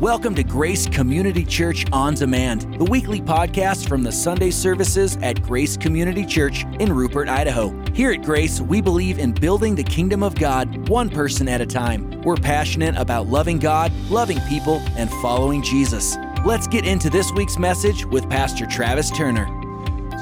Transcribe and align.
Welcome 0.00 0.34
to 0.34 0.44
Grace 0.44 0.86
Community 0.86 1.42
Church 1.42 1.86
On 1.90 2.12
Demand, 2.12 2.78
the 2.78 2.84
weekly 2.84 3.18
podcast 3.22 3.88
from 3.88 4.02
the 4.02 4.12
Sunday 4.12 4.50
services 4.50 5.16
at 5.22 5.42
Grace 5.42 5.74
Community 5.74 6.26
Church 6.26 6.66
in 6.80 6.92
Rupert, 6.92 7.30
Idaho. 7.30 7.74
Here 7.94 8.12
at 8.12 8.20
Grace, 8.20 8.60
we 8.60 8.82
believe 8.82 9.18
in 9.18 9.32
building 9.32 9.74
the 9.74 9.82
kingdom 9.82 10.22
of 10.22 10.34
God 10.34 10.90
one 10.90 11.08
person 11.08 11.48
at 11.48 11.62
a 11.62 11.66
time. 11.66 12.20
We're 12.20 12.36
passionate 12.36 12.94
about 12.98 13.28
loving 13.28 13.58
God, 13.58 13.90
loving 14.10 14.38
people, 14.50 14.82
and 14.98 15.08
following 15.22 15.62
Jesus. 15.62 16.18
Let's 16.44 16.66
get 16.66 16.86
into 16.86 17.08
this 17.08 17.32
week's 17.32 17.56
message 17.56 18.04
with 18.04 18.28
Pastor 18.28 18.66
Travis 18.66 19.10
Turner. 19.10 19.46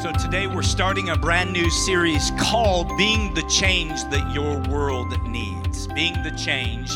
So, 0.01 0.13
today 0.13 0.47
we're 0.47 0.63
starting 0.63 1.09
a 1.09 1.17
brand 1.17 1.53
new 1.53 1.69
series 1.69 2.31
called 2.39 2.97
Being 2.97 3.35
the 3.35 3.43
Change 3.49 4.05
That 4.05 4.33
Your 4.33 4.61
World 4.73 5.21
Needs. 5.27 5.89
Being 5.89 6.23
the 6.23 6.31
Change 6.31 6.93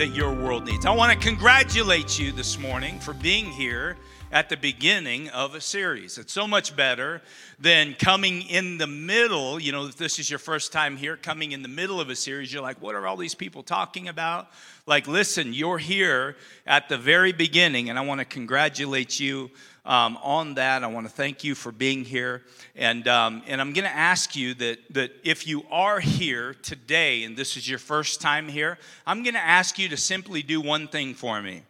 that 0.00 0.16
your 0.16 0.32
world 0.32 0.64
needs. 0.64 0.86
I 0.86 0.92
want 0.92 1.12
to 1.12 1.28
congratulate 1.28 2.18
you 2.18 2.32
this 2.32 2.58
morning 2.58 2.98
for 3.00 3.12
being 3.12 3.44
here 3.44 3.98
at 4.32 4.48
the 4.48 4.56
beginning 4.56 5.28
of 5.28 5.54
a 5.54 5.60
series. 5.60 6.16
It's 6.16 6.32
so 6.32 6.48
much 6.48 6.74
better 6.74 7.20
than 7.58 7.92
coming 7.98 8.40
in 8.40 8.78
the 8.78 8.86
middle. 8.86 9.60
You 9.60 9.72
know, 9.72 9.84
if 9.84 9.96
this 9.96 10.18
is 10.18 10.30
your 10.30 10.38
first 10.38 10.72
time 10.72 10.96
here, 10.96 11.18
coming 11.18 11.52
in 11.52 11.60
the 11.60 11.68
middle 11.68 12.00
of 12.00 12.08
a 12.08 12.16
series, 12.16 12.50
you're 12.50 12.62
like, 12.62 12.80
what 12.80 12.94
are 12.94 13.06
all 13.06 13.18
these 13.18 13.34
people 13.34 13.62
talking 13.62 14.08
about? 14.08 14.48
Like, 14.86 15.06
listen, 15.06 15.52
you're 15.52 15.76
here 15.76 16.34
at 16.66 16.88
the 16.88 16.96
very 16.96 17.32
beginning, 17.32 17.90
and 17.90 17.98
I 17.98 18.02
want 18.02 18.20
to 18.20 18.24
congratulate 18.24 19.20
you 19.20 19.50
um, 19.90 20.16
on 20.22 20.54
that. 20.54 20.84
I 20.84 20.86
want 20.86 21.08
to 21.08 21.12
thank 21.12 21.42
you 21.42 21.56
for 21.56 21.72
being 21.72 22.04
here. 22.04 22.42
And, 22.76 23.08
um, 23.08 23.42
and 23.48 23.60
I'm 23.60 23.72
going 23.72 23.84
to 23.84 23.94
ask 23.94 24.36
you 24.36 24.54
that, 24.54 24.78
that 24.94 25.10
if 25.24 25.48
you 25.48 25.64
are 25.68 25.98
here 25.98 26.54
today 26.54 27.24
and 27.24 27.36
this 27.36 27.56
is 27.56 27.68
your 27.68 27.80
first 27.80 28.20
time 28.20 28.46
here, 28.46 28.78
I'm 29.04 29.24
going 29.24 29.34
to 29.34 29.44
ask 29.44 29.80
you 29.80 29.88
to 29.88 29.96
simply 29.96 30.44
do 30.44 30.60
one 30.60 30.86
thing 30.86 31.12
for 31.12 31.42
me. 31.42 31.64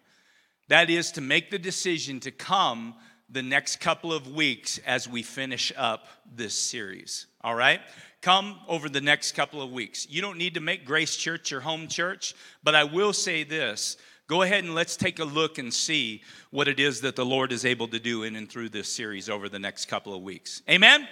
That 0.68 0.90
is 0.90 1.12
to 1.12 1.22
make 1.22 1.50
the 1.50 1.58
decision 1.58 2.20
to 2.20 2.30
come 2.30 2.94
the 3.30 3.42
next 3.42 3.80
couple 3.80 4.12
of 4.12 4.30
weeks 4.30 4.78
as 4.84 5.08
we 5.08 5.22
finish 5.22 5.72
up 5.74 6.06
this 6.30 6.52
series. 6.52 7.26
All 7.42 7.54
right? 7.54 7.80
Come 8.20 8.58
over 8.68 8.90
the 8.90 9.00
next 9.00 9.32
couple 9.32 9.62
of 9.62 9.72
weeks. 9.72 10.06
You 10.10 10.20
don't 10.20 10.36
need 10.36 10.54
to 10.54 10.60
make 10.60 10.84
Grace 10.84 11.16
Church 11.16 11.50
your 11.50 11.60
home 11.60 11.88
church, 11.88 12.34
but 12.62 12.74
I 12.74 12.84
will 12.84 13.14
say 13.14 13.44
this 13.44 13.96
Go 14.30 14.42
ahead 14.42 14.62
and 14.62 14.76
let's 14.76 14.96
take 14.96 15.18
a 15.18 15.24
look 15.24 15.58
and 15.58 15.74
see 15.74 16.22
what 16.52 16.68
it 16.68 16.78
is 16.78 17.00
that 17.00 17.16
the 17.16 17.26
Lord 17.26 17.50
is 17.50 17.64
able 17.64 17.88
to 17.88 17.98
do 17.98 18.22
in 18.22 18.36
and 18.36 18.48
through 18.48 18.68
this 18.68 18.86
series 18.86 19.28
over 19.28 19.48
the 19.48 19.58
next 19.58 19.86
couple 19.86 20.14
of 20.14 20.22
weeks. 20.22 20.62
Amen? 20.70 21.08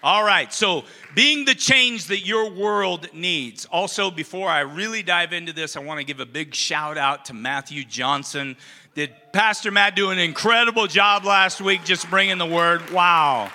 All 0.00 0.22
right, 0.22 0.54
so 0.54 0.84
being 1.16 1.44
the 1.44 1.56
change 1.56 2.06
that 2.06 2.20
your 2.20 2.48
world 2.48 3.08
needs. 3.12 3.64
Also, 3.64 4.12
before 4.12 4.48
I 4.48 4.60
really 4.60 5.02
dive 5.02 5.32
into 5.32 5.52
this, 5.52 5.76
I 5.76 5.80
want 5.80 5.98
to 5.98 6.06
give 6.06 6.20
a 6.20 6.24
big 6.24 6.54
shout 6.54 6.96
out 6.96 7.24
to 7.24 7.34
Matthew 7.34 7.82
Johnson. 7.82 8.56
Did 8.94 9.10
Pastor 9.32 9.72
Matt 9.72 9.96
do 9.96 10.10
an 10.10 10.20
incredible 10.20 10.86
job 10.86 11.24
last 11.24 11.60
week 11.60 11.84
just 11.84 12.08
bringing 12.08 12.38
the 12.38 12.46
word? 12.46 12.90
Wow. 12.90 13.50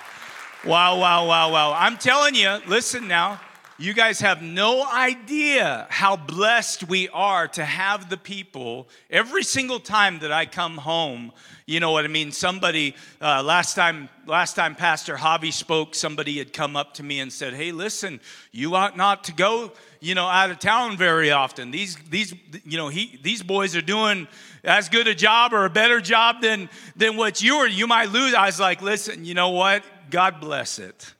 Wow, 0.66 0.98
wow, 0.98 1.26
wow, 1.26 1.50
wow. 1.50 1.72
I'm 1.72 1.96
telling 1.96 2.34
you, 2.34 2.58
listen 2.66 3.08
now. 3.08 3.40
You 3.82 3.94
guys 3.94 4.20
have 4.20 4.42
no 4.42 4.86
idea 4.88 5.88
how 5.90 6.14
blessed 6.14 6.88
we 6.88 7.08
are 7.08 7.48
to 7.48 7.64
have 7.64 8.08
the 8.08 8.16
people 8.16 8.86
every 9.10 9.42
single 9.42 9.80
time 9.80 10.20
that 10.20 10.30
I 10.30 10.46
come 10.46 10.76
home. 10.76 11.32
You 11.66 11.80
know 11.80 11.90
what 11.90 12.04
I 12.04 12.08
mean? 12.08 12.30
Somebody 12.30 12.94
uh, 13.20 13.42
last 13.42 13.74
time, 13.74 14.08
last 14.24 14.54
time 14.54 14.76
Pastor 14.76 15.16
Javi 15.16 15.52
spoke, 15.52 15.96
somebody 15.96 16.38
had 16.38 16.52
come 16.52 16.76
up 16.76 16.94
to 16.94 17.02
me 17.02 17.18
and 17.18 17.32
said, 17.32 17.54
"Hey, 17.54 17.72
listen, 17.72 18.20
you 18.52 18.76
ought 18.76 18.96
not 18.96 19.24
to 19.24 19.32
go, 19.32 19.72
you 19.98 20.14
know, 20.14 20.28
out 20.28 20.52
of 20.52 20.60
town 20.60 20.96
very 20.96 21.32
often. 21.32 21.72
These, 21.72 21.96
these, 22.08 22.32
you 22.64 22.78
know, 22.78 22.86
he, 22.86 23.18
these 23.24 23.42
boys 23.42 23.74
are 23.74 23.82
doing 23.82 24.28
as 24.62 24.90
good 24.90 25.08
a 25.08 25.14
job 25.14 25.52
or 25.52 25.64
a 25.64 25.70
better 25.70 26.00
job 26.00 26.40
than 26.40 26.70
than 26.94 27.16
what 27.16 27.42
you 27.42 27.56
are. 27.56 27.66
You 27.66 27.88
might 27.88 28.10
lose." 28.10 28.32
I 28.32 28.46
was 28.46 28.60
like, 28.60 28.80
"Listen, 28.80 29.24
you 29.24 29.34
know 29.34 29.50
what? 29.50 29.82
God 30.08 30.40
bless 30.40 30.78
it." 30.78 31.14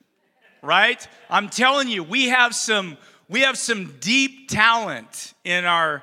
Right? 0.62 1.06
I'm 1.28 1.48
telling 1.48 1.88
you, 1.88 2.02
we 2.02 2.28
have 2.28 2.54
some 2.54 2.96
we 3.28 3.40
have 3.40 3.58
some 3.58 3.94
deep 4.00 4.48
talent 4.48 5.34
in 5.44 5.64
our 5.64 6.02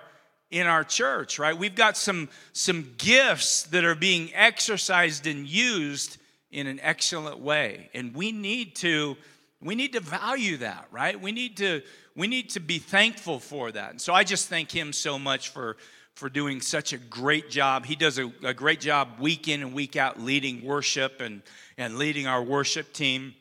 in 0.51 0.65
our 0.67 0.83
church, 0.83 1.37
right? 1.39 1.57
We've 1.57 1.75
got 1.75 1.97
some 1.97 2.29
some 2.53 2.93
gifts 2.97 3.63
that 3.63 3.85
are 3.85 3.95
being 3.95 4.31
exercised 4.33 5.27
and 5.27 5.47
used 5.47 6.17
in 6.51 6.67
an 6.67 6.79
excellent 6.81 7.39
way. 7.39 7.89
And 7.93 8.13
we 8.13 8.31
need 8.31 8.75
to 8.77 9.15
we 9.61 9.75
need 9.75 9.93
to 9.93 9.99
value 9.99 10.57
that, 10.57 10.87
right? 10.91 11.19
We 11.19 11.31
need 11.31 11.57
to 11.57 11.81
we 12.15 12.27
need 12.27 12.49
to 12.51 12.59
be 12.59 12.79
thankful 12.79 13.39
for 13.39 13.71
that. 13.71 13.91
And 13.91 14.01
so 14.01 14.13
I 14.13 14.23
just 14.23 14.49
thank 14.49 14.71
him 14.71 14.91
so 14.91 15.17
much 15.17 15.49
for 15.49 15.77
for 16.19 16.27
doing 16.27 16.59
such 16.59 16.91
a 16.91 16.97
great 16.97 17.49
job. 17.49 17.85
He 17.85 17.95
does 17.95 18.19
a, 18.19 18.29
a 18.43 18.53
great 18.53 18.81
job 18.81 19.19
week 19.19 19.47
in 19.47 19.61
and 19.61 19.73
week 19.73 19.95
out 19.95 20.19
leading 20.19 20.65
worship 20.65 21.21
and, 21.21 21.41
and 21.77 21.97
leading 21.97 22.27
our 22.27 22.43
worship 22.43 22.91
team. 22.91 23.35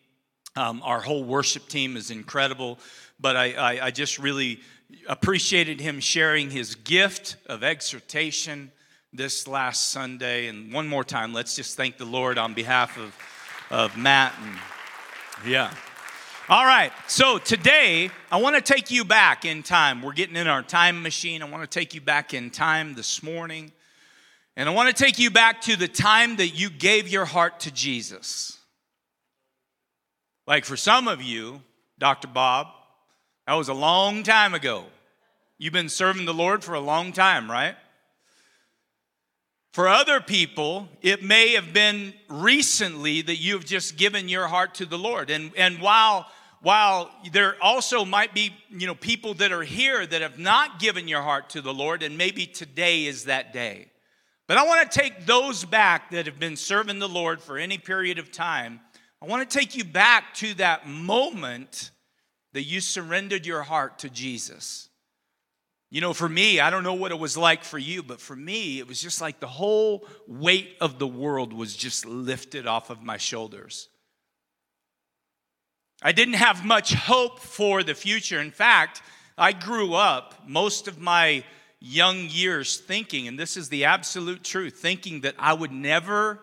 Um, 0.58 0.82
our 0.84 1.00
whole 1.00 1.22
worship 1.22 1.68
team 1.68 1.96
is 1.96 2.10
incredible, 2.10 2.80
but 3.20 3.36
I, 3.36 3.52
I, 3.52 3.86
I 3.86 3.90
just 3.92 4.18
really 4.18 4.58
appreciated 5.06 5.80
him 5.80 6.00
sharing 6.00 6.50
his 6.50 6.74
gift 6.74 7.36
of 7.46 7.62
exhortation 7.62 8.72
this 9.12 9.46
last 9.46 9.92
Sunday. 9.92 10.48
And 10.48 10.72
one 10.72 10.88
more 10.88 11.04
time, 11.04 11.32
let's 11.32 11.54
just 11.54 11.76
thank 11.76 11.96
the 11.96 12.04
Lord 12.04 12.38
on 12.38 12.54
behalf 12.54 12.98
of, 12.98 13.16
of 13.70 13.96
Matt. 13.96 14.34
And, 14.42 15.48
yeah. 15.48 15.72
All 16.48 16.66
right, 16.66 16.90
so 17.06 17.38
today 17.38 18.10
I 18.28 18.38
want 18.38 18.56
to 18.56 18.60
take 18.60 18.90
you 18.90 19.04
back 19.04 19.44
in 19.44 19.62
time. 19.62 20.02
We're 20.02 20.12
getting 20.12 20.34
in 20.34 20.48
our 20.48 20.64
time 20.64 21.04
machine. 21.04 21.40
I 21.40 21.44
want 21.44 21.62
to 21.62 21.78
take 21.78 21.94
you 21.94 22.00
back 22.00 22.34
in 22.34 22.50
time 22.50 22.96
this 22.96 23.22
morning. 23.22 23.70
And 24.56 24.68
I 24.68 24.72
want 24.72 24.88
to 24.88 25.04
take 25.04 25.20
you 25.20 25.30
back 25.30 25.60
to 25.62 25.76
the 25.76 25.86
time 25.86 26.34
that 26.38 26.48
you 26.48 26.68
gave 26.68 27.06
your 27.06 27.26
heart 27.26 27.60
to 27.60 27.70
Jesus. 27.70 28.57
Like 30.48 30.64
for 30.64 30.78
some 30.78 31.08
of 31.08 31.20
you, 31.20 31.60
Dr. 31.98 32.26
Bob, 32.26 32.68
that 33.46 33.52
was 33.52 33.68
a 33.68 33.74
long 33.74 34.22
time 34.22 34.54
ago. 34.54 34.86
You've 35.58 35.74
been 35.74 35.90
serving 35.90 36.24
the 36.24 36.32
Lord 36.32 36.64
for 36.64 36.72
a 36.72 36.80
long 36.80 37.12
time, 37.12 37.50
right? 37.50 37.76
For 39.72 39.88
other 39.88 40.22
people, 40.22 40.88
it 41.02 41.22
may 41.22 41.52
have 41.52 41.74
been 41.74 42.14
recently 42.30 43.20
that 43.20 43.36
you've 43.36 43.66
just 43.66 43.98
given 43.98 44.30
your 44.30 44.46
heart 44.46 44.76
to 44.76 44.86
the 44.86 44.96
Lord. 44.96 45.28
And, 45.28 45.52
and 45.54 45.82
while, 45.82 46.26
while 46.62 47.10
there 47.30 47.62
also 47.62 48.06
might 48.06 48.32
be 48.32 48.54
you 48.70 48.86
know, 48.86 48.94
people 48.94 49.34
that 49.34 49.52
are 49.52 49.64
here 49.64 50.06
that 50.06 50.22
have 50.22 50.38
not 50.38 50.80
given 50.80 51.08
your 51.08 51.20
heart 51.20 51.50
to 51.50 51.60
the 51.60 51.74
Lord, 51.74 52.02
and 52.02 52.16
maybe 52.16 52.46
today 52.46 53.04
is 53.04 53.24
that 53.24 53.52
day. 53.52 53.88
But 54.46 54.56
I 54.56 54.64
want 54.64 54.90
to 54.90 54.98
take 54.98 55.26
those 55.26 55.66
back 55.66 56.10
that 56.12 56.24
have 56.24 56.38
been 56.38 56.56
serving 56.56 57.00
the 57.00 57.08
Lord 57.08 57.42
for 57.42 57.58
any 57.58 57.76
period 57.76 58.18
of 58.18 58.32
time 58.32 58.80
I 59.20 59.26
want 59.26 59.48
to 59.48 59.58
take 59.58 59.76
you 59.76 59.84
back 59.84 60.34
to 60.34 60.54
that 60.54 60.86
moment 60.86 61.90
that 62.52 62.62
you 62.62 62.80
surrendered 62.80 63.46
your 63.46 63.62
heart 63.62 64.00
to 64.00 64.10
Jesus. 64.10 64.88
You 65.90 66.00
know, 66.00 66.12
for 66.12 66.28
me, 66.28 66.60
I 66.60 66.70
don't 66.70 66.84
know 66.84 66.94
what 66.94 67.12
it 67.12 67.18
was 67.18 67.36
like 67.36 67.64
for 67.64 67.78
you, 67.78 68.02
but 68.02 68.20
for 68.20 68.36
me, 68.36 68.78
it 68.78 68.86
was 68.86 69.00
just 69.00 69.20
like 69.20 69.40
the 69.40 69.46
whole 69.46 70.06
weight 70.26 70.76
of 70.80 70.98
the 70.98 71.06
world 71.06 71.52
was 71.52 71.74
just 71.74 72.04
lifted 72.04 72.66
off 72.66 72.90
of 72.90 73.02
my 73.02 73.16
shoulders. 73.16 73.88
I 76.02 76.12
didn't 76.12 76.34
have 76.34 76.64
much 76.64 76.92
hope 76.94 77.40
for 77.40 77.82
the 77.82 77.94
future. 77.94 78.38
In 78.38 78.50
fact, 78.50 79.02
I 79.36 79.52
grew 79.52 79.94
up 79.94 80.34
most 80.46 80.88
of 80.88 81.00
my 81.00 81.42
young 81.80 82.28
years 82.28 82.76
thinking, 82.76 83.26
and 83.26 83.38
this 83.38 83.56
is 83.56 83.68
the 83.68 83.86
absolute 83.86 84.44
truth, 84.44 84.74
thinking 84.78 85.22
that 85.22 85.34
I 85.38 85.54
would 85.54 85.72
never 85.72 86.40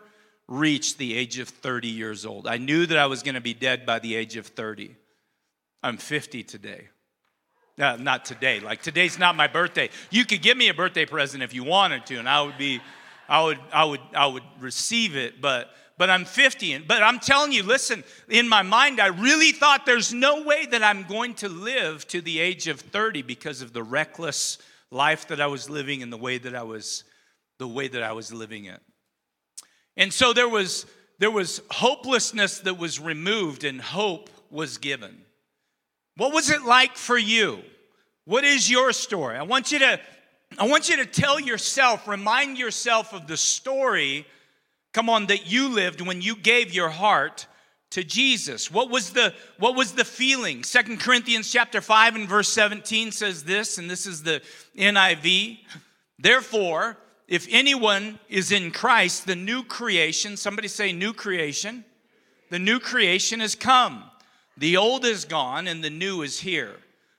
reached 0.48 0.98
the 0.98 1.16
age 1.16 1.40
of 1.40 1.50
30 1.50 1.88
years 1.88 2.26
old. 2.26 2.48
I 2.48 2.58
knew 2.58 2.86
that 2.86 2.98
I 2.98 3.08
was 3.08 3.24
going 3.24 3.36
to 3.36 3.42
be 3.42 3.54
dead 3.54 3.86
by 3.86 4.00
the 4.00 4.16
age 4.16 4.38
of 4.38 4.48
30. 4.48 4.96
I'm 5.82 5.98
50 5.98 6.44
today. 6.44 6.90
Uh, 7.78 7.98
not 8.00 8.26
today. 8.26 8.60
Like 8.60 8.82
today's 8.82 9.20
not 9.20 9.36
my 9.36 9.48
birthday. 9.48 9.90
You 10.10 10.26
could 10.26 10.42
give 10.42 10.56
me 10.56 10.70
a 10.70 10.74
birthday 10.74 11.06
present 11.06 11.44
if 11.44 11.54
you 11.54 11.64
wanted 11.64 12.06
to, 12.06 12.16
and 12.16 12.30
I 12.30 12.42
would 12.42 12.58
be, 12.58 12.80
I 13.28 13.44
would, 13.44 13.60
I 13.74 13.84
would, 13.86 14.00
I 14.16 14.28
would 14.28 14.44
receive 14.60 15.18
it. 15.18 15.42
But, 15.42 15.70
but 15.98 16.10
I'm 16.10 16.24
50. 16.24 16.74
And, 16.74 16.88
but 16.88 17.04
I'm 17.04 17.20
telling 17.20 17.52
you, 17.52 17.64
listen. 17.64 18.04
In 18.30 18.48
my 18.48 18.62
mind, 18.62 19.02
I 19.02 19.08
really 19.08 19.52
thought 19.52 19.86
there's 19.86 20.14
no 20.14 20.44
way 20.44 20.66
that 20.68 20.84
I'm 20.84 21.04
going 21.04 21.34
to 21.36 21.50
live 21.50 22.08
to 22.08 22.22
the 22.22 22.40
age 22.40 22.68
of 22.68 22.80
30 22.80 23.24
because 23.24 23.62
of 23.62 23.74
the 23.74 23.84
reckless 23.84 24.58
life 24.90 25.28
that 25.28 25.42
I 25.42 25.48
was 25.48 25.70
living 25.70 26.02
and 26.02 26.14
the 26.14 26.18
way 26.18 26.38
that 26.38 26.56
I 26.56 26.64
was, 26.64 27.04
the 27.58 27.68
way 27.68 27.90
that 27.90 28.04
I 28.04 28.14
was 28.14 28.32
living 28.32 28.66
it. 28.66 28.80
And 29.98 30.14
so 30.14 30.34
there 30.34 30.50
was, 30.50 30.86
there 31.20 31.32
was 31.32 31.62
hopelessness 31.72 32.60
that 32.60 32.78
was 32.78 33.00
removed 33.00 33.64
and 33.64 33.82
hope 33.82 34.30
was 34.50 34.78
given. 34.78 35.22
What 36.18 36.34
was 36.34 36.50
it 36.50 36.64
like 36.64 36.96
for 36.96 37.18
you? 37.18 37.60
What 38.26 38.44
is 38.44 38.70
your 38.70 38.92
story? 38.94 39.38
I 39.38 39.44
want 39.44 39.72
you 39.72 39.80
to 39.80 40.00
I 40.58 40.68
want 40.68 40.88
you 40.88 40.98
to 40.98 41.06
tell 41.06 41.40
yourself, 41.40 42.08
remind 42.08 42.58
yourself 42.58 43.14
of 43.14 43.28
the 43.28 43.36
story 43.36 44.26
come 44.94 45.10
on 45.10 45.26
that 45.26 45.52
you 45.52 45.68
lived 45.68 46.00
when 46.00 46.22
you 46.22 46.38
gave 46.38 46.74
your 46.74 46.88
heart 46.88 47.48
to 47.92 48.04
Jesus. 48.04 48.72
What 48.72 48.90
was 48.90 49.12
the 49.12 49.34
what 49.58 49.76
was 49.76 49.92
the 49.94 50.06
feeling? 50.06 50.64
Second 50.64 51.02
Corinthians 51.02 51.52
chapter 51.52 51.82
5 51.82 52.16
and 52.16 52.30
verse 52.30 52.50
17 52.50 53.12
says 53.12 53.44
this 53.44 53.78
and 53.78 53.90
this 53.90 54.06
is 54.06 54.24
the 54.24 54.42
NIV. 54.78 55.60
Therefore, 56.18 56.98
if 57.28 57.48
anyone 57.50 58.20
is 58.30 58.52
in 58.52 58.72
Christ, 58.72 59.26
the 59.26 59.36
new 59.36 59.64
creation, 59.64 60.38
somebody 60.38 60.68
say 60.68 60.92
new 60.92 61.14
creation, 61.14 61.84
the 62.52 62.60
new 62.60 62.80
creation 62.80 63.40
has 63.40 63.56
come. 63.56 64.04
The 64.58 64.78
old 64.78 65.06
is 65.06 65.26
gone 65.26 65.68
and 65.68 65.84
the 65.84 65.90
new 65.90 66.22
is 66.22 66.40
here. 66.40 66.76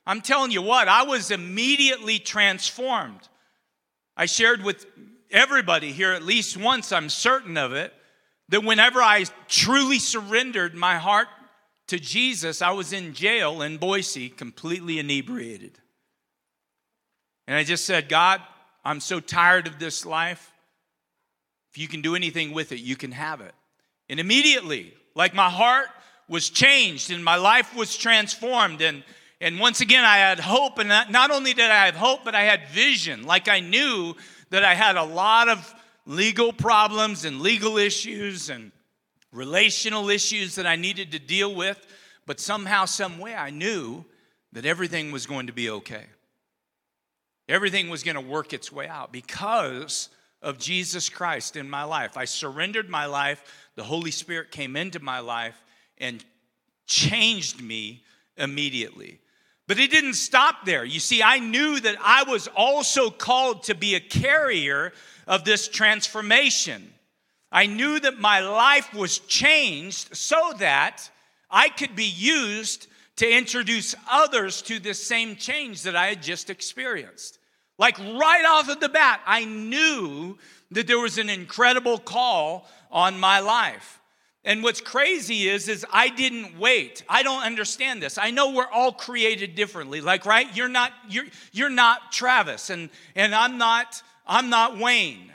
I'm 0.07 0.21
telling 0.21 0.53
you 0.53 0.63
what, 0.63 0.89
I 0.89 1.03
was 1.03 1.31
immediately 1.31 2.19
transformed. 2.19 3.29
I 4.17 4.27
shared 4.27 4.63
with 4.63 4.87
everybody 5.31 5.93
here 5.93 6.13
at 6.13 6.23
least 6.23 6.57
once, 6.57 6.93
I'm 6.93 7.09
certain 7.09 7.57
of 7.57 7.73
it, 7.73 7.93
that 8.49 8.63
whenever 8.63 9.03
I 9.03 9.25
truly 9.49 9.99
surrendered 9.99 10.75
my 10.75 10.97
heart 10.97 11.27
to 11.89 11.99
Jesus, 11.99 12.63
I 12.63 12.71
was 12.71 12.93
in 12.93 13.13
jail 13.13 13.63
in 13.63 13.77
Boise, 13.77 14.29
completely 14.29 15.01
inebriated. 15.01 15.79
And 17.49 17.57
I 17.57 17.65
just 17.65 17.85
said, 17.85 18.09
God, 18.09 18.41
I'm 18.87 19.01
so 19.01 19.19
tired 19.19 19.67
of 19.67 19.81
this 19.81 20.07
life. 20.07 20.53
If 21.73 21.79
you 21.79 21.89
can 21.89 22.03
do 22.03 22.15
anything 22.15 22.53
with 22.53 22.71
it, 22.71 22.79
you 22.79 22.95
can 22.95 23.11
have 23.11 23.41
it. 23.41 23.53
And 24.09 24.21
immediately, 24.21 24.95
like 25.17 25.35
my 25.35 25.51
heart 25.51 25.89
was 26.29 26.51
changed 26.51 27.11
and 27.11 27.25
my 27.25 27.35
life 27.35 27.75
was 27.75 27.97
transformed. 27.97 28.81
And, 28.83 29.03
and 29.41 29.59
once 29.59 29.81
again, 29.81 30.05
I 30.05 30.19
had 30.19 30.39
hope. 30.39 30.79
And 30.79 30.89
not, 30.89 31.11
not 31.11 31.33
only 31.33 31.53
did 31.53 31.69
I 31.69 31.87
have 31.87 31.97
hope, 31.97 32.25
but 32.25 32.37
I 32.37 32.43
had 32.43 32.69
vision. 32.69 33.25
Like 33.25 33.49
I 33.49 33.59
knew 33.59 34.15
that 34.51 34.65
I 34.65 34.75
had 34.75 34.97
a 34.97 35.03
lot 35.03 35.49
of 35.49 35.75
legal 36.07 36.53
problems 36.53 37.25
and 37.25 37.41
legal 37.41 37.79
issues 37.79 38.51
and 38.51 38.71
relational 39.33 40.11
issues 40.11 40.55
that 40.55 40.67
I 40.67 40.77
needed 40.77 41.11
to 41.11 41.19
deal 41.19 41.53
with. 41.53 41.85
But 42.25 42.39
somehow, 42.39 42.85
some 42.85 43.19
way, 43.19 43.35
I 43.35 43.51
knew 43.51 44.05
that 44.53 44.65
everything 44.65 45.11
was 45.11 45.27
going 45.27 45.49
to 45.49 45.53
be 45.53 45.71
okay. 45.71 46.05
Everything 47.49 47.89
was 47.89 48.03
going 48.03 48.17
to 48.17 48.21
work 48.21 48.53
its 48.53 48.73
way 48.73 48.89
out 48.89 49.13
because 49.13 50.09
of 50.43 50.59
Jesus 50.59 51.09
Christ 51.09 51.57
in 51.57 51.71
my 51.71 51.85
life. 51.85 52.17
I 52.17 52.25
surrendered 52.25 52.89
my 52.89 53.07
life, 53.07 53.69
the 53.77 53.85
Holy 53.85 54.11
Spirit 54.11 54.51
came 54.51 54.77
into 54.77 55.01
my 55.01 55.21
life 55.21 55.63
and 55.99 56.25
changed 56.87 57.63
me 57.63 58.03
immediately. 58.37 59.21
But 59.67 59.79
it 59.79 59.91
didn't 59.91 60.15
stop 60.15 60.65
there. 60.65 60.85
You 60.85 61.01
see, 61.01 61.23
I 61.23 61.39
knew 61.39 61.81
that 61.81 61.97
I 62.01 62.23
was 62.25 62.49
also 62.49 63.11
called 63.11 63.65
to 63.65 63.75
be 63.75 63.95
a 63.95 64.01
carrier 64.01 64.93
of 65.27 65.45
this 65.45 65.67
transformation. 65.69 66.93
I 67.51 67.67
knew 67.67 67.99
that 68.01 68.19
my 68.19 68.41
life 68.41 68.93
was 68.95 69.19
changed 69.19 70.17
so 70.17 70.53
that 70.59 71.11
I 71.51 71.69
could 71.69 71.97
be 71.97 72.05
used 72.05 72.87
to 73.17 73.29
introduce 73.29 73.95
others 74.11 74.63
to 74.63 74.79
this 74.79 75.05
same 75.05 75.37
change 75.37 75.83
that 75.83 75.97
I 75.97 76.09
had 76.09 76.23
just 76.23 76.51
experienced. 76.51 77.36
Like 77.79 77.99
right 77.99 78.45
off 78.47 78.69
of 78.69 78.81
the 78.81 78.89
bat, 78.89 79.21
I 79.27 79.45
knew 79.45 80.39
that 80.71 80.87
there 80.87 80.99
was 80.99 81.19
an 81.19 81.29
incredible 81.29 81.99
call 81.99 82.69
on 82.91 83.21
my 83.21 83.41
life. 83.41 84.01
And 84.45 84.63
what's 84.63 84.81
crazy 84.81 85.49
is 85.49 85.69
is 85.69 85.85
I 85.93 86.09
didn't 86.09 86.59
wait. 86.59 87.03
I 87.09 87.25
don't 87.25 87.43
understand 87.43 88.01
this. 88.01 88.17
I 88.17 88.31
know 88.31 88.53
we're 88.53 88.71
all 88.71 88.93
created 88.93 89.57
differently. 89.57 90.01
Like 90.01 90.25
right? 90.25 90.47
You're 90.57 90.69
not 90.69 90.93
you're 91.09 91.27
you're 91.53 91.69
not 91.69 92.13
Travis 92.13 92.71
and 92.71 92.89
and 93.17 93.35
I'm 93.35 93.59
not 93.59 94.03
I'm 94.27 94.49
not 94.49 94.79
Wayne. 94.79 95.33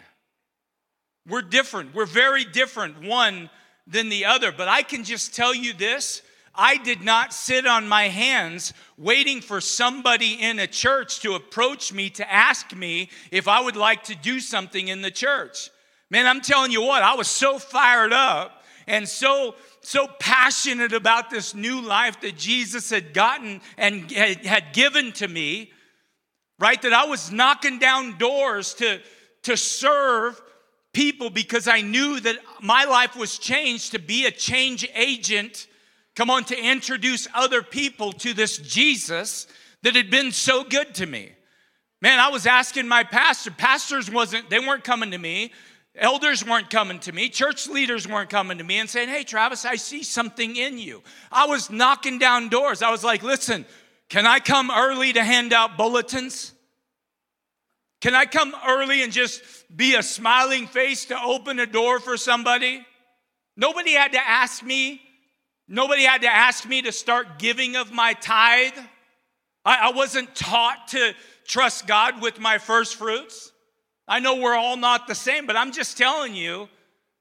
We're 1.27 1.41
different. 1.41 1.93
We're 1.93 2.05
very 2.05 2.45
different 2.45 3.03
one 3.03 3.49
than 3.85 4.09
the 4.09 4.25
other, 4.25 4.51
but 4.51 4.67
I 4.67 4.81
can 4.81 5.03
just 5.03 5.35
tell 5.35 5.53
you 5.53 5.73
this, 5.73 6.21
I 6.53 6.77
did 6.77 7.01
not 7.01 7.33
sit 7.33 7.65
on 7.65 7.87
my 7.87 8.09
hands 8.09 8.73
waiting 8.97 9.41
for 9.41 9.61
somebody 9.61 10.33
in 10.33 10.59
a 10.59 10.67
church 10.67 11.21
to 11.21 11.35
approach 11.35 11.93
me 11.93 12.09
to 12.11 12.31
ask 12.31 12.75
me 12.75 13.09
if 13.31 13.47
I 13.47 13.61
would 13.61 13.77
like 13.77 14.03
to 14.05 14.15
do 14.15 14.39
something 14.39 14.89
in 14.89 15.01
the 15.01 15.11
church. 15.11 15.69
Man, 16.09 16.27
I'm 16.27 16.41
telling 16.41 16.71
you 16.71 16.81
what, 16.81 17.03
I 17.03 17.15
was 17.15 17.27
so 17.27 17.57
fired 17.57 18.11
up 18.11 18.63
and 18.87 19.07
so 19.07 19.55
so 19.81 20.07
passionate 20.19 20.93
about 20.93 21.29
this 21.29 21.55
new 21.55 21.81
life 21.81 22.21
that 22.21 22.37
Jesus 22.37 22.89
had 22.89 23.13
gotten 23.13 23.61
and 23.77 24.11
had 24.11 24.73
given 24.73 25.11
to 25.13 25.27
me, 25.27 25.71
right? 26.59 26.81
That 26.81 26.93
I 26.93 27.05
was 27.05 27.31
knocking 27.31 27.79
down 27.79 28.17
doors 28.17 28.75
to, 28.75 28.99
to 29.43 29.57
serve 29.57 30.39
people 30.93 31.29
because 31.29 31.67
I 31.67 31.81
knew 31.81 32.19
that 32.19 32.35
my 32.61 32.83
life 32.85 33.15
was 33.15 33.39
changed 33.39 33.93
to 33.93 33.99
be 33.99 34.25
a 34.25 34.31
change 34.31 34.87
agent. 34.93 35.67
Come 36.15 36.29
on, 36.29 36.43
to 36.45 36.57
introduce 36.57 37.27
other 37.33 37.61
people 37.61 38.11
to 38.13 38.33
this 38.33 38.57
Jesus 38.57 39.47
that 39.83 39.95
had 39.95 40.09
been 40.09 40.31
so 40.31 40.63
good 40.63 40.93
to 40.95 41.05
me. 41.05 41.31
Man, 42.01 42.19
I 42.19 42.29
was 42.29 42.45
asking 42.45 42.87
my 42.87 43.03
pastor, 43.03 43.51
pastors 43.51 44.09
wasn't, 44.09 44.49
they 44.49 44.59
weren't 44.59 44.83
coming 44.83 45.11
to 45.11 45.17
me. 45.17 45.51
Elders 45.95 46.45
weren't 46.45 46.69
coming 46.69 46.99
to 46.99 47.11
me. 47.11 47.29
Church 47.29 47.67
leaders 47.67 48.07
weren't 48.07 48.29
coming 48.29 48.57
to 48.57 48.63
me 48.63 48.79
and 48.79 48.89
saying, 48.89 49.09
Hey, 49.09 49.23
Travis, 49.23 49.65
I 49.65 49.75
see 49.75 50.03
something 50.03 50.55
in 50.55 50.77
you. 50.77 51.03
I 51.31 51.47
was 51.47 51.69
knocking 51.69 52.17
down 52.17 52.49
doors. 52.49 52.81
I 52.81 52.91
was 52.91 53.03
like, 53.03 53.23
Listen, 53.23 53.65
can 54.09 54.25
I 54.25 54.39
come 54.39 54.71
early 54.71 55.13
to 55.13 55.23
hand 55.23 55.53
out 55.53 55.77
bulletins? 55.77 56.53
Can 57.99 58.15
I 58.15 58.25
come 58.25 58.55
early 58.67 59.03
and 59.03 59.11
just 59.11 59.41
be 59.75 59.95
a 59.95 60.01
smiling 60.01 60.65
face 60.65 61.05
to 61.05 61.21
open 61.21 61.59
a 61.59 61.67
door 61.67 61.99
for 61.99 62.17
somebody? 62.17 62.85
Nobody 63.55 63.91
had 63.91 64.13
to 64.13 64.19
ask 64.19 64.63
me. 64.63 65.01
Nobody 65.73 66.03
had 66.03 66.23
to 66.23 66.27
ask 66.27 66.67
me 66.67 66.81
to 66.81 66.91
start 66.91 67.39
giving 67.39 67.77
of 67.77 67.93
my 67.93 68.11
tithe. 68.11 68.77
I, 69.63 69.87
I 69.87 69.91
wasn't 69.93 70.35
taught 70.35 70.89
to 70.89 71.13
trust 71.45 71.87
God 71.87 72.21
with 72.21 72.41
my 72.41 72.57
first 72.57 72.97
fruits. 72.97 73.53
I 74.05 74.19
know 74.19 74.35
we're 74.35 74.53
all 74.53 74.75
not 74.75 75.07
the 75.07 75.15
same, 75.15 75.47
but 75.47 75.55
I'm 75.55 75.71
just 75.71 75.97
telling 75.97 76.35
you, 76.35 76.67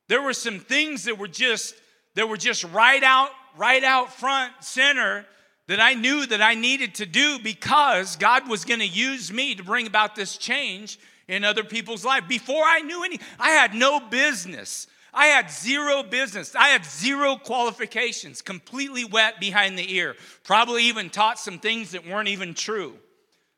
there 0.08 0.20
were 0.20 0.32
some 0.32 0.58
things 0.58 1.04
that 1.04 1.16
were 1.16 1.28
just 1.28 1.76
that 2.16 2.28
were 2.28 2.36
just 2.36 2.64
right 2.64 3.04
out, 3.04 3.30
right 3.56 3.84
out 3.84 4.12
front 4.12 4.52
center 4.58 5.24
that 5.68 5.78
I 5.78 5.94
knew 5.94 6.26
that 6.26 6.42
I 6.42 6.54
needed 6.56 6.96
to 6.96 7.06
do 7.06 7.38
because 7.38 8.16
God 8.16 8.48
was 8.48 8.64
going 8.64 8.80
to 8.80 8.88
use 8.88 9.32
me 9.32 9.54
to 9.54 9.62
bring 9.62 9.86
about 9.86 10.16
this 10.16 10.36
change 10.36 10.98
in 11.28 11.44
other 11.44 11.62
people's 11.62 12.04
life. 12.04 12.26
Before 12.26 12.64
I 12.64 12.80
knew 12.80 13.04
any, 13.04 13.20
I 13.38 13.50
had 13.50 13.74
no 13.74 14.00
business. 14.00 14.88
I 15.12 15.26
had 15.26 15.50
zero 15.50 16.02
business. 16.02 16.54
I 16.54 16.68
had 16.68 16.84
zero 16.84 17.36
qualifications, 17.36 18.42
completely 18.42 19.04
wet 19.04 19.40
behind 19.40 19.78
the 19.78 19.94
ear. 19.94 20.16
Probably 20.44 20.84
even 20.84 21.10
taught 21.10 21.38
some 21.38 21.58
things 21.58 21.92
that 21.92 22.06
weren't 22.06 22.28
even 22.28 22.54
true. 22.54 22.94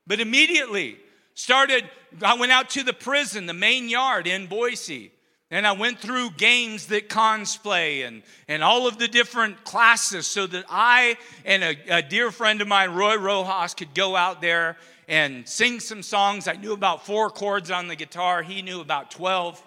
But 0.06 0.20
immediately, 0.20 0.98
started, 1.34 1.88
I 2.22 2.34
went 2.34 2.52
out 2.52 2.70
to 2.70 2.82
the 2.82 2.92
prison, 2.92 3.46
the 3.46 3.54
main 3.54 3.88
yard 3.88 4.26
in 4.26 4.46
Boise. 4.46 5.12
And 5.50 5.66
I 5.66 5.72
went 5.72 5.98
through 5.98 6.30
games 6.30 6.86
that 6.86 7.10
cons 7.10 7.58
play 7.58 8.02
and, 8.02 8.22
and 8.48 8.64
all 8.64 8.88
of 8.88 8.98
the 8.98 9.06
different 9.06 9.64
classes 9.64 10.26
so 10.26 10.46
that 10.46 10.64
I 10.70 11.18
and 11.44 11.62
a, 11.62 11.76
a 11.98 12.02
dear 12.02 12.30
friend 12.30 12.62
of 12.62 12.68
mine, 12.68 12.92
Roy 12.92 13.18
Rojas, 13.18 13.74
could 13.74 13.92
go 13.94 14.16
out 14.16 14.40
there 14.40 14.78
and 15.08 15.46
sing 15.46 15.78
some 15.78 16.02
songs. 16.02 16.48
I 16.48 16.54
knew 16.54 16.72
about 16.72 17.04
four 17.04 17.28
chords 17.28 17.70
on 17.70 17.86
the 17.86 17.96
guitar, 17.96 18.42
he 18.42 18.62
knew 18.62 18.80
about 18.80 19.10
12. 19.10 19.62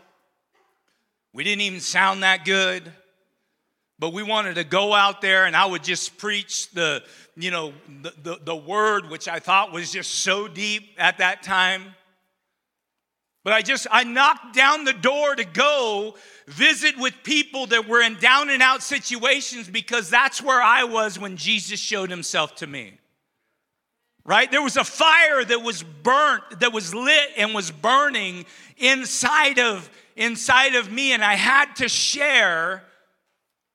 We 1.36 1.44
didn't 1.44 1.64
even 1.64 1.82
sound 1.82 2.24
that 2.24 2.46
good, 2.46 2.90
but 4.00 4.14
we 4.14 4.24
wanted 4.24 4.56
to 4.56 4.64
go 4.64 4.94
out 4.94 5.20
there 5.20 5.44
and 5.44 5.54
I 5.54 5.66
would 5.66 5.84
just 5.84 6.18
preach 6.18 6.72
the, 6.72 7.04
you 7.36 7.52
know, 7.52 7.74
the, 8.04 8.14
the, 8.24 8.40
the 8.42 8.56
word, 8.56 9.10
which 9.10 9.28
I 9.28 9.40
thought 9.40 9.74
was 9.74 9.92
just 9.92 10.16
so 10.16 10.48
deep 10.48 10.92
at 10.98 11.18
that 11.18 11.44
time. 11.44 11.94
But 13.44 13.52
I 13.52 13.64
just, 13.64 13.86
I 13.92 14.06
knocked 14.06 14.56
down 14.56 14.86
the 14.86 14.94
door 14.94 15.36
to 15.36 15.44
go 15.44 16.16
visit 16.48 16.98
with 16.98 17.14
people 17.24 17.66
that 17.66 17.86
were 17.86 18.02
in 18.02 18.16
down 18.16 18.50
and 18.50 18.64
out 18.64 18.82
situations 18.82 19.68
because 19.68 20.10
that's 20.10 20.42
where 20.42 20.62
I 20.62 20.86
was 20.86 21.20
when 21.20 21.36
Jesus 21.36 21.82
showed 21.82 22.10
himself 22.10 22.56
to 22.56 22.68
me. 22.68 22.98
Right? 24.24 24.50
There 24.50 24.64
was 24.64 24.78
a 24.78 24.86
fire 24.86 25.44
that 25.44 25.62
was 25.62 25.84
burnt, 25.84 26.62
that 26.62 26.72
was 26.72 26.96
lit 26.96 27.32
and 27.36 27.54
was 27.54 27.72
burning 27.72 28.46
inside 28.78 29.60
of 29.60 29.90
inside 30.16 30.76
of 30.76 30.92
me 30.92 31.14
and 31.14 31.24
I 31.24 31.36
had 31.36 31.76
to 31.78 31.90
share 31.90 32.84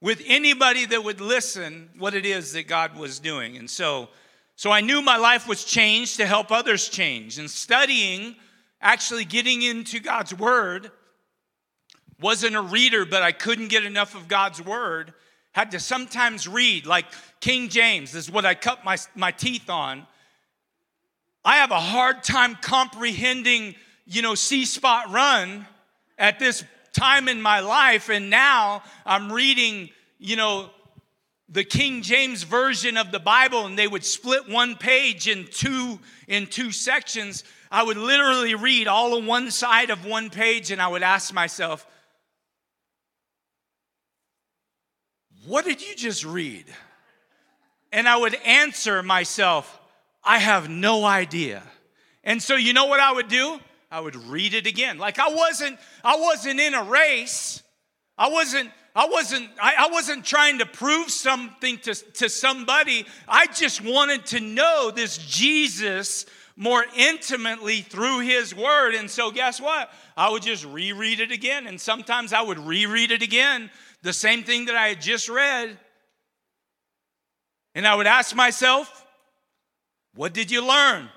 with 0.01 0.23
anybody 0.27 0.87
that 0.87 1.05
would 1.05 1.21
listen 1.21 1.91
what 1.99 2.15
it 2.15 2.25
is 2.25 2.53
that 2.55 2.67
God 2.67 2.97
was 2.97 3.19
doing. 3.19 3.57
And 3.57 3.69
so, 3.69 4.09
so 4.57 4.71
I 4.71 4.81
knew 4.81 5.03
my 5.03 5.19
life 5.19 5.47
was 5.47 5.65
changed 5.65 6.17
to 6.17 6.27
help 6.27 6.51
others 6.51 6.89
change. 6.89 7.39
And 7.39 7.51
studying, 7.51 8.37
actually 8.81 9.27
getting 9.27 9.63
into 9.63 10.01
God's 10.01 10.33
Word, 10.35 10.91
wasn't 12.19 12.57
a 12.57 12.63
reader, 12.63 13.05
but 13.05 13.23
I 13.23 13.33
couldn't 13.33 13.69
get 13.69 13.85
enough 13.85 14.15
of 14.15 14.29
God's 14.29 14.65
Word. 14.65 15.13
Had 15.53 15.73
to 15.73 15.81
sometimes 15.81 16.49
read, 16.49 16.87
like 16.87 17.07
King 17.41 17.69
James, 17.69 18.15
is 18.15 18.31
what 18.31 18.47
I 18.47 18.55
cut 18.55 18.85
my, 18.85 18.97
my 19.15 19.33
teeth 19.33 19.69
on. 19.69 20.07
I 21.45 21.57
have 21.57 21.71
a 21.71 21.81
hard 21.81 22.23
time 22.23 22.57
comprehending, 22.61 23.75
you 24.07 24.23
know, 24.23 24.35
See 24.35 24.65
Spot 24.65 25.11
Run 25.11 25.67
at 26.21 26.39
this 26.39 26.63
time 26.93 27.27
in 27.29 27.43
my 27.43 27.59
life, 27.61 28.11
and 28.11 28.31
now 28.31 28.85
I'm 29.05 29.33
reading, 29.33 29.89
you 30.19 30.37
know, 30.37 30.71
the 31.49 31.65
King 31.65 32.03
James 32.03 32.45
version 32.45 32.97
of 32.97 33.11
the 33.11 33.19
Bible 33.19 33.67
and 33.67 33.77
they 33.77 33.89
would 33.89 34.05
split 34.05 34.49
one 34.49 34.77
page 34.77 35.27
in 35.27 35.49
two 35.51 35.99
in 36.29 36.47
two 36.47 36.71
sections, 36.71 37.43
I 37.73 37.83
would 37.83 37.97
literally 37.97 38.55
read 38.55 38.87
all 38.87 39.19
of 39.19 39.25
one 39.25 39.51
side 39.51 39.91
of 39.91 40.07
one 40.07 40.31
page 40.31 40.71
and 40.71 40.81
I 40.81 40.87
would 40.87 41.03
ask 41.03 41.35
myself, 41.35 41.85
What 45.45 45.65
did 45.65 45.83
you 45.83 45.97
just 45.97 46.25
read? 46.25 46.67
And 47.91 48.09
I 48.09 48.17
would 48.17 48.37
answer 48.45 49.03
myself, 49.03 49.81
I 50.23 50.39
have 50.39 50.69
no 50.69 51.05
idea. 51.05 51.65
And 52.23 52.41
so 52.41 52.55
you 52.55 52.73
know 52.73 52.85
what 52.85 53.01
I 53.01 53.13
would 53.13 53.27
do? 53.27 53.59
I 53.91 54.01
would 54.01 54.17
read 54.17 54.55
it 54.55 54.67
again. 54.67 54.99
Like 54.99 55.19
I 55.19 55.29
wasn't 55.29 55.79
I 56.05 56.17
wasn't 56.17 56.61
in 56.61 56.75
a 56.75 56.85
race. 56.85 57.63
I 58.17 58.29
wasn't 58.29 58.71
I 58.95 59.07
wasn't 59.07 59.49
I, 59.61 59.87
I, 59.87 59.89
wasn't 59.89 60.25
trying 60.25 60.59
to 60.59 60.67
prove 60.67 61.11
something 61.11 61.79
to, 61.79 61.95
to 61.95 62.29
somebody. 62.29 63.07
I 63.29 63.47
just 63.47 63.83
wanted 63.83 64.27
to 64.27 64.41
know 64.41 64.91
this 64.95 65.17
Jesus 65.19 66.27
more 66.57 66.85
intimately 66.97 67.81
through 67.81 68.21
his 68.21 68.55
word. 68.55 68.95
And 68.95 69.11
so 69.11 69.31
guess 69.31 69.61
what? 69.61 69.91
I 70.17 70.31
would 70.31 70.43
just 70.43 70.65
reread 70.67 71.21
it 71.21 71.33
again. 71.33 71.67
And 71.67 71.81
sometimes 71.81 72.33
I 72.33 72.43
would 72.43 72.59
reread 72.59 73.13
it 73.13 73.23
again, 73.23 73.71
the 74.03 74.13
same 74.13 74.43
thing 74.43 74.67
that 74.67 74.75
I 74.75 74.89
had 74.89 75.01
just 75.01 75.29
read. 75.29 75.79
And 77.75 77.87
I 77.87 77.95
would 77.95 78.07
ask 78.07 78.35
myself, 78.35 79.07
what 80.15 80.35
did 80.35 80.51
you 80.51 80.67
learn? 80.67 81.09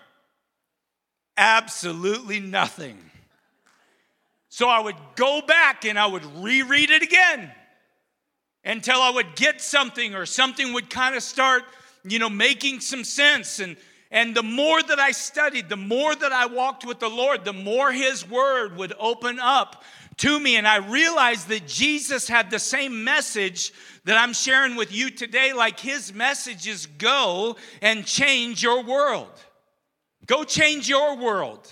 Absolutely 1.38 2.40
nothing. 2.40 2.98
So 4.50 4.70
I 4.70 4.80
would 4.80 4.96
go 5.16 5.42
back 5.42 5.84
and 5.84 5.98
I 5.98 6.06
would 6.06 6.24
reread 6.44 6.92
it 6.92 7.02
again 7.02 7.52
until 8.64 9.02
I 9.02 9.10
would 9.10 9.36
get 9.36 9.62
something 9.62 10.14
or 10.14 10.26
something 10.26 10.74
would 10.74 10.92
kind 10.92 11.16
of 11.16 11.24
start, 11.24 11.64
you 12.04 12.20
know, 12.20 12.30
making 12.30 12.80
some 12.80 13.04
sense. 13.04 13.60
And, 13.60 13.76
and 14.12 14.36
the 14.36 14.44
more 14.44 14.82
that 14.84 15.00
I 15.00 15.12
studied, 15.12 15.70
the 15.70 15.76
more 15.76 16.14
that 16.14 16.32
I 16.32 16.46
walked 16.46 16.86
with 16.86 17.00
the 17.00 17.10
Lord, 17.10 17.46
the 17.46 17.54
more 17.54 17.92
His 17.92 18.30
Word 18.30 18.78
would 18.78 18.94
open 19.00 19.40
up 19.40 19.84
to 20.18 20.40
me. 20.40 20.56
And 20.56 20.68
I 20.68 20.78
realized 20.78 21.48
that 21.48 21.68
Jesus 21.68 22.28
had 22.28 22.52
the 22.52 22.60
same 22.60 23.04
message 23.04 23.74
that 24.06 24.18
I'm 24.18 24.34
sharing 24.34 24.76
with 24.76 24.94
you 24.94 25.10
today. 25.10 25.54
Like 25.54 25.80
His 25.80 26.14
message 26.14 26.68
is 26.68 26.86
go 26.86 27.56
and 27.82 28.06
change 28.06 28.62
your 28.62 28.84
world. 28.84 29.32
Go 30.26 30.44
change 30.44 30.88
your 30.88 31.18
world. 31.18 31.72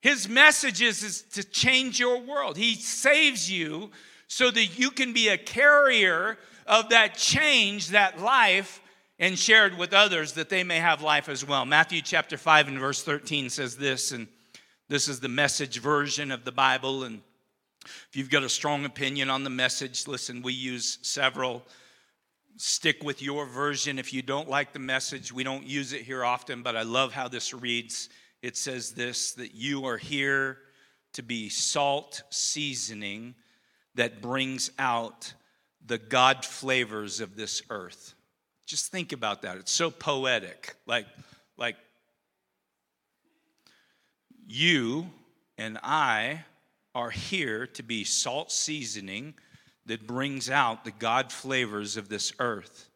His 0.00 0.28
message 0.28 0.82
is, 0.82 1.02
is 1.02 1.22
to 1.34 1.44
change 1.44 1.98
your 1.98 2.20
world. 2.20 2.56
He 2.56 2.74
saves 2.74 3.50
you 3.50 3.90
so 4.26 4.50
that 4.50 4.78
you 4.78 4.90
can 4.90 5.12
be 5.12 5.28
a 5.28 5.38
carrier 5.38 6.38
of 6.66 6.88
that 6.90 7.14
change, 7.14 7.88
that 7.88 8.20
life, 8.20 8.80
and 9.18 9.38
shared 9.38 9.78
with 9.78 9.92
others 9.92 10.32
that 10.32 10.48
they 10.48 10.64
may 10.64 10.78
have 10.78 11.02
life 11.02 11.28
as 11.28 11.46
well. 11.46 11.64
Matthew 11.64 12.02
chapter 12.02 12.36
5 12.36 12.68
and 12.68 12.78
verse 12.78 13.02
13 13.02 13.50
says 13.50 13.76
this, 13.76 14.10
and 14.10 14.26
this 14.88 15.06
is 15.06 15.20
the 15.20 15.28
message 15.28 15.78
version 15.80 16.32
of 16.32 16.44
the 16.44 16.50
Bible. 16.50 17.04
And 17.04 17.20
if 17.84 18.16
you've 18.16 18.30
got 18.30 18.42
a 18.42 18.48
strong 18.48 18.84
opinion 18.84 19.30
on 19.30 19.44
the 19.44 19.50
message, 19.50 20.08
listen, 20.08 20.42
we 20.42 20.52
use 20.52 20.98
several. 21.02 21.62
Stick 22.56 23.02
with 23.02 23.22
your 23.22 23.46
version. 23.46 23.98
If 23.98 24.12
you 24.12 24.22
don't 24.22 24.48
like 24.48 24.72
the 24.72 24.78
message, 24.78 25.32
we 25.32 25.44
don't 25.44 25.66
use 25.66 25.92
it 25.92 26.02
here 26.02 26.24
often, 26.24 26.62
but 26.62 26.76
I 26.76 26.82
love 26.82 27.12
how 27.12 27.28
this 27.28 27.54
reads. 27.54 28.08
It 28.42 28.56
says 28.56 28.92
this 28.92 29.32
that 29.32 29.54
you 29.54 29.86
are 29.86 29.96
here 29.96 30.58
to 31.14 31.22
be 31.22 31.48
salt 31.48 32.22
seasoning 32.30 33.34
that 33.94 34.22
brings 34.22 34.70
out 34.78 35.34
the 35.84 35.98
God 35.98 36.44
flavors 36.44 37.20
of 37.20 37.36
this 37.36 37.62
earth. 37.70 38.14
Just 38.66 38.90
think 38.90 39.12
about 39.12 39.42
that. 39.42 39.58
It's 39.58 39.72
so 39.72 39.90
poetic. 39.90 40.74
Like, 40.86 41.06
like 41.56 41.76
you 44.46 45.10
and 45.58 45.78
I 45.82 46.44
are 46.94 47.10
here 47.10 47.66
to 47.66 47.82
be 47.82 48.04
salt 48.04 48.52
seasoning 48.52 49.34
that 49.86 50.06
brings 50.06 50.48
out 50.48 50.84
the 50.84 50.90
God 50.92 51.32
flavors 51.32 51.96
of 51.96 52.08
this 52.08 52.32
earth. 52.38 52.88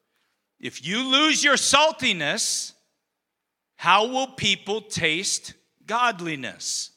If 0.60 0.86
you 0.86 1.02
lose 1.02 1.42
your 1.42 1.56
saltiness, 1.56 2.72
how 3.76 4.06
will 4.06 4.28
people 4.28 4.80
taste 4.80 5.54
godliness? 5.86 6.90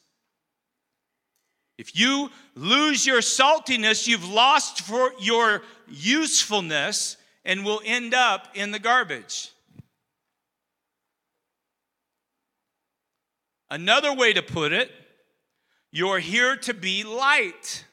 If 1.76 1.98
you 1.98 2.30
lose 2.54 3.06
your 3.06 3.20
saltiness, 3.20 4.06
you've 4.06 4.28
lost 4.28 4.82
for 4.82 5.12
your 5.20 5.62
usefulness 5.88 7.16
and 7.44 7.64
will 7.64 7.80
end 7.84 8.14
up 8.14 8.48
in 8.54 8.70
the 8.70 8.78
garbage. 8.78 9.50
Another 13.70 14.12
way 14.12 14.32
to 14.32 14.42
put 14.42 14.72
it, 14.72 14.90
you're 15.90 16.18
here 16.18 16.56
to 16.56 16.74
be 16.74 17.04
light. 17.04 17.84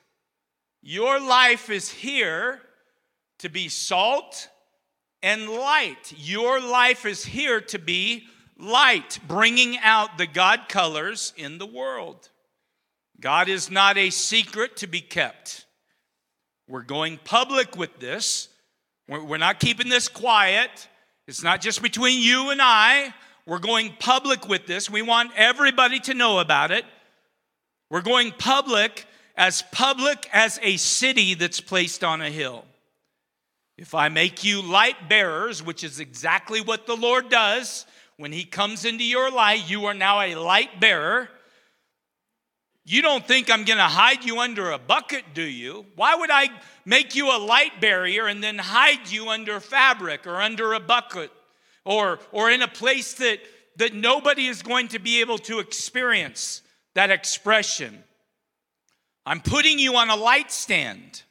Your 0.89 1.19
life 1.19 1.69
is 1.69 1.89
here 1.89 2.61
to 3.39 3.49
be 3.49 3.67
salt 3.67 4.47
and 5.21 5.49
light. 5.49 6.13
Your 6.15 6.61
life 6.61 7.05
is 7.05 7.25
here 7.25 7.59
to 7.59 7.77
be 7.77 8.23
light, 8.57 9.19
bringing 9.27 9.77
out 9.79 10.17
the 10.17 10.25
God 10.25 10.69
colors 10.69 11.33
in 11.35 11.57
the 11.57 11.65
world. 11.65 12.29
God 13.19 13.49
is 13.49 13.69
not 13.69 13.97
a 13.97 14.11
secret 14.11 14.77
to 14.77 14.87
be 14.87 15.01
kept. 15.01 15.65
We're 16.69 16.83
going 16.83 17.19
public 17.21 17.75
with 17.75 17.99
this. 17.99 18.47
We're 19.09 19.35
not 19.35 19.59
keeping 19.59 19.89
this 19.89 20.07
quiet. 20.07 20.87
It's 21.27 21.43
not 21.43 21.59
just 21.59 21.81
between 21.81 22.21
you 22.21 22.51
and 22.51 22.61
I. 22.61 23.13
We're 23.45 23.59
going 23.59 23.93
public 23.99 24.47
with 24.47 24.67
this. 24.67 24.89
We 24.89 25.01
want 25.01 25.31
everybody 25.35 25.99
to 25.99 26.13
know 26.13 26.39
about 26.39 26.71
it. 26.71 26.85
We're 27.89 27.99
going 27.99 28.31
public 28.31 29.05
as 29.37 29.61
public 29.71 30.27
as 30.33 30.59
a 30.63 30.77
city 30.77 31.35
that's 31.35 31.61
placed 31.61 32.03
on 32.03 32.21
a 32.21 32.29
hill. 32.31 32.65
If 33.77 33.93
I 33.93 34.09
make 34.09 34.43
you 34.43 34.63
light 34.63 35.07
bearers, 35.07 35.61
which 35.61 35.83
is 35.83 35.99
exactly 35.99 36.59
what 36.59 36.87
the 36.87 36.95
Lord 36.95 37.29
does, 37.29 37.85
when 38.17 38.31
He 38.31 38.43
comes 38.43 38.83
into 38.83 39.03
your 39.03 39.29
life, 39.29 39.69
you 39.69 39.85
are 39.85 39.93
now 39.93 40.19
a 40.19 40.33
light 40.33 40.79
bearer. 40.79 41.29
You 42.83 43.03
don't 43.03 43.27
think 43.27 43.51
I'm 43.51 43.65
going 43.65 43.77
to 43.77 43.83
hide 43.83 44.23
you 44.23 44.39
under 44.39 44.71
a 44.71 44.79
bucket, 44.79 45.23
do 45.35 45.43
you? 45.43 45.85
Why 45.95 46.15
would 46.15 46.31
I 46.31 46.49
make 46.85 47.15
you 47.15 47.29
a 47.29 47.37
light 47.37 47.79
barrier 47.79 48.25
and 48.25 48.41
then 48.41 48.57
hide 48.57 49.11
you 49.11 49.29
under 49.29 49.59
fabric 49.59 50.25
or 50.25 50.41
under 50.41 50.73
a 50.73 50.79
bucket 50.79 51.29
or, 51.85 52.19
or 52.31 52.49
in 52.49 52.63
a 52.63 52.67
place 52.67 53.13
that, 53.15 53.39
that 53.75 53.93
nobody 53.93 54.47
is 54.47 54.63
going 54.63 54.87
to 54.87 54.99
be 54.99 55.19
able 55.19 55.37
to 55.39 55.59
experience 55.59 56.63
that 56.95 57.11
expression? 57.11 58.03
I'm 59.27 59.41
putting 59.41 59.77
you 59.77 59.97
on 59.97 60.09
a 60.09 60.15
light 60.15 60.51
stand. 60.51 61.21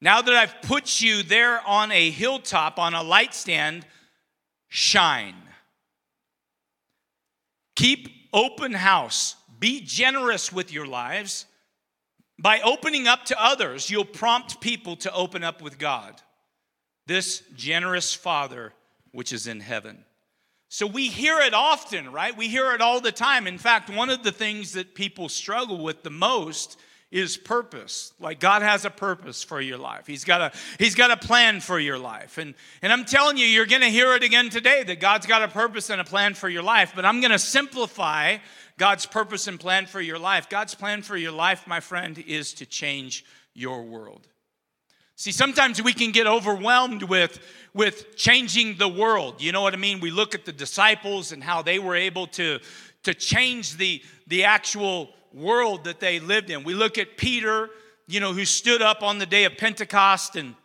Now 0.00 0.20
that 0.22 0.34
I've 0.34 0.62
put 0.62 1.00
you 1.00 1.22
there 1.22 1.60
on 1.66 1.90
a 1.90 2.10
hilltop, 2.10 2.78
on 2.78 2.94
a 2.94 3.02
light 3.02 3.34
stand, 3.34 3.86
shine. 4.68 5.34
Keep 7.74 8.08
open 8.32 8.72
house 8.72 9.34
be 9.58 9.80
generous 9.80 10.52
with 10.52 10.70
your 10.70 10.86
lives. 10.86 11.46
By 12.38 12.60
opening 12.60 13.06
up 13.06 13.24
to 13.26 13.42
others, 13.42 13.88
you'll 13.88 14.04
prompt 14.04 14.60
people 14.60 14.94
to 14.96 15.14
open 15.14 15.42
up 15.42 15.62
with 15.62 15.78
God, 15.78 16.20
this 17.06 17.42
generous 17.56 18.12
Father 18.12 18.74
which 19.12 19.32
is 19.32 19.46
in 19.46 19.60
heaven. 19.60 20.04
So 20.74 20.88
we 20.88 21.06
hear 21.06 21.38
it 21.38 21.54
often, 21.54 22.10
right? 22.10 22.36
We 22.36 22.48
hear 22.48 22.72
it 22.72 22.80
all 22.80 23.00
the 23.00 23.12
time. 23.12 23.46
In 23.46 23.58
fact, 23.58 23.88
one 23.88 24.10
of 24.10 24.24
the 24.24 24.32
things 24.32 24.72
that 24.72 24.96
people 24.96 25.28
struggle 25.28 25.84
with 25.84 26.02
the 26.02 26.10
most 26.10 26.76
is 27.12 27.36
purpose. 27.36 28.12
Like 28.18 28.40
God 28.40 28.60
has 28.62 28.84
a 28.84 28.90
purpose 28.90 29.44
for 29.44 29.60
your 29.60 29.78
life. 29.78 30.08
He's 30.08 30.24
got 30.24 30.40
a 30.40 30.58
He's 30.80 30.96
got 30.96 31.12
a 31.12 31.16
plan 31.16 31.60
for 31.60 31.78
your 31.78 31.96
life. 31.96 32.38
And 32.38 32.56
and 32.82 32.92
I'm 32.92 33.04
telling 33.04 33.36
you, 33.36 33.46
you're 33.46 33.66
gonna 33.66 33.88
hear 33.88 34.14
it 34.14 34.24
again 34.24 34.50
today 34.50 34.82
that 34.82 34.98
God's 34.98 35.26
got 35.26 35.42
a 35.42 35.48
purpose 35.48 35.90
and 35.90 36.00
a 36.00 36.04
plan 36.04 36.34
for 36.34 36.48
your 36.48 36.64
life. 36.64 36.92
But 36.96 37.04
I'm 37.04 37.20
gonna 37.20 37.38
simplify 37.38 38.38
God's 38.76 39.06
purpose 39.06 39.46
and 39.46 39.60
plan 39.60 39.86
for 39.86 40.00
your 40.00 40.18
life. 40.18 40.48
God's 40.48 40.74
plan 40.74 41.02
for 41.02 41.16
your 41.16 41.30
life, 41.30 41.68
my 41.68 41.78
friend, 41.78 42.18
is 42.18 42.52
to 42.54 42.66
change 42.66 43.24
your 43.54 43.84
world. 43.84 44.26
See, 45.16 45.32
sometimes 45.32 45.80
we 45.80 45.92
can 45.92 46.10
get 46.10 46.26
overwhelmed 46.26 47.04
with, 47.04 47.38
with 47.72 48.16
changing 48.16 48.78
the 48.78 48.88
world. 48.88 49.40
You 49.40 49.52
know 49.52 49.62
what 49.62 49.72
I 49.72 49.76
mean? 49.76 50.00
We 50.00 50.10
look 50.10 50.34
at 50.34 50.44
the 50.44 50.52
disciples 50.52 51.30
and 51.30 51.42
how 51.42 51.62
they 51.62 51.78
were 51.78 51.94
able 51.94 52.26
to, 52.28 52.58
to 53.04 53.14
change 53.14 53.76
the, 53.76 54.02
the 54.26 54.44
actual 54.44 55.10
world 55.32 55.84
that 55.84 56.00
they 56.00 56.18
lived 56.18 56.50
in. 56.50 56.64
We 56.64 56.74
look 56.74 56.98
at 56.98 57.16
Peter, 57.16 57.70
you 58.08 58.18
know, 58.18 58.32
who 58.32 58.44
stood 58.44 58.82
up 58.82 59.02
on 59.02 59.18
the 59.18 59.26
day 59.26 59.44
of 59.44 59.56
Pentecost 59.56 60.34
and 60.36 60.56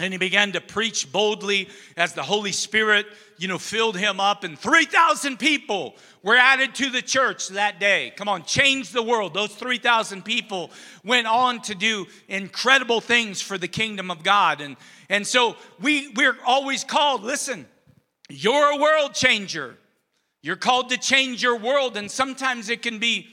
and 0.00 0.14
he 0.14 0.18
began 0.18 0.52
to 0.52 0.60
preach 0.60 1.12
boldly 1.12 1.68
as 1.96 2.14
the 2.14 2.22
holy 2.22 2.52
spirit 2.52 3.06
you 3.36 3.48
know 3.48 3.58
filled 3.58 3.96
him 3.96 4.18
up. 4.18 4.44
And 4.44 4.58
3000 4.58 5.38
people 5.38 5.94
were 6.22 6.36
added 6.36 6.74
to 6.76 6.90
the 6.90 7.02
church 7.02 7.48
that 7.48 7.78
day. 7.78 8.12
Come 8.16 8.28
on 8.28 8.44
change 8.44 8.90
the 8.90 9.02
world. 9.02 9.34
Those 9.34 9.54
3000 9.54 10.24
people 10.24 10.70
went 11.04 11.26
on 11.26 11.60
to 11.62 11.74
do 11.74 12.06
incredible 12.28 13.00
things 13.00 13.40
for 13.40 13.58
the 13.58 13.68
kingdom 13.68 14.10
of 14.10 14.22
god. 14.22 14.60
And 14.60 14.76
and 15.08 15.26
so 15.26 15.56
we 15.80 16.08
we're 16.16 16.36
always 16.46 16.82
called 16.82 17.22
listen 17.22 17.66
you're 18.28 18.78
a 18.78 18.80
world 18.80 19.14
changer. 19.14 19.76
You're 20.42 20.56
called 20.56 20.90
to 20.90 20.96
change 20.96 21.42
your 21.42 21.58
world. 21.58 21.96
And 21.96 22.08
sometimes 22.10 22.68
it 22.68 22.80
can 22.80 22.98
be 22.98 23.28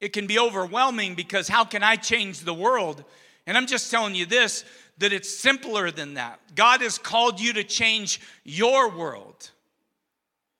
it 0.00 0.12
can 0.12 0.26
be 0.26 0.38
overwhelming 0.38 1.14
because 1.14 1.46
how 1.46 1.64
can 1.64 1.82
i 1.82 1.96
change 1.96 2.40
the 2.40 2.54
world? 2.54 3.04
And 3.46 3.56
i'm 3.56 3.66
just 3.66 3.90
telling 3.90 4.14
you 4.14 4.26
this 4.26 4.64
that 5.00 5.12
it's 5.12 5.34
simpler 5.34 5.90
than 5.90 6.14
that. 6.14 6.40
God 6.54 6.82
has 6.82 6.98
called 6.98 7.40
you 7.40 7.54
to 7.54 7.64
change 7.64 8.20
your 8.44 8.90
world. 8.90 9.50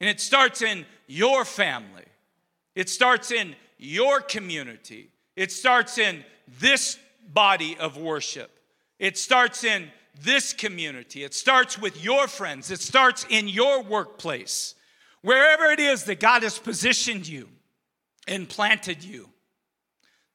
And 0.01 0.09
it 0.09 0.19
starts 0.19 0.63
in 0.63 0.87
your 1.07 1.45
family, 1.45 2.05
it 2.75 2.89
starts 2.89 3.31
in 3.31 3.55
your 3.79 4.21
community, 4.21 5.11
it 5.37 5.53
starts 5.53 5.99
in 5.99 6.25
this 6.59 6.99
body 7.33 7.77
of 7.79 7.99
worship, 7.99 8.51
it 8.99 9.19
starts 9.19 9.63
in 9.63 9.91
this 10.23 10.53
community, 10.55 11.23
it 11.23 11.35
starts 11.35 11.79
with 11.79 12.03
your 12.03 12.27
friends, 12.27 12.71
it 12.71 12.81
starts 12.81 13.27
in 13.29 13.47
your 13.47 13.83
workplace. 13.83 14.75
Wherever 15.23 15.67
it 15.67 15.81
is 15.81 16.05
that 16.05 16.19
God 16.19 16.43
has 16.45 16.59
positioned 16.59 17.29
you 17.29 17.47
and 18.27 18.49
planted 18.49 19.05
you, 19.05 19.29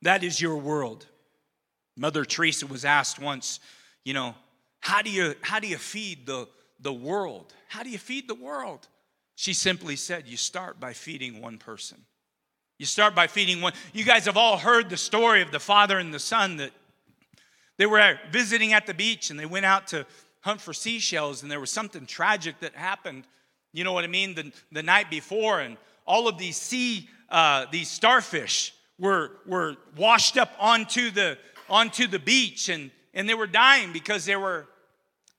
that 0.04 0.24
is 0.24 0.40
your 0.40 0.58
world. 0.58 1.08
Mother 1.98 2.24
Teresa 2.24 2.68
was 2.68 2.86
asked 2.86 3.18
once, 3.20 3.60
you 4.06 4.14
know, 4.14 4.36
how 4.80 5.02
do 5.02 5.10
you 5.10 5.36
how 5.42 5.60
do 5.60 5.68
you 5.68 5.78
feed 5.78 6.26
the 6.26 6.48
the 6.80 6.94
world? 6.94 7.54
How 7.68 7.84
do 7.84 7.90
you 7.90 7.98
feed 7.98 8.30
the 8.30 8.36
world? 8.36 8.88
She 9.36 9.54
simply 9.54 9.98
said, 9.98 10.28
you 10.28 10.38
start 10.38 10.80
by 10.80 10.94
feeding 10.94 11.42
one 11.42 11.58
person. 11.58 11.98
You 12.78 12.86
start 12.86 13.16
by 13.16 13.28
feeding 13.28 13.62
one. 13.62 13.74
You 13.94 14.06
guys 14.06 14.26
have 14.26 14.38
all 14.38 14.58
heard 14.58 14.90
the 14.90 14.98
story 14.98 15.42
of 15.42 15.52
the 15.52 15.60
father 15.60 15.98
and 15.98 16.14
the 16.14 16.20
son 16.20 16.58
that 16.58 16.72
they 17.78 17.86
were 17.86 18.18
visiting 18.32 18.72
at 18.72 18.86
the 18.86 18.94
beach 18.94 19.30
and 19.30 19.40
they 19.40 19.46
went 19.46 19.66
out 19.66 19.88
to 19.88 20.06
hunt 20.42 20.62
for 20.62 20.74
seashells 20.74 21.42
and 21.42 21.52
there 21.52 21.60
was 21.60 21.72
something 21.72 22.06
tragic 22.06 22.60
that 22.62 22.76
happened. 22.76 23.26
You 23.74 23.84
know 23.84 23.92
what 23.92 24.06
I 24.06 24.08
mean? 24.08 24.36
The, 24.36 24.54
the 24.72 24.84
night 24.84 25.10
before 25.10 25.60
and 25.60 25.76
all 26.06 26.28
of 26.28 26.38
these 26.38 26.58
sea, 26.58 27.10
uh, 27.30 27.66
these 27.72 27.90
starfish 27.90 28.74
were, 28.98 29.32
were 29.46 29.76
washed 29.98 30.38
up 30.38 30.52
onto 30.60 31.12
the, 31.12 31.38
onto 31.70 32.08
the 32.08 32.20
beach 32.20 32.70
and 32.70 32.92
and 33.16 33.28
they 33.28 33.34
were 33.34 33.48
dying 33.48 33.92
because 33.92 34.26
they 34.26 34.36
were 34.36 34.68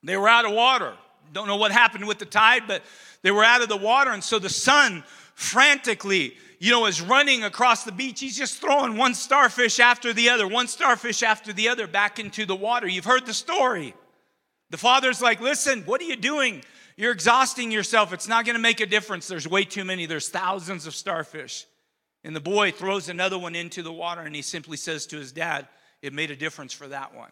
they 0.03 0.17
were 0.17 0.27
out 0.27 0.45
of 0.45 0.51
water. 0.51 0.93
Don't 1.31 1.47
know 1.47 1.55
what 1.55 1.71
happened 1.71 2.07
with 2.07 2.19
the 2.19 2.25
tide, 2.25 2.63
but 2.67 2.83
they 3.21 3.31
were 3.31 3.43
out 3.43 3.61
of 3.61 3.69
the 3.69 3.77
water, 3.77 4.11
and 4.11 4.23
so 4.23 4.39
the 4.39 4.49
son 4.49 5.03
frantically, 5.33 6.35
you 6.59 6.71
know, 6.71 6.85
is 6.85 7.01
running 7.01 7.43
across 7.43 7.83
the 7.83 7.91
beach. 7.91 8.19
He's 8.19 8.37
just 8.37 8.59
throwing 8.59 8.97
one 8.97 9.13
starfish 9.13 9.79
after 9.79 10.13
the 10.13 10.29
other, 10.29 10.47
one 10.47 10.67
starfish 10.67 11.23
after 11.23 11.53
the 11.53 11.69
other 11.69 11.87
back 11.87 12.19
into 12.19 12.45
the 12.45 12.55
water. 12.55 12.87
You've 12.87 13.05
heard 13.05 13.25
the 13.25 13.33
story. 13.33 13.93
The 14.69 14.77
father's 14.77 15.21
like, 15.21 15.39
"Listen, 15.39 15.83
what 15.83 16.01
are 16.01 16.05
you 16.05 16.15
doing? 16.15 16.63
You're 16.95 17.11
exhausting 17.11 17.71
yourself. 17.71 18.11
It's 18.11 18.27
not 18.27 18.45
going 18.45 18.55
to 18.55 18.61
make 18.61 18.79
a 18.79 18.85
difference. 18.85 19.27
There's 19.27 19.47
way 19.47 19.63
too 19.63 19.85
many. 19.85 20.05
There's 20.05 20.29
thousands 20.29 20.87
of 20.87 20.95
starfish." 20.95 21.65
And 22.23 22.35
the 22.35 22.41
boy 22.41 22.71
throws 22.71 23.07
another 23.07 23.37
one 23.37 23.55
into 23.55 23.81
the 23.81 23.93
water 23.93 24.21
and 24.21 24.35
he 24.35 24.41
simply 24.41 24.75
says 24.75 25.05
to 25.07 25.17
his 25.17 25.31
dad, 25.31 25.67
It 26.01 26.11
made 26.11 26.29
a 26.29 26.35
difference 26.35 26.73
for 26.73 26.87
that 26.89 27.15
one. 27.15 27.31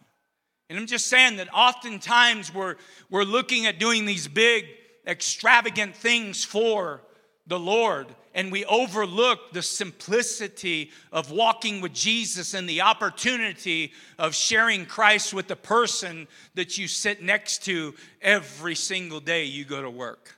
And 0.68 0.78
I'm 0.78 0.86
just 0.86 1.06
saying 1.06 1.36
that 1.36 1.52
oftentimes 1.54 2.52
we're, 2.52 2.76
we're 3.08 3.24
looking 3.24 3.66
at 3.66 3.78
doing 3.78 4.04
these 4.04 4.26
big, 4.26 4.66
extravagant 5.06 5.94
things 5.94 6.44
for 6.44 7.02
the 7.46 7.58
Lord, 7.58 8.08
and 8.34 8.50
we 8.50 8.64
overlook 8.64 9.52
the 9.52 9.62
simplicity 9.62 10.90
of 11.12 11.30
walking 11.30 11.80
with 11.80 11.92
Jesus 11.92 12.54
and 12.54 12.68
the 12.68 12.80
opportunity 12.80 13.92
of 14.18 14.34
sharing 14.34 14.84
Christ 14.84 15.32
with 15.32 15.46
the 15.46 15.54
person 15.54 16.26
that 16.54 16.76
you 16.76 16.88
sit 16.88 17.22
next 17.22 17.64
to 17.66 17.94
every 18.20 18.74
single 18.74 19.20
day 19.20 19.44
you 19.44 19.64
go 19.64 19.80
to 19.80 19.90
work. 19.90 20.36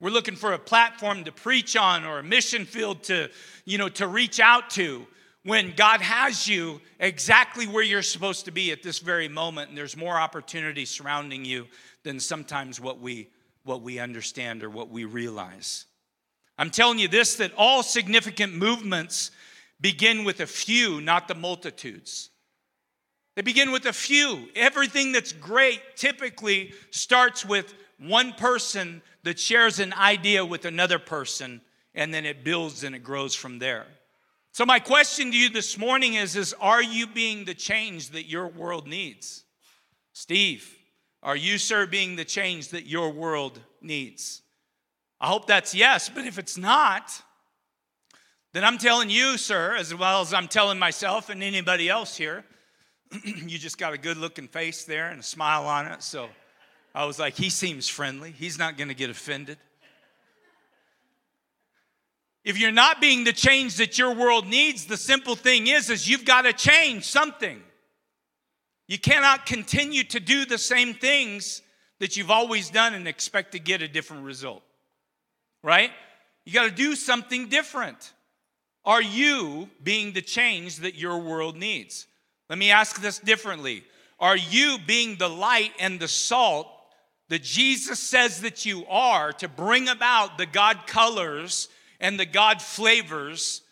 We're 0.00 0.10
looking 0.10 0.34
for 0.34 0.52
a 0.52 0.58
platform 0.58 1.22
to 1.24 1.32
preach 1.32 1.76
on 1.76 2.04
or 2.04 2.18
a 2.18 2.24
mission 2.24 2.64
field 2.64 3.04
to, 3.04 3.30
you 3.64 3.78
know, 3.78 3.88
to 3.90 4.08
reach 4.08 4.40
out 4.40 4.70
to 4.70 5.06
when 5.44 5.74
God 5.76 6.00
has 6.00 6.48
you 6.48 6.80
exactly 6.98 7.66
where 7.66 7.82
you're 7.82 8.02
supposed 8.02 8.46
to 8.46 8.50
be 8.50 8.72
at 8.72 8.82
this 8.82 8.98
very 8.98 9.28
moment, 9.28 9.68
and 9.68 9.78
there's 9.78 9.96
more 9.96 10.18
opportunity 10.18 10.84
surrounding 10.84 11.44
you 11.44 11.66
than 12.02 12.18
sometimes 12.18 12.80
what 12.80 12.98
we, 12.98 13.28
what 13.62 13.82
we 13.82 13.98
understand 13.98 14.64
or 14.64 14.70
what 14.70 14.88
we 14.88 15.04
realize. 15.04 15.84
I'm 16.56 16.70
telling 16.70 16.98
you 16.98 17.08
this 17.08 17.36
that 17.36 17.52
all 17.56 17.82
significant 17.82 18.54
movements 18.54 19.30
begin 19.80 20.24
with 20.24 20.40
a 20.40 20.46
few, 20.46 21.00
not 21.00 21.28
the 21.28 21.34
multitudes. 21.34 22.30
They 23.36 23.42
begin 23.42 23.70
with 23.70 23.84
a 23.86 23.92
few. 23.92 24.48
Everything 24.54 25.12
that's 25.12 25.32
great 25.32 25.80
typically 25.96 26.72
starts 26.90 27.44
with 27.44 27.74
one 27.98 28.32
person 28.32 29.02
that 29.24 29.38
shares 29.38 29.80
an 29.80 29.92
idea 29.92 30.44
with 30.44 30.64
another 30.64 30.98
person, 30.98 31.60
and 31.94 32.14
then 32.14 32.24
it 32.24 32.44
builds 32.44 32.84
and 32.84 32.94
it 32.94 33.02
grows 33.02 33.34
from 33.34 33.58
there. 33.58 33.86
So 34.54 34.64
my 34.64 34.78
question 34.78 35.32
to 35.32 35.36
you 35.36 35.50
this 35.50 35.76
morning 35.76 36.14
is 36.14 36.36
is 36.36 36.54
are 36.60 36.80
you 36.80 37.08
being 37.08 37.44
the 37.44 37.54
change 37.54 38.10
that 38.10 38.26
your 38.26 38.46
world 38.46 38.86
needs? 38.86 39.42
Steve, 40.12 40.72
are 41.24 41.34
you 41.34 41.58
sir 41.58 41.88
being 41.88 42.14
the 42.14 42.24
change 42.24 42.68
that 42.68 42.86
your 42.86 43.10
world 43.10 43.58
needs? 43.82 44.42
I 45.20 45.26
hope 45.26 45.48
that's 45.48 45.74
yes, 45.74 46.08
but 46.08 46.24
if 46.24 46.38
it's 46.38 46.56
not, 46.56 47.20
then 48.52 48.62
I'm 48.62 48.78
telling 48.78 49.10
you, 49.10 49.38
sir, 49.38 49.74
as 49.74 49.92
well 49.92 50.20
as 50.20 50.32
I'm 50.32 50.46
telling 50.46 50.78
myself 50.78 51.30
and 51.30 51.42
anybody 51.42 51.88
else 51.88 52.16
here, 52.16 52.44
you 53.24 53.58
just 53.58 53.76
got 53.76 53.92
a 53.92 53.98
good 53.98 54.18
looking 54.18 54.46
face 54.46 54.84
there 54.84 55.08
and 55.08 55.18
a 55.18 55.24
smile 55.24 55.66
on 55.66 55.86
it. 55.86 56.00
So 56.00 56.28
I 56.94 57.06
was 57.06 57.18
like, 57.18 57.34
he 57.34 57.50
seems 57.50 57.88
friendly. 57.88 58.30
He's 58.30 58.56
not 58.56 58.78
going 58.78 58.86
to 58.86 58.94
get 58.94 59.10
offended. 59.10 59.58
If 62.44 62.58
you're 62.58 62.72
not 62.72 63.00
being 63.00 63.24
the 63.24 63.32
change 63.32 63.76
that 63.76 63.98
your 63.98 64.14
world 64.14 64.46
needs, 64.46 64.84
the 64.84 64.98
simple 64.98 65.34
thing 65.34 65.66
is 65.66 65.88
is 65.88 66.08
you've 66.08 66.26
got 66.26 66.42
to 66.42 66.52
change 66.52 67.04
something. 67.04 67.62
You 68.86 68.98
cannot 68.98 69.46
continue 69.46 70.04
to 70.04 70.20
do 70.20 70.44
the 70.44 70.58
same 70.58 70.92
things 70.92 71.62
that 72.00 72.16
you've 72.16 72.30
always 72.30 72.68
done 72.68 72.92
and 72.92 73.08
expect 73.08 73.52
to 73.52 73.58
get 73.58 73.80
a 73.80 73.88
different 73.88 74.24
result. 74.24 74.62
Right? 75.62 75.90
You 76.44 76.52
got 76.52 76.64
to 76.64 76.70
do 76.70 76.94
something 76.94 77.48
different. 77.48 78.12
Are 78.84 79.00
you 79.00 79.70
being 79.82 80.12
the 80.12 80.20
change 80.20 80.76
that 80.78 80.96
your 80.96 81.18
world 81.18 81.56
needs? 81.56 82.06
Let 82.50 82.58
me 82.58 82.70
ask 82.70 83.00
this 83.00 83.18
differently. 83.18 83.84
Are 84.20 84.36
you 84.36 84.76
being 84.86 85.16
the 85.16 85.30
light 85.30 85.72
and 85.78 85.98
the 85.98 86.08
salt 86.08 86.68
that 87.30 87.42
Jesus 87.42 87.98
says 87.98 88.42
that 88.42 88.66
you 88.66 88.84
are 88.86 89.32
to 89.32 89.48
bring 89.48 89.88
about 89.88 90.36
the 90.36 90.44
God 90.44 90.86
colors 90.86 91.70
and 92.00 92.18
the 92.18 92.26
God 92.26 92.60
flavors, 92.60 93.62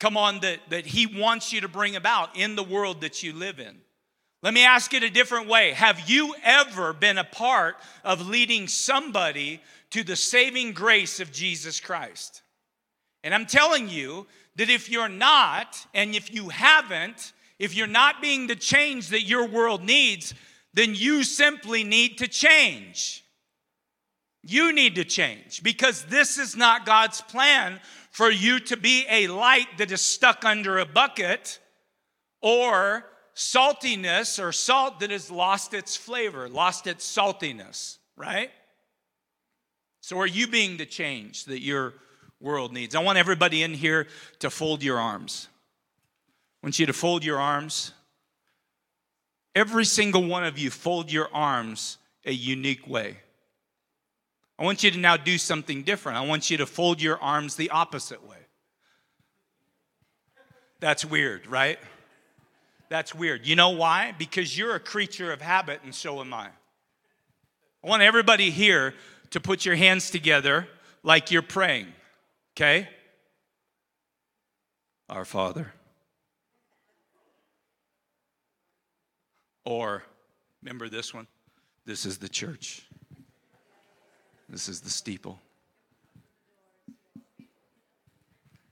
come 0.00 0.16
on, 0.16 0.40
that, 0.40 0.60
that 0.70 0.86
He 0.86 1.06
wants 1.06 1.52
you 1.52 1.60
to 1.62 1.68
bring 1.68 1.96
about 1.96 2.36
in 2.36 2.56
the 2.56 2.62
world 2.62 3.00
that 3.00 3.22
you 3.22 3.32
live 3.32 3.58
in. 3.58 3.76
Let 4.42 4.54
me 4.54 4.64
ask 4.64 4.94
it 4.94 5.02
a 5.02 5.10
different 5.10 5.48
way. 5.48 5.72
Have 5.72 6.08
you 6.08 6.34
ever 6.44 6.92
been 6.92 7.18
a 7.18 7.24
part 7.24 7.76
of 8.04 8.28
leading 8.28 8.68
somebody 8.68 9.60
to 9.90 10.04
the 10.04 10.16
saving 10.16 10.72
grace 10.72 11.20
of 11.20 11.32
Jesus 11.32 11.80
Christ? 11.80 12.42
And 13.24 13.34
I'm 13.34 13.46
telling 13.46 13.88
you 13.88 14.26
that 14.56 14.70
if 14.70 14.90
you're 14.90 15.08
not, 15.08 15.84
and 15.94 16.14
if 16.14 16.32
you 16.32 16.48
haven't, 16.48 17.32
if 17.58 17.74
you're 17.74 17.86
not 17.86 18.22
being 18.22 18.46
the 18.46 18.56
change 18.56 19.08
that 19.08 19.22
your 19.22 19.48
world 19.48 19.82
needs, 19.82 20.34
then 20.74 20.94
you 20.94 21.24
simply 21.24 21.82
need 21.82 22.18
to 22.18 22.28
change. 22.28 23.24
You 24.48 24.72
need 24.72 24.94
to 24.94 25.04
change 25.04 25.64
because 25.64 26.04
this 26.04 26.38
is 26.38 26.54
not 26.54 26.86
God's 26.86 27.20
plan 27.20 27.80
for 28.12 28.30
you 28.30 28.60
to 28.60 28.76
be 28.76 29.04
a 29.10 29.26
light 29.26 29.66
that 29.78 29.90
is 29.90 30.00
stuck 30.00 30.44
under 30.44 30.78
a 30.78 30.86
bucket 30.86 31.58
or 32.40 33.04
saltiness 33.34 34.40
or 34.40 34.52
salt 34.52 35.00
that 35.00 35.10
has 35.10 35.32
lost 35.32 35.74
its 35.74 35.96
flavor, 35.96 36.48
lost 36.48 36.86
its 36.86 37.04
saltiness, 37.04 37.98
right? 38.16 38.50
So, 40.00 40.20
are 40.20 40.28
you 40.28 40.46
being 40.46 40.76
the 40.76 40.86
change 40.86 41.46
that 41.46 41.60
your 41.60 41.94
world 42.40 42.72
needs? 42.72 42.94
I 42.94 43.02
want 43.02 43.18
everybody 43.18 43.64
in 43.64 43.74
here 43.74 44.06
to 44.38 44.48
fold 44.48 44.80
your 44.80 45.00
arms. 45.00 45.48
I 46.62 46.66
want 46.66 46.78
you 46.78 46.86
to 46.86 46.92
fold 46.92 47.24
your 47.24 47.40
arms. 47.40 47.92
Every 49.56 49.84
single 49.84 50.24
one 50.24 50.44
of 50.44 50.56
you, 50.56 50.70
fold 50.70 51.10
your 51.10 51.28
arms 51.34 51.98
a 52.24 52.32
unique 52.32 52.86
way. 52.86 53.16
I 54.58 54.64
want 54.64 54.82
you 54.82 54.90
to 54.90 54.98
now 54.98 55.16
do 55.16 55.36
something 55.36 55.82
different. 55.82 56.18
I 56.18 56.22
want 56.22 56.50
you 56.50 56.56
to 56.58 56.66
fold 56.66 57.02
your 57.02 57.18
arms 57.20 57.56
the 57.56 57.70
opposite 57.70 58.26
way. 58.26 58.36
That's 60.80 61.04
weird, 61.04 61.46
right? 61.46 61.78
That's 62.88 63.14
weird. 63.14 63.46
You 63.46 63.56
know 63.56 63.70
why? 63.70 64.14
Because 64.16 64.56
you're 64.56 64.74
a 64.74 64.80
creature 64.80 65.32
of 65.32 65.42
habit, 65.42 65.80
and 65.84 65.94
so 65.94 66.20
am 66.20 66.32
I. 66.32 66.48
I 67.84 67.88
want 67.88 68.02
everybody 68.02 68.50
here 68.50 68.94
to 69.30 69.40
put 69.40 69.64
your 69.64 69.76
hands 69.76 70.10
together 70.10 70.68
like 71.02 71.30
you're 71.30 71.42
praying, 71.42 71.88
okay? 72.54 72.88
Our 75.08 75.24
Father. 75.24 75.72
Or, 79.64 80.02
remember 80.62 80.88
this 80.88 81.12
one? 81.12 81.26
This 81.84 82.06
is 82.06 82.18
the 82.18 82.28
church. 82.28 82.86
This 84.48 84.68
is 84.68 84.80
the 84.80 84.90
steeple. 84.90 85.40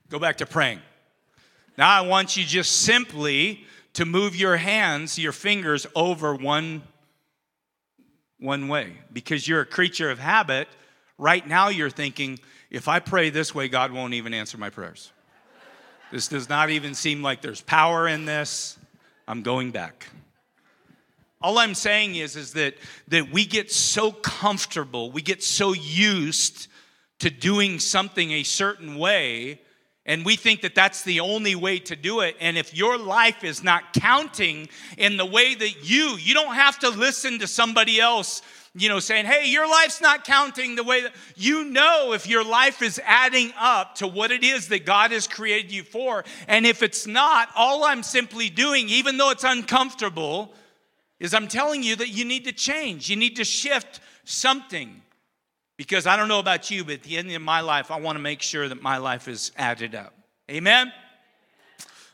Go 0.09 0.19
back 0.19 0.37
to 0.37 0.45
praying. 0.45 0.79
Now 1.77 1.89
I 1.89 2.01
want 2.01 2.37
you 2.37 2.43
just 2.43 2.71
simply 2.83 3.65
to 3.93 4.05
move 4.05 4.35
your 4.35 4.57
hands, 4.57 5.19
your 5.19 5.31
fingers 5.31 5.87
over 5.95 6.35
one 6.35 6.83
one 8.39 8.67
way 8.67 8.93
because 9.11 9.47
you're 9.47 9.61
a 9.61 9.65
creature 9.65 10.09
of 10.09 10.19
habit. 10.19 10.67
Right 11.17 11.47
now 11.47 11.69
you're 11.69 11.89
thinking, 11.89 12.39
if 12.69 12.87
I 12.87 12.99
pray 12.99 13.29
this 13.29 13.55
way, 13.55 13.67
God 13.67 13.91
won't 13.91 14.13
even 14.13 14.33
answer 14.33 14.57
my 14.57 14.69
prayers. 14.69 15.11
this 16.11 16.27
does 16.27 16.49
not 16.49 16.69
even 16.69 16.93
seem 16.93 17.23
like 17.23 17.41
there's 17.41 17.61
power 17.61 18.07
in 18.07 18.25
this. 18.25 18.77
I'm 19.27 19.41
going 19.41 19.71
back. 19.71 20.07
All 21.45 21.59
I'm 21.59 21.75
saying 21.75 22.15
is, 22.15 22.35
is 22.35 22.53
that, 22.53 22.73
that 23.09 23.31
we 23.31 23.45
get 23.45 23.71
so 23.71 24.11
comfortable, 24.11 25.11
we 25.11 25.21
get 25.21 25.43
so 25.43 25.73
used 25.73 26.69
to 27.19 27.29
doing 27.29 27.77
something 27.77 28.31
a 28.31 28.41
certain 28.41 28.95
way, 28.95 29.61
and 30.07 30.25
we 30.25 30.37
think 30.37 30.61
that 30.61 30.73
that's 30.73 31.03
the 31.03 31.19
only 31.19 31.53
way 31.53 31.77
to 31.77 31.95
do 31.95 32.21
it. 32.21 32.35
And 32.39 32.57
if 32.57 32.75
your 32.75 32.97
life 32.97 33.43
is 33.43 33.63
not 33.63 33.93
counting 33.93 34.69
in 34.97 35.17
the 35.17 35.25
way 35.27 35.53
that 35.53 35.87
you, 35.87 36.17
you 36.17 36.33
don't 36.33 36.55
have 36.55 36.79
to 36.79 36.89
listen 36.89 37.37
to 37.37 37.45
somebody 37.45 37.99
else 37.99 38.41
you 38.73 38.89
know, 38.89 38.99
saying, 38.99 39.25
hey, 39.25 39.47
your 39.47 39.69
life's 39.69 40.01
not 40.01 40.23
counting 40.23 40.75
the 40.75 40.83
way 40.83 41.03
that 41.03 41.13
you 41.35 41.63
know 41.65 42.13
if 42.13 42.27
your 42.27 42.43
life 42.43 42.81
is 42.81 42.99
adding 43.05 43.53
up 43.57 43.93
to 43.95 44.07
what 44.07 44.31
it 44.31 44.43
is 44.43 44.67
that 44.69 44.83
God 44.83 45.11
has 45.11 45.27
created 45.27 45.71
you 45.71 45.83
for. 45.83 46.25
And 46.47 46.65
if 46.65 46.81
it's 46.81 47.05
not, 47.05 47.49
all 47.55 47.83
I'm 47.83 48.01
simply 48.01 48.49
doing, 48.49 48.89
even 48.89 49.17
though 49.17 49.29
it's 49.29 49.43
uncomfortable, 49.43 50.51
is 51.19 51.33
I'm 51.33 51.47
telling 51.47 51.83
you 51.83 51.95
that 51.95 52.09
you 52.09 52.25
need 52.25 52.45
to 52.45 52.51
change. 52.51 53.09
You 53.09 53.15
need 53.15 53.37
to 53.37 53.43
shift 53.43 53.99
something. 54.23 55.01
Because 55.77 56.07
I 56.07 56.15
don't 56.15 56.29
know 56.29 56.39
about 56.39 56.71
you, 56.71 56.85
but 56.85 56.95
at 56.95 57.03
the 57.03 57.17
end 57.17 57.31
of 57.31 57.41
my 57.41 57.59
life, 57.59 57.91
I 57.91 57.99
want 57.99 58.15
to 58.15 58.21
make 58.21 58.41
sure 58.41 58.67
that 58.69 58.81
my 58.81 58.97
life 58.97 59.27
is 59.27 59.51
added 59.57 59.93
up. 59.93 60.13
Amen? 60.49 60.91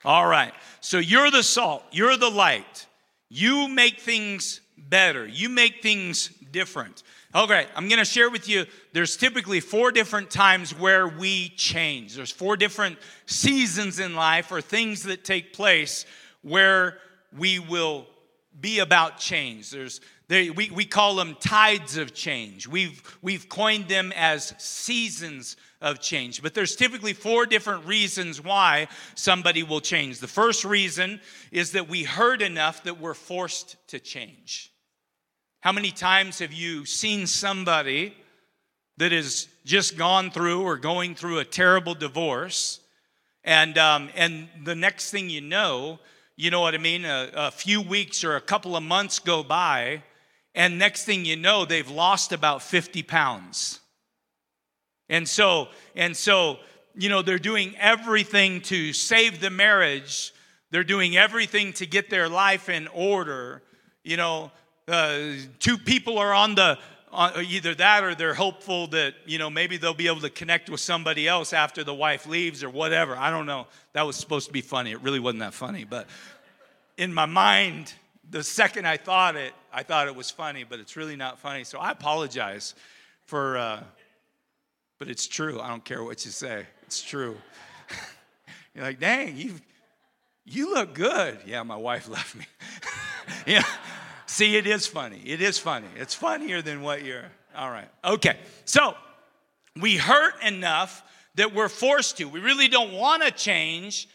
All 0.03 0.25
right. 0.25 0.53
So 0.79 0.97
you're 0.97 1.29
the 1.29 1.43
salt, 1.43 1.83
you're 1.91 2.17
the 2.17 2.29
light. 2.29 2.87
You 3.29 3.67
make 3.67 3.99
things 3.99 4.61
better, 4.77 5.27
you 5.27 5.47
make 5.47 5.81
things 5.83 6.29
different. 6.51 7.03
Okay, 7.33 7.65
I'm 7.75 7.87
going 7.87 7.99
to 7.99 8.05
share 8.05 8.29
with 8.29 8.49
you 8.49 8.65
there's 8.91 9.15
typically 9.15 9.61
four 9.61 9.91
different 9.91 10.29
times 10.29 10.77
where 10.77 11.07
we 11.07 11.49
change. 11.49 12.15
There's 12.15 12.31
four 12.31 12.57
different 12.57 12.97
seasons 13.25 13.99
in 13.99 14.15
life 14.15 14.51
or 14.51 14.59
things 14.59 15.03
that 15.03 15.23
take 15.23 15.53
place 15.53 16.05
where 16.41 16.97
we 17.37 17.59
will 17.59 18.05
be 18.59 18.79
about 18.79 19.17
change. 19.17 19.71
There's, 19.71 20.01
they, 20.27 20.49
we, 20.49 20.69
we 20.69 20.85
call 20.85 21.15
them 21.15 21.35
tides 21.39 21.97
of 21.97 22.13
change. 22.13 22.67
We've, 22.67 23.01
we've 23.21 23.49
coined 23.49 23.87
them 23.87 24.11
as 24.15 24.53
seasons 24.57 25.57
of 25.81 25.99
change. 25.99 26.41
But 26.41 26.53
there's 26.53 26.75
typically 26.75 27.13
four 27.13 27.45
different 27.45 27.85
reasons 27.85 28.41
why 28.41 28.87
somebody 29.15 29.63
will 29.63 29.81
change. 29.81 30.19
The 30.19 30.27
first 30.27 30.63
reason 30.63 31.19
is 31.51 31.71
that 31.71 31.89
we 31.89 32.03
heard 32.03 32.41
enough 32.41 32.83
that 32.83 32.99
we're 32.99 33.13
forced 33.13 33.75
to 33.87 33.99
change. 33.99 34.71
How 35.61 35.71
many 35.71 35.91
times 35.91 36.39
have 36.39 36.53
you 36.53 36.85
seen 36.85 37.27
somebody 37.27 38.15
that 38.97 39.11
has 39.11 39.47
just 39.65 39.97
gone 39.97 40.31
through 40.31 40.61
or 40.61 40.77
going 40.77 41.15
through 41.15 41.39
a 41.39 41.45
terrible 41.45 41.93
divorce? 41.93 42.79
And, 43.43 43.77
um, 43.77 44.09
and 44.15 44.47
the 44.63 44.75
next 44.75 45.11
thing 45.11 45.29
you 45.29 45.41
know, 45.41 45.99
you 46.41 46.49
know 46.49 46.61
what 46.61 46.73
I 46.73 46.79
mean? 46.79 47.05
A, 47.05 47.29
a, 47.35 47.51
few 47.51 47.83
weeks 47.83 48.23
or 48.23 48.35
a 48.35 48.41
couple 48.41 48.75
of 48.75 48.81
months 48.81 49.19
go 49.19 49.43
by, 49.43 50.01
and 50.55 50.79
next 50.79 51.05
thing 51.05 51.23
you 51.23 51.35
know, 51.35 51.65
they've 51.65 51.87
lost 51.87 52.31
about 52.31 52.63
50 52.63 53.03
pounds. 53.03 53.79
And 55.07 55.29
so, 55.29 55.67
and 55.95 56.17
so, 56.17 56.57
you 56.95 57.09
know, 57.09 57.21
they're 57.21 57.37
doing 57.37 57.75
everything 57.77 58.61
to 58.61 58.91
save 58.91 59.39
the 59.39 59.51
marriage. 59.51 60.33
They're 60.71 60.83
doing 60.83 61.15
everything 61.15 61.73
to 61.73 61.85
get 61.85 62.09
their 62.09 62.27
life 62.27 62.69
in 62.69 62.87
order. 62.87 63.61
You 64.03 64.17
know, 64.17 64.51
uh, 64.87 65.33
two 65.59 65.77
people 65.77 66.17
are 66.17 66.33
on 66.33 66.55
the 66.55 66.79
uh, 67.13 67.41
either 67.45 67.75
that 67.75 68.03
or 68.03 68.15
they're 68.15 68.33
hopeful 68.33 68.87
that 68.87 69.15
you 69.25 69.37
know 69.37 69.49
maybe 69.49 69.77
they'll 69.77 69.93
be 69.93 70.07
able 70.07 70.21
to 70.21 70.29
connect 70.29 70.69
with 70.69 70.79
somebody 70.79 71.27
else 71.27 71.53
after 71.53 71.83
the 71.83 71.93
wife 71.93 72.25
leaves 72.25 72.63
or 72.63 72.69
whatever. 72.69 73.15
I 73.15 73.29
don't 73.29 73.45
know. 73.45 73.67
That 73.93 74.03
was 74.03 74.15
supposed 74.15 74.47
to 74.47 74.53
be 74.53 74.61
funny. 74.61 74.91
It 74.91 75.01
really 75.01 75.19
wasn't 75.19 75.41
that 75.41 75.53
funny 75.53 75.83
but 75.83 76.07
in 76.97 77.13
my 77.13 77.25
mind 77.25 77.93
the 78.29 78.43
second 78.43 78.87
i 78.87 78.95
thought 78.97 79.35
it 79.35 79.53
i 79.73 79.83
thought 79.83 80.07
it 80.07 80.15
was 80.15 80.29
funny 80.29 80.63
but 80.63 80.79
it's 80.79 80.95
really 80.95 81.15
not 81.15 81.39
funny. 81.39 81.63
So 81.63 81.79
i 81.79 81.91
apologize 81.91 82.75
for 83.25 83.57
uh, 83.57 83.83
but 84.97 85.09
it's 85.09 85.27
true. 85.27 85.59
I 85.59 85.67
don't 85.69 85.83
care 85.83 86.03
what 86.03 86.23
you 86.25 86.31
say. 86.31 86.65
It's 86.83 87.01
true. 87.01 87.35
You're 88.75 88.85
like 88.85 88.99
dang 88.99 89.35
you 89.35 89.55
you 90.45 90.73
look 90.73 90.93
good. 90.93 91.39
Yeah 91.45 91.63
my 91.63 91.77
wife 91.77 92.07
left 92.17 92.35
me. 92.35 92.45
Yeah 93.47 93.63
See, 94.31 94.55
it 94.55 94.65
is 94.65 94.87
funny. 94.87 95.21
It 95.25 95.41
is 95.41 95.59
funny. 95.59 95.89
It's 95.97 96.15
funnier 96.15 96.61
than 96.61 96.81
what 96.81 97.03
you're. 97.03 97.25
All 97.53 97.69
right. 97.69 97.89
Okay. 98.05 98.37
So 98.63 98.95
we 99.77 99.97
hurt 99.97 100.41
enough 100.41 101.03
that 101.35 101.53
we're 101.53 101.67
forced 101.67 102.17
to. 102.19 102.29
We 102.29 102.39
really 102.39 102.69
don't 102.69 102.93
want 102.93 103.23
to 103.23 103.31
change, 103.31 104.07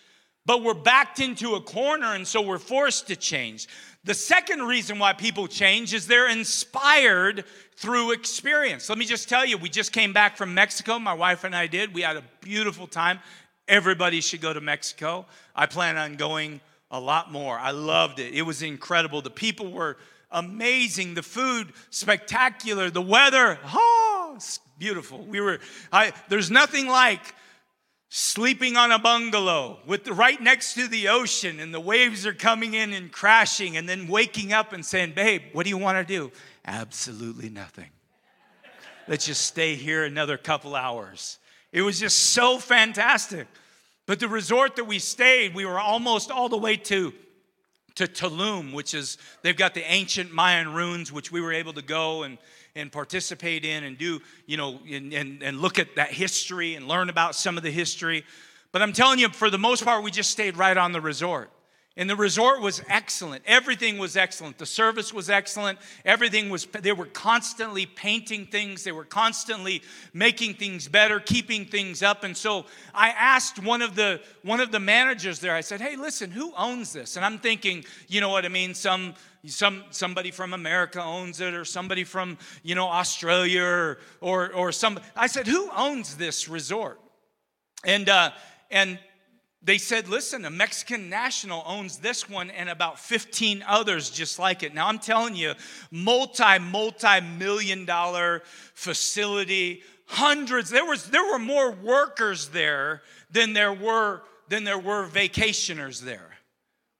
but 0.46 0.62
we're 0.62 0.72
backed 0.72 1.20
into 1.20 1.54
a 1.56 1.60
corner, 1.60 2.14
and 2.14 2.26
so 2.26 2.40
we're 2.40 2.56
forced 2.56 3.08
to 3.08 3.16
change. 3.16 3.68
The 4.04 4.14
second 4.14 4.62
reason 4.62 4.98
why 4.98 5.12
people 5.12 5.48
change 5.48 5.92
is 5.92 6.06
they're 6.06 6.30
inspired 6.30 7.44
through 7.76 8.12
experience. 8.12 8.88
Let 8.88 8.96
me 8.96 9.04
just 9.04 9.28
tell 9.28 9.44
you, 9.44 9.58
we 9.58 9.68
just 9.68 9.92
came 9.92 10.14
back 10.14 10.38
from 10.38 10.54
Mexico. 10.54 10.98
My 10.98 11.12
wife 11.12 11.44
and 11.44 11.54
I 11.54 11.66
did. 11.66 11.92
We 11.92 12.00
had 12.00 12.16
a 12.16 12.24
beautiful 12.40 12.86
time. 12.86 13.18
Everybody 13.68 14.22
should 14.22 14.40
go 14.40 14.54
to 14.54 14.62
Mexico. 14.62 15.26
I 15.54 15.66
plan 15.66 15.98
on 15.98 16.16
going 16.16 16.62
a 16.90 17.00
lot 17.00 17.32
more. 17.32 17.58
I 17.58 17.70
loved 17.72 18.18
it. 18.18 18.34
It 18.34 18.42
was 18.42 18.62
incredible. 18.62 19.22
The 19.22 19.30
people 19.30 19.72
were 19.72 19.96
amazing. 20.30 21.14
The 21.14 21.22
food 21.22 21.72
spectacular. 21.90 22.90
The 22.90 23.02
weather, 23.02 23.58
oh, 23.64 24.38
beautiful. 24.78 25.24
We 25.24 25.40
were. 25.40 25.60
I, 25.92 26.12
there's 26.28 26.50
nothing 26.50 26.86
like 26.86 27.34
sleeping 28.08 28.76
on 28.76 28.92
a 28.92 28.98
bungalow 28.98 29.78
with 29.84 30.04
the, 30.04 30.12
right 30.12 30.40
next 30.40 30.74
to 30.74 30.86
the 30.86 31.08
ocean 31.08 31.58
and 31.58 31.74
the 31.74 31.80
waves 31.80 32.24
are 32.24 32.32
coming 32.32 32.74
in 32.74 32.92
and 32.92 33.10
crashing 33.10 33.76
and 33.76 33.88
then 33.88 34.06
waking 34.06 34.52
up 34.52 34.72
and 34.72 34.86
saying 34.86 35.12
babe 35.12 35.42
what 35.52 35.64
do 35.64 35.70
you 35.70 35.76
want 35.76 35.98
to 35.98 36.14
do 36.14 36.30
absolutely 36.66 37.50
nothing 37.50 37.90
let's 39.08 39.26
just 39.26 39.42
stay 39.42 39.74
here 39.74 40.04
another 40.04 40.38
couple 40.38 40.76
hours 40.76 41.38
it 41.72 41.82
was 41.82 41.98
just 41.98 42.16
so 42.30 42.58
fantastic 42.58 43.48
but 44.06 44.20
the 44.20 44.28
resort 44.28 44.76
that 44.76 44.84
we 44.84 44.98
stayed, 44.98 45.54
we 45.54 45.64
were 45.64 45.78
almost 45.78 46.30
all 46.30 46.48
the 46.48 46.58
way 46.58 46.76
to 46.76 47.12
to 47.96 48.06
Tulum, 48.06 48.74
which 48.74 48.92
is 48.92 49.16
they've 49.42 49.56
got 49.56 49.72
the 49.72 49.82
ancient 49.90 50.30
Mayan 50.30 50.74
ruins, 50.74 51.10
which 51.10 51.32
we 51.32 51.40
were 51.40 51.52
able 51.52 51.72
to 51.72 51.82
go 51.82 52.24
and 52.24 52.38
and 52.76 52.92
participate 52.92 53.64
in 53.64 53.84
and 53.84 53.96
do, 53.96 54.20
you 54.44 54.56
know, 54.58 54.78
and, 54.90 55.12
and, 55.12 55.42
and 55.42 55.60
look 55.60 55.78
at 55.78 55.96
that 55.96 56.12
history 56.12 56.74
and 56.74 56.86
learn 56.86 57.08
about 57.08 57.34
some 57.34 57.56
of 57.56 57.62
the 57.62 57.70
history. 57.70 58.22
But 58.70 58.82
I'm 58.82 58.92
telling 58.92 59.18
you, 59.18 59.30
for 59.30 59.48
the 59.48 59.58
most 59.58 59.82
part, 59.82 60.04
we 60.04 60.10
just 60.10 60.30
stayed 60.30 60.58
right 60.58 60.76
on 60.76 60.92
the 60.92 61.00
resort. 61.00 61.50
And 61.98 62.10
the 62.10 62.16
resort 62.16 62.60
was 62.60 62.82
excellent. 62.88 63.42
Everything 63.46 63.96
was 63.96 64.18
excellent. 64.18 64.58
The 64.58 64.66
service 64.66 65.14
was 65.14 65.30
excellent. 65.30 65.78
Everything 66.04 66.50
was, 66.50 66.66
they 66.66 66.92
were 66.92 67.06
constantly 67.06 67.86
painting 67.86 68.44
things. 68.44 68.84
They 68.84 68.92
were 68.92 69.06
constantly 69.06 69.82
making 70.12 70.54
things 70.54 70.88
better, 70.88 71.18
keeping 71.20 71.64
things 71.64 72.02
up. 72.02 72.22
And 72.22 72.36
so 72.36 72.66
I 72.94 73.08
asked 73.08 73.62
one 73.62 73.80
of 73.80 73.96
the, 73.96 74.20
one 74.42 74.60
of 74.60 74.72
the 74.72 74.80
managers 74.80 75.38
there, 75.38 75.54
I 75.54 75.62
said, 75.62 75.80
hey, 75.80 75.96
listen, 75.96 76.30
who 76.30 76.52
owns 76.54 76.92
this? 76.92 77.16
And 77.16 77.24
I'm 77.24 77.38
thinking, 77.38 77.82
you 78.08 78.20
know 78.20 78.28
what 78.28 78.44
I 78.44 78.48
mean? 78.48 78.74
Some, 78.74 79.14
some, 79.46 79.84
somebody 79.88 80.30
from 80.30 80.52
America 80.52 81.02
owns 81.02 81.40
it 81.40 81.54
or 81.54 81.64
somebody 81.64 82.04
from, 82.04 82.36
you 82.62 82.74
know, 82.74 82.88
Australia 82.88 83.62
or, 83.62 83.98
or, 84.20 84.52
or 84.52 84.70
some, 84.70 85.00
I 85.14 85.28
said, 85.28 85.46
who 85.46 85.70
owns 85.74 86.16
this 86.16 86.46
resort? 86.46 87.00
And, 87.86 88.10
uh, 88.10 88.32
and 88.70 88.98
they 89.66 89.78
said, 89.78 90.06
listen, 90.06 90.44
a 90.44 90.50
Mexican 90.50 91.10
national 91.10 91.64
owns 91.66 91.98
this 91.98 92.30
one 92.30 92.50
and 92.50 92.68
about 92.68 93.00
15 93.00 93.64
others 93.66 94.10
just 94.10 94.38
like 94.38 94.62
it. 94.62 94.72
Now, 94.72 94.86
I'm 94.86 95.00
telling 95.00 95.34
you, 95.34 95.54
multi, 95.90 96.60
multi 96.60 97.20
million 97.20 97.84
dollar 97.84 98.42
facility, 98.74 99.82
hundreds, 100.06 100.70
there, 100.70 100.84
was, 100.84 101.10
there 101.10 101.24
were 101.24 101.40
more 101.40 101.72
workers 101.72 102.50
there 102.50 103.02
than 103.32 103.54
there 103.54 103.72
were, 103.72 104.22
than 104.48 104.62
there 104.62 104.78
were 104.78 105.08
vacationers 105.08 106.00
there. 106.00 106.30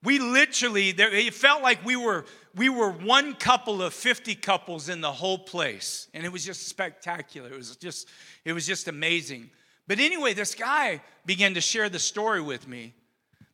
We 0.02 0.18
literally, 0.18 0.90
there, 0.90 1.14
it 1.14 1.35
felt 1.35 1.62
like 1.62 1.85
we 1.85 1.94
were, 1.94 2.24
we 2.57 2.68
were 2.68 2.90
one 2.90 3.35
couple 3.35 3.81
of 3.81 3.94
50 3.94 4.35
couples 4.35 4.88
in 4.88 5.00
the 5.00 5.12
whole 5.12 5.38
place. 5.38 6.09
And 6.14 6.26
it 6.26 6.33
was 6.33 6.44
just 6.44 6.66
spectacular. 6.66 7.48
It 7.48 7.57
was 7.57 7.76
just, 7.76 8.09
it 8.44 8.52
was 8.52 8.66
just 8.66 8.88
amazing. 8.88 9.50
But 9.87 10.01
anyway, 10.01 10.35
this 10.35 10.55
guy 10.55 11.01
began 11.25 11.55
to 11.55 11.61
share 11.61 11.88
the 11.88 11.99
story 11.99 12.40
with 12.40 12.66
me 12.66 12.94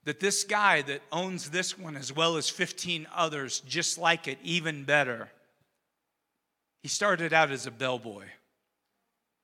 that 0.04 0.20
this 0.20 0.44
guy 0.44 0.82
that 0.82 1.02
owns 1.12 1.50
this 1.50 1.78
one 1.78 1.96
as 1.96 2.12
well 2.12 2.36
as 2.36 2.48
15 2.48 3.06
others 3.14 3.60
just 3.60 3.98
like 3.98 4.26
it, 4.26 4.38
even 4.42 4.84
better, 4.84 5.28
he 6.82 6.88
started 6.88 7.32
out 7.32 7.50
as 7.50 7.66
a 7.66 7.70
bellboy. 7.70 8.24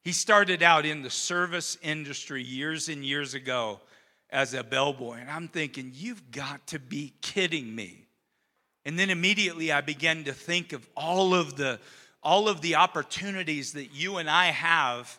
He 0.02 0.12
started 0.12 0.62
out 0.62 0.86
in 0.86 1.02
the 1.02 1.10
service 1.10 1.76
industry 1.82 2.42
years 2.42 2.88
and 2.88 3.04
years 3.04 3.34
ago 3.34 3.80
as 4.30 4.54
a 4.54 4.64
bellboy. 4.64 5.18
And 5.18 5.30
I'm 5.30 5.48
thinking, 5.48 5.92
you've 5.94 6.30
got 6.30 6.66
to 6.68 6.78
be 6.78 7.14
kidding 7.20 7.74
me. 7.74 8.06
And 8.84 8.98
then 8.98 9.10
immediately 9.10 9.70
I 9.70 9.80
began 9.80 10.24
to 10.24 10.32
think 10.32 10.72
of 10.72 10.88
all 10.96 11.34
of 11.34 11.56
the 11.56 11.78
all 12.20 12.48
of 12.48 12.60
the 12.62 12.74
opportunities 12.74 13.74
that 13.74 13.94
you 13.94 14.16
and 14.16 14.28
I 14.28 14.46
have 14.46 15.18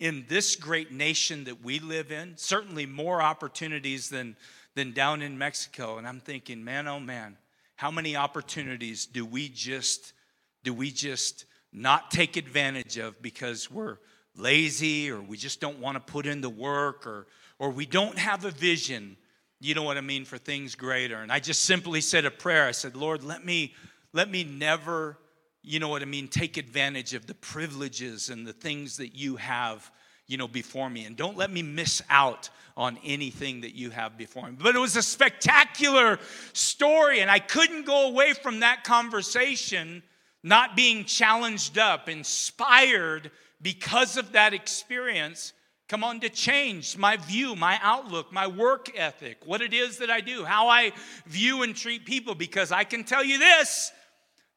in 0.00 0.24
this 0.28 0.56
great 0.56 0.90
nation 0.90 1.44
that 1.44 1.62
we 1.62 1.78
live 1.78 2.10
in, 2.10 2.36
certainly 2.36 2.86
more 2.86 3.20
opportunities 3.20 4.08
than, 4.08 4.34
than 4.74 4.92
down 4.92 5.20
in 5.20 5.36
Mexico. 5.36 5.98
And 5.98 6.08
I'm 6.08 6.20
thinking, 6.20 6.64
man, 6.64 6.88
oh 6.88 6.98
man, 6.98 7.36
how 7.76 7.90
many 7.90 8.16
opportunities 8.16 9.06
do 9.06 9.24
we 9.24 9.48
just 9.48 10.14
do 10.62 10.74
we 10.74 10.90
just 10.90 11.46
not 11.72 12.10
take 12.10 12.36
advantage 12.36 12.98
of 12.98 13.22
because 13.22 13.70
we're 13.70 13.96
lazy 14.36 15.10
or 15.10 15.20
we 15.20 15.38
just 15.38 15.60
don't 15.60 15.78
want 15.78 15.94
to 15.94 16.12
put 16.12 16.26
in 16.26 16.40
the 16.40 16.50
work 16.50 17.06
or 17.06 17.26
or 17.58 17.70
we 17.70 17.84
don't 17.84 18.18
have 18.18 18.46
a 18.46 18.50
vision, 18.50 19.16
you 19.60 19.74
know 19.74 19.82
what 19.82 19.98
I 19.98 20.00
mean, 20.00 20.24
for 20.24 20.38
things 20.38 20.74
greater. 20.74 21.16
And 21.16 21.30
I 21.30 21.40
just 21.40 21.62
simply 21.62 22.00
said 22.00 22.24
a 22.24 22.30
prayer. 22.30 22.66
I 22.66 22.70
said, 22.70 22.96
Lord, 22.96 23.22
let 23.22 23.44
me 23.44 23.74
let 24.12 24.30
me 24.30 24.44
never 24.44 25.18
you 25.62 25.78
know 25.78 25.88
what 25.88 26.02
I 26.02 26.06
mean, 26.06 26.28
take 26.28 26.56
advantage 26.56 27.14
of 27.14 27.26
the 27.26 27.34
privileges 27.34 28.30
and 28.30 28.46
the 28.46 28.52
things 28.52 28.96
that 28.96 29.14
you 29.14 29.36
have, 29.36 29.90
you 30.26 30.36
know, 30.36 30.48
before 30.48 30.88
me. 30.88 31.04
And 31.04 31.16
don't 31.16 31.36
let 31.36 31.50
me 31.50 31.62
miss 31.62 32.02
out 32.08 32.48
on 32.76 32.98
anything 33.04 33.60
that 33.60 33.74
you 33.74 33.90
have 33.90 34.16
before 34.16 34.46
me. 34.46 34.56
But 34.58 34.74
it 34.74 34.78
was 34.78 34.96
a 34.96 35.02
spectacular 35.02 36.18
story, 36.54 37.20
and 37.20 37.30
I 37.30 37.40
couldn't 37.40 37.84
go 37.84 38.08
away 38.08 38.32
from 38.32 38.60
that 38.60 38.84
conversation 38.84 40.02
not 40.42 40.76
being 40.76 41.04
challenged 41.04 41.76
up, 41.76 42.08
inspired 42.08 43.30
because 43.60 44.16
of 44.16 44.32
that 44.32 44.54
experience. 44.54 45.52
Come 45.88 46.04
on, 46.04 46.20
to 46.20 46.30
change 46.30 46.96
my 46.96 47.16
view, 47.16 47.54
my 47.54 47.78
outlook, 47.82 48.32
my 48.32 48.46
work 48.46 48.90
ethic, 48.96 49.38
what 49.44 49.60
it 49.60 49.74
is 49.74 49.98
that 49.98 50.08
I 50.08 50.20
do, 50.20 50.44
how 50.44 50.68
I 50.68 50.92
view 51.26 51.62
and 51.62 51.76
treat 51.76 52.06
people. 52.06 52.34
Because 52.34 52.72
I 52.72 52.84
can 52.84 53.04
tell 53.04 53.24
you 53.24 53.38
this 53.38 53.92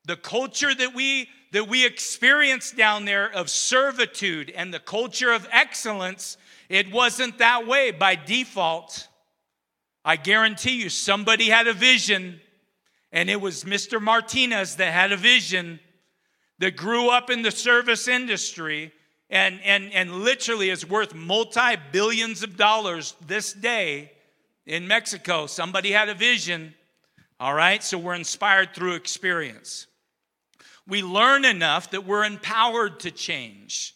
the 0.05 0.15
culture 0.15 0.73
that 0.73 0.93
we 0.93 1.29
that 1.51 1.67
we 1.67 1.85
experience 1.85 2.71
down 2.71 3.05
there 3.05 3.31
of 3.31 3.47
servitude 3.49 4.49
and 4.49 4.73
the 4.73 4.79
culture 4.79 5.31
of 5.31 5.47
excellence 5.51 6.37
it 6.69 6.91
wasn't 6.91 7.37
that 7.37 7.67
way. 7.67 7.91
By 7.91 8.15
default 8.15 9.07
i 10.05 10.15
guarantee 10.15 10.81
you 10.81 10.89
somebody 10.89 11.49
had 11.49 11.67
a 11.67 11.73
vision 11.73 12.39
and 13.11 13.29
it 13.29 13.39
was 13.39 13.63
mr 13.63 14.01
martinez 14.01 14.75
that 14.77 14.91
had 14.91 15.11
a 15.11 15.17
vision 15.17 15.79
that 16.59 16.75
grew 16.75 17.09
up 17.09 17.29
in 17.29 17.41
the 17.41 17.51
service 17.51 18.07
industry 18.07 18.91
and 19.29 19.59
and 19.63 19.91
and 19.93 20.11
literally 20.11 20.69
is 20.69 20.87
worth 20.87 21.13
multi-billions 21.13 22.43
of 22.43 22.55
dollars 22.55 23.15
this 23.25 23.53
day 23.53 24.11
in 24.65 24.87
mexico. 24.87 25.47
Somebody 25.47 25.91
had 25.91 26.09
a 26.09 26.13
vision. 26.13 26.73
All 27.39 27.53
right? 27.53 27.83
So 27.83 27.97
we're 27.97 28.13
inspired 28.13 28.73
through 28.73 28.93
experience 28.93 29.87
we 30.87 31.01
learn 31.01 31.45
enough 31.45 31.91
that 31.91 32.05
we're 32.05 32.25
empowered 32.25 32.99
to 33.01 33.11
change. 33.11 33.95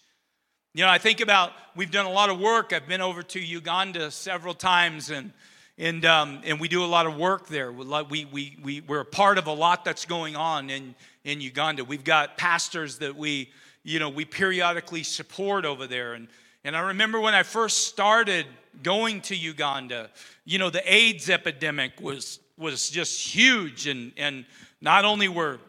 You 0.73 0.83
know, 0.83 0.89
I 0.89 0.97
think 0.97 1.21
about 1.21 1.53
we've 1.75 1.91
done 1.91 2.05
a 2.05 2.11
lot 2.11 2.29
of 2.29 2.39
work. 2.39 2.71
I've 2.71 2.87
been 2.87 3.01
over 3.01 3.23
to 3.23 3.39
Uganda 3.39 4.11
several 4.11 4.53
times, 4.53 5.09
and 5.09 5.33
and 5.77 6.05
um, 6.05 6.41
and 6.43 6.59
we 6.59 6.67
do 6.67 6.83
a 6.83 6.85
lot 6.85 7.05
of 7.05 7.17
work 7.17 7.47
there. 7.47 7.71
We 7.71 8.25
we 8.25 8.57
we 8.61 8.81
we're 8.81 9.01
a 9.01 9.05
part 9.05 9.37
of 9.37 9.47
a 9.47 9.53
lot 9.53 9.83
that's 9.83 10.05
going 10.05 10.35
on 10.35 10.69
in 10.69 10.95
in 11.23 11.41
Uganda. 11.41 11.83
We've 11.83 12.03
got 12.03 12.37
pastors 12.37 12.99
that 12.99 13.15
we 13.15 13.51
you 13.83 13.99
know 13.99 14.09
we 14.09 14.23
periodically 14.23 15.03
support 15.03 15.65
over 15.65 15.87
there, 15.87 16.13
and 16.13 16.27
and 16.63 16.75
I 16.75 16.81
remember 16.81 17.19
when 17.19 17.33
I 17.33 17.43
first 17.43 17.87
started 17.87 18.45
going 18.83 19.21
to 19.21 19.35
Uganda, 19.35 20.09
you 20.45 20.59
know, 20.59 20.69
the 20.69 20.83
AIDS 20.93 21.29
epidemic 21.29 21.99
was 22.01 22.39
was 22.57 22.89
just 22.89 23.19
huge, 23.19 23.87
and 23.87 24.11
and 24.17 24.45
not 24.81 25.05
only 25.05 25.27
were 25.27 25.59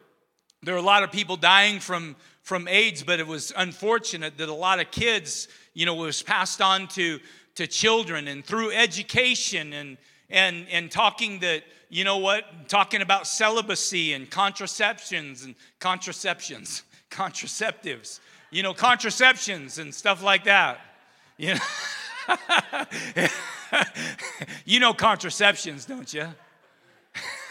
there 0.62 0.74
are 0.74 0.78
a 0.78 0.82
lot 0.82 1.02
of 1.02 1.12
people 1.12 1.36
dying 1.36 1.78
from, 1.80 2.16
from 2.42 2.66
AIDS, 2.66 3.02
but 3.02 3.20
it 3.20 3.26
was 3.26 3.52
unfortunate 3.56 4.38
that 4.38 4.48
a 4.48 4.54
lot 4.54 4.80
of 4.80 4.90
kids, 4.90 5.48
you 5.74 5.86
know, 5.86 5.94
was 5.94 6.22
passed 6.22 6.60
on 6.60 6.88
to, 6.88 7.20
to 7.54 7.66
children 7.66 8.28
and 8.28 8.44
through 8.44 8.72
education 8.72 9.72
and, 9.72 9.96
and, 10.30 10.66
and 10.70 10.90
talking 10.90 11.38
that, 11.40 11.62
you 11.90 12.04
know 12.04 12.18
what, 12.18 12.68
talking 12.68 13.02
about 13.02 13.26
celibacy 13.26 14.12
and 14.12 14.30
contraceptions 14.30 15.44
and 15.44 15.54
contraceptions, 15.78 16.82
contraceptives, 17.10 18.20
you 18.50 18.62
know, 18.62 18.74
contraceptions 18.74 19.78
and 19.78 19.94
stuff 19.94 20.22
like 20.22 20.44
that. 20.44 20.80
You 21.36 21.54
know, 21.54 21.60
you 24.64 24.80
know 24.80 24.92
contraceptions, 24.92 25.86
don't 25.86 26.12
you? 26.12 26.26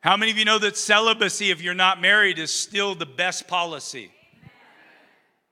How 0.00 0.16
many 0.16 0.30
of 0.30 0.38
you 0.38 0.44
know 0.44 0.58
that 0.58 0.76
celibacy, 0.76 1.50
if 1.50 1.62
you're 1.62 1.74
not 1.74 2.00
married, 2.00 2.38
is 2.38 2.52
still 2.52 2.94
the 2.94 3.06
best 3.06 3.48
policy? 3.48 4.10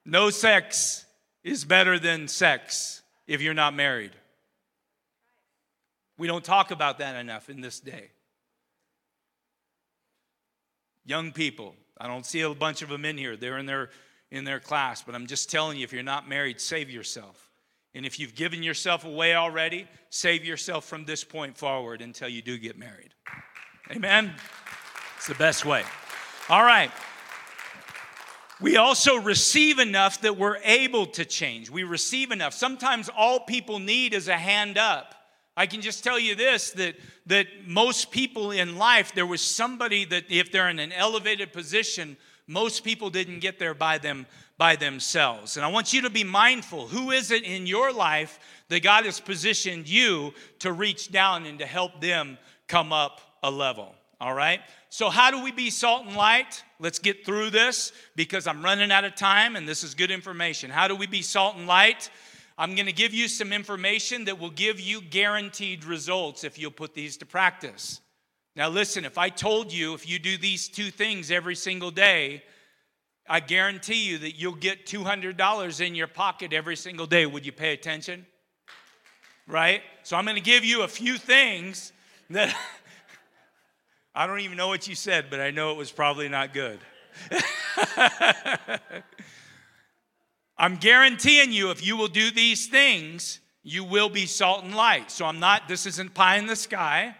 No 0.05 0.31
sex 0.31 1.05
is 1.43 1.65
better 1.65 1.99
than 1.99 2.29
sex 2.29 3.03
if 3.27 3.41
you're 3.41 3.55
not 3.55 3.75
married. 3.75 4.13
We 6.19 6.27
don't 6.27 6.45
talk 6.45 6.71
about 6.71 6.99
that 6.99 7.17
enough 7.17 7.51
in 7.51 7.61
this 7.61 7.81
day. 7.81 8.11
Young 11.05 11.33
people, 11.33 11.75
I 11.99 12.07
don't 12.07 12.25
see 12.25 12.43
a 12.43 12.55
bunch 12.55 12.83
of 12.83 12.89
them 12.89 13.05
in 13.05 13.19
here. 13.19 13.37
They're 13.37 13.59
in 13.59 13.67
their 13.67 13.91
in 14.31 14.45
their 14.45 14.59
class, 14.59 15.03
but 15.03 15.15
I'm 15.15 15.27
just 15.27 15.51
telling 15.51 15.79
you 15.79 15.85
if 15.85 15.93
you're 15.93 16.03
not 16.03 16.29
married, 16.29 16.61
save 16.61 16.91
yourself. 16.91 17.51
And 17.95 18.05
if 18.05 18.19
you've 18.19 18.35
given 18.35 18.63
yourself 18.63 19.05
away 19.05 19.37
already, 19.37 19.87
save 20.11 20.45
yourself 20.45 20.85
from 20.87 21.05
this 21.05 21.23
point 21.23 21.57
forward 21.57 22.03
until 22.03 22.29
you 22.29 22.43
do 22.43 22.59
get 22.59 22.77
married. 22.77 23.15
Amen? 23.91 24.33
It's 25.17 25.27
the 25.27 25.35
best 25.35 25.65
way. 25.65 25.83
All 26.49 26.63
right. 26.63 26.91
We 28.61 28.79
also 28.79 29.17
receive 29.17 29.79
enough 29.79 30.23
that 30.23 30.39
we're 30.39 30.57
able 30.65 31.07
to 31.07 31.25
change. 31.25 31.69
We 31.69 31.85
receive 31.85 32.31
enough. 32.31 32.55
Sometimes 32.55 33.11
all 33.15 33.41
people 33.41 33.79
need 33.79 34.15
is 34.15 34.29
a 34.29 34.39
hand 34.39 34.79
up. 34.79 35.15
I 35.57 35.67
can 35.67 35.83
just 35.83 36.03
tell 36.03 36.19
you 36.19 36.35
this 36.35 36.71
that, 36.73 36.97
that 37.27 37.47
most 37.67 38.11
people 38.11 38.53
in 38.53 38.77
life, 38.77 39.15
there 39.15 39.27
was 39.27 39.43
somebody 39.43 40.05
that, 40.07 40.25
if 40.31 40.51
they're 40.51 40.71
in 40.71 40.79
an 40.79 40.93
elevated 40.93 41.53
position, 41.53 42.17
most 42.47 42.85
people 42.85 43.11
didn't 43.11 43.41
get 43.41 43.59
there 43.59 43.75
by 43.75 43.99
them 43.99 44.27
by 44.57 44.77
themselves. 44.77 45.57
And 45.57 45.67
I 45.67 45.69
want 45.69 45.93
you 45.93 46.03
to 46.03 46.11
be 46.11 46.25
mindful 46.25 46.87
who 46.87 47.11
is 47.11 47.31
it 47.31 47.43
in 47.43 47.67
your 47.67 47.93
life 47.93 48.39
that 48.69 48.83
God 48.83 49.05
has 49.05 49.21
positioned 49.21 49.89
you 49.89 50.33
to 50.61 50.73
reach 50.73 51.11
down 51.11 51.45
and 51.45 51.59
to 51.59 51.67
help 51.67 52.01
them 52.01 52.39
come 52.69 52.93
up 52.93 53.21
a 53.45 53.51
level. 53.51 53.95
All 54.21 54.35
right? 54.35 54.61
So, 54.89 55.11
how 55.11 55.31
do 55.31 55.43
we 55.43 55.53
be 55.53 55.71
salt 55.71 56.07
and 56.07 56.17
light? 56.17 56.65
Let's 56.81 56.99
get 56.99 57.27
through 57.27 57.51
this 57.51 57.93
because 58.17 58.47
I'm 58.47 58.65
running 58.65 58.91
out 58.91 59.05
of 59.05 59.15
time 59.15 59.55
and 59.55 59.69
this 59.69 59.85
is 59.85 59.95
good 59.95 60.11
information. 60.11 60.71
How 60.71 60.89
do 60.89 60.97
we 60.97 61.07
be 61.07 61.23
salt 61.23 61.57
and 61.57 61.67
light? 61.67 62.11
I'm 62.57 62.75
going 62.75 62.87
to 62.87 62.93
give 62.93 63.13
you 63.13 63.29
some 63.29 63.53
information 63.53 64.25
that 64.25 64.39
will 64.39 64.51
give 64.51 64.81
you 64.81 65.03
guaranteed 65.03 65.85
results 65.85 66.43
if 66.43 66.59
you'll 66.59 66.71
put 66.71 66.95
these 66.95 67.17
to 67.19 67.27
practice. 67.27 68.01
Now, 68.57 68.69
listen, 68.69 69.05
if 69.05 69.19
I 69.19 69.29
told 69.29 69.73
you 69.73 69.95
if 69.95 70.09
you 70.09 70.19
do 70.19 70.39
these 70.39 70.69
two 70.69 70.91
things 70.91 71.31
every 71.31 71.57
single 71.57 71.91
day, 71.91 72.45
I 73.29 73.41
guarantee 73.41 74.09
you 74.09 74.19
that 74.19 74.37
you'll 74.37 74.55
get 74.55 74.87
$200 74.87 75.87
in 75.87 75.95
your 75.95 76.07
pocket 76.07 76.53
every 76.53 76.77
single 76.77 77.07
day. 77.07 77.27
Would 77.27 77.45
you 77.45 77.53
pay 77.53 77.73
attention? 77.73 78.25
Right? 79.47 79.83
So, 80.03 80.17
I'm 80.17 80.25
going 80.25 80.37
to 80.37 80.41
give 80.41 80.65
you 80.65 80.83
a 80.83 80.89
few 80.89 81.19
things 81.19 81.93
that. 82.31 82.57
I 84.15 84.27
don't 84.27 84.41
even 84.41 84.57
know 84.57 84.69
what 84.69 84.87
you 84.87 84.95
said, 84.95 85.27
but 85.29 85.41
I 85.41 85.51
know 85.51 85.73
it 85.73 85.77
was 85.77 85.91
probably 85.91 86.29
not 86.29 86.55
good. 86.55 86.79
I'm 90.57 90.77
guaranteeing 90.77 91.53
you, 91.53 91.71
if 91.71 91.85
you 91.85 91.97
will 91.97 92.09
do 92.09 92.31
these 92.31 92.69
things, 92.69 93.41
you 93.65 93.83
will 93.83 94.09
be 94.09 94.27
salt 94.27 94.63
and 94.63 94.77
light. 94.77 95.11
So 95.11 95.27
I'm 95.27 95.41
not, 95.41 95.67
this 95.67 95.85
isn't 95.87 96.15
pie 96.15 96.37
in 96.37 96.47
the 96.47 96.55
sky. 96.55 97.17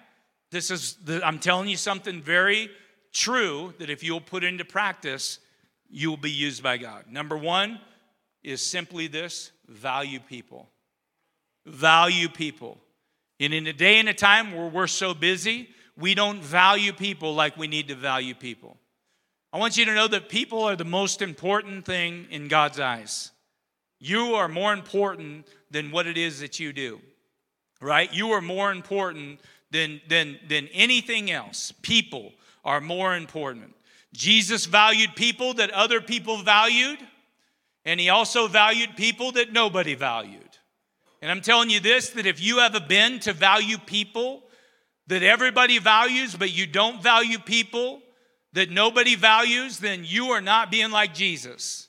This 0.53 0.71
is, 0.71 0.95
the, 1.05 1.21
I'm 1.27 1.41
telling 1.41 1.69
you 1.69 1.77
something 1.77 2.23
very 2.23 2.71
true 3.13 3.75
that 3.79 3.91
if 3.91 4.05
you'll 4.05 4.21
put 4.21 4.45
into 4.45 4.65
practice, 4.65 5.41
you 5.91 6.11
will 6.11 6.17
be 6.17 6.31
used 6.31 6.63
by 6.63 6.77
God. 6.77 7.07
Number 7.11 7.37
one 7.37 7.81
is 8.45 8.65
simply 8.65 9.09
this 9.09 9.51
value 9.67 10.21
people. 10.21 10.69
Value 11.67 12.29
people. 12.29 12.79
And 13.41 13.53
in 13.53 13.67
a 13.67 13.73
day 13.73 13.99
and 13.99 14.09
a 14.09 14.15
time 14.15 14.53
where 14.53 14.69
we're 14.69 14.87
so 14.87 15.13
busy, 15.13 15.71
we 15.97 16.15
don't 16.15 16.43
value 16.43 16.93
people 16.93 17.35
like 17.35 17.57
we 17.57 17.67
need 17.67 17.89
to 17.89 17.95
value 17.95 18.35
people. 18.35 18.77
I 19.53 19.59
want 19.59 19.77
you 19.77 19.85
to 19.85 19.95
know 19.95 20.09
that 20.09 20.29
people 20.29 20.65
are 20.65 20.77
the 20.77 20.85
most 20.85 21.23
important 21.23 21.85
thing 21.85 22.27
in 22.31 22.49
God's 22.49 22.81
eyes. 22.81 23.31
You 24.01 24.35
are 24.35 24.49
more 24.49 24.73
important 24.73 25.47
than 25.71 25.91
what 25.91 26.07
it 26.07 26.19
is 26.19 26.41
that 26.41 26.59
you 26.59 26.73
do, 26.73 27.01
right? 27.81 28.13
You 28.13 28.33
are 28.33 28.41
more 28.41 28.73
important 28.73 29.41
than, 29.71 30.01
than, 30.09 30.39
than 30.49 30.69
anything 30.73 31.31
else. 31.31 31.73
People 31.83 32.33
are 32.65 32.81
more 32.81 33.15
important. 33.15 33.75
Jesus 34.13 34.67
valued 34.67 35.17
people 35.17 35.55
that 35.55 35.71
other 35.71 36.01
people 36.01 36.39
valued, 36.43 36.99
and 37.85 37.99
he 37.99 38.09
also 38.09 38.47
valued 38.47 38.97
people 38.97 39.33
that 39.33 39.53
nobody 39.53 39.95
valued. 39.95 40.41
And 41.21 41.31
I'm 41.31 41.41
telling 41.41 41.71
you 41.71 41.81
this 41.81 42.11
that 42.11 42.27
if 42.27 42.41
you 42.41 42.59
have 42.59 42.75
a 42.75 42.81
bend 42.81 43.23
to 43.23 43.33
value 43.33 43.79
people 43.79 44.44
that 45.07 45.23
everybody 45.23 45.79
values, 45.79 46.35
but 46.35 46.53
you 46.53 46.67
don't 46.67 47.03
value 47.03 47.39
people 47.39 48.01
that 48.55 48.71
nobody 48.71 49.17
values, 49.17 49.79
then 49.79 50.05
you 50.05 50.29
are 50.29 50.41
not 50.41 50.71
being 50.71 50.91
like 50.91 51.13
Jesus. 51.13 51.89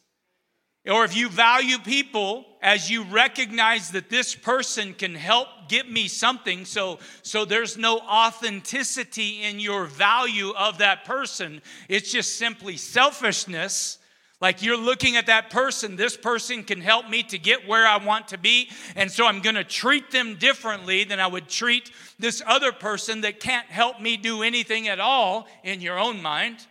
Or 0.87 1.03
if 1.03 1.15
you 1.15 1.29
value 1.29 1.79
people 1.79 2.45
as 2.61 2.91
you 2.91 3.03
recognize 3.03 3.91
that 3.91 4.09
this 4.09 4.35
person 4.35 4.93
can 4.93 5.15
help 5.15 5.47
get 5.67 5.89
me 5.89 6.07
something, 6.07 6.65
so, 6.65 6.99
so 7.23 7.45
there's 7.45 7.77
no 7.77 7.99
authenticity 7.99 9.43
in 9.43 9.59
your 9.59 9.85
value 9.85 10.53
of 10.55 10.79
that 10.79 11.05
person, 11.05 11.61
it's 11.89 12.11
just 12.11 12.37
simply 12.37 12.77
selfishness 12.77 13.97
like 14.41 14.61
you're 14.61 14.77
looking 14.77 15.15
at 15.15 15.27
that 15.27 15.49
person, 15.49 15.95
this 15.95 16.17
person 16.17 16.63
can 16.63 16.81
help 16.81 17.09
me 17.09 17.23
to 17.23 17.37
get 17.37 17.67
where 17.67 17.87
I 17.87 17.97
want 17.97 18.27
to 18.29 18.37
be. 18.37 18.69
And 18.95 19.09
so 19.09 19.25
I'm 19.25 19.41
going 19.41 19.55
to 19.55 19.63
treat 19.63 20.11
them 20.11 20.35
differently 20.35 21.05
than 21.05 21.19
I 21.19 21.27
would 21.27 21.47
treat 21.47 21.91
this 22.19 22.41
other 22.45 22.71
person 22.71 23.21
that 23.21 23.39
can't 23.39 23.67
help 23.67 24.01
me 24.01 24.17
do 24.17 24.43
anything 24.43 24.87
at 24.87 24.99
all 24.99 25.47
in 25.63 25.79
your 25.79 25.97
own 25.97 26.21
mind. 26.21 26.65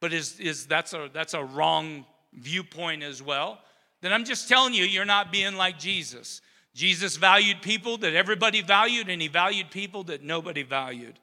But 0.00 0.12
is, 0.12 0.40
is 0.40 0.66
that's, 0.66 0.94
a, 0.94 1.10
that's 1.12 1.34
a 1.34 1.44
wrong 1.44 2.06
viewpoint 2.32 3.02
as 3.02 3.22
well. 3.22 3.58
Then 4.00 4.12
I'm 4.12 4.24
just 4.24 4.48
telling 4.48 4.74
you, 4.74 4.84
you're 4.84 5.04
not 5.04 5.30
being 5.30 5.56
like 5.56 5.78
Jesus. 5.78 6.40
Jesus 6.74 7.16
valued 7.16 7.60
people 7.62 7.98
that 7.98 8.14
everybody 8.14 8.62
valued, 8.62 9.08
and 9.08 9.20
he 9.20 9.28
valued 9.28 9.70
people 9.70 10.04
that 10.04 10.22
nobody 10.22 10.62
valued. 10.62 11.18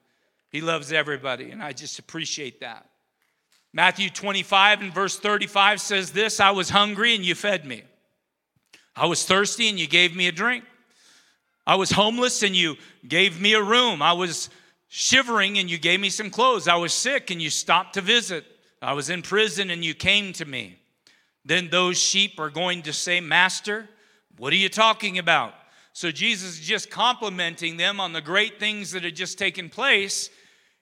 He 0.50 0.62
loves 0.62 0.92
everybody, 0.92 1.52
and 1.52 1.64
I 1.64 1.72
just 1.72 1.98
appreciate 2.00 2.60
that. 2.60 2.90
Matthew 3.76 4.10
25 4.10 4.84
and 4.84 4.94
verse 4.94 5.20
35 5.20 5.82
says 5.82 6.14
this 6.14 6.40
I 6.40 6.52
was 6.52 6.70
hungry 6.70 7.14
and 7.14 7.26
you 7.26 7.36
fed 7.36 7.66
me. 7.66 7.84
I 8.96 9.06
was 9.06 9.26
thirsty 9.26 9.68
and 9.68 9.78
you 9.78 9.86
gave 9.86 10.16
me 10.16 10.30
a 10.30 10.32
drink. 10.32 10.64
I 11.68 11.76
was 11.76 11.92
homeless 11.92 12.42
and 12.42 12.56
you 12.56 12.78
gave 13.06 13.42
me 13.42 13.54
a 13.54 13.62
room. 13.62 14.02
I 14.02 14.14
was 14.14 14.50
shivering 14.88 15.58
and 15.58 15.70
you 15.70 15.78
gave 15.78 16.00
me 16.00 16.10
some 16.10 16.30
clothes. 16.30 16.70
I 16.70 16.78
was 16.78 16.94
sick 16.94 17.32
and 17.32 17.42
you 17.42 17.50
stopped 17.50 17.96
to 17.96 18.02
visit. 18.02 18.46
I 18.82 18.94
was 18.94 19.10
in 19.10 19.22
prison 19.22 19.70
and 19.70 19.84
you 19.84 19.94
came 19.94 20.32
to 20.34 20.46
me. 20.46 20.80
Then 21.44 21.68
those 21.70 21.98
sheep 21.98 22.40
are 22.40 22.50
going 22.50 22.84
to 22.84 22.94
say, 22.94 23.20
Master, 23.20 23.90
what 24.38 24.54
are 24.54 24.58
you 24.58 24.70
talking 24.70 25.18
about? 25.18 25.54
So 25.92 26.12
Jesus 26.12 26.60
is 26.60 26.66
just 26.66 26.90
complimenting 26.90 27.76
them 27.76 28.00
on 28.00 28.14
the 28.14 28.22
great 28.22 28.58
things 28.58 28.92
that 28.92 29.04
had 29.04 29.18
just 29.18 29.38
taken 29.38 29.70
place. 29.70 30.30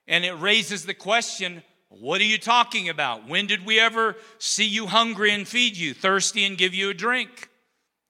And 0.08 0.24
it 0.24 0.34
raises 0.34 0.86
the 0.86 0.94
question 0.94 1.64
what 2.00 2.22
are 2.22 2.26
you 2.26 2.38
talking 2.38 2.90
about? 2.90 3.28
When 3.28 3.46
did 3.46 3.66
we 3.66 3.80
ever 3.80 4.16
see 4.40 4.66
you 4.66 4.88
hungry 4.88 5.32
and 5.32 5.48
feed 5.48 5.78
you, 5.78 5.94
thirsty 5.94 6.44
and 6.44 6.58
give 6.58 6.74
you 6.74 6.90
a 6.90 6.94
drink? 6.94 7.50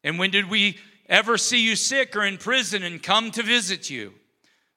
And 0.03 0.17
when 0.17 0.31
did 0.31 0.49
we 0.49 0.77
ever 1.09 1.37
see 1.37 1.63
you 1.63 1.75
sick 1.75 2.15
or 2.15 2.23
in 2.23 2.37
prison 2.37 2.83
and 2.83 3.01
come 3.01 3.31
to 3.31 3.43
visit 3.43 3.89
you? 3.89 4.13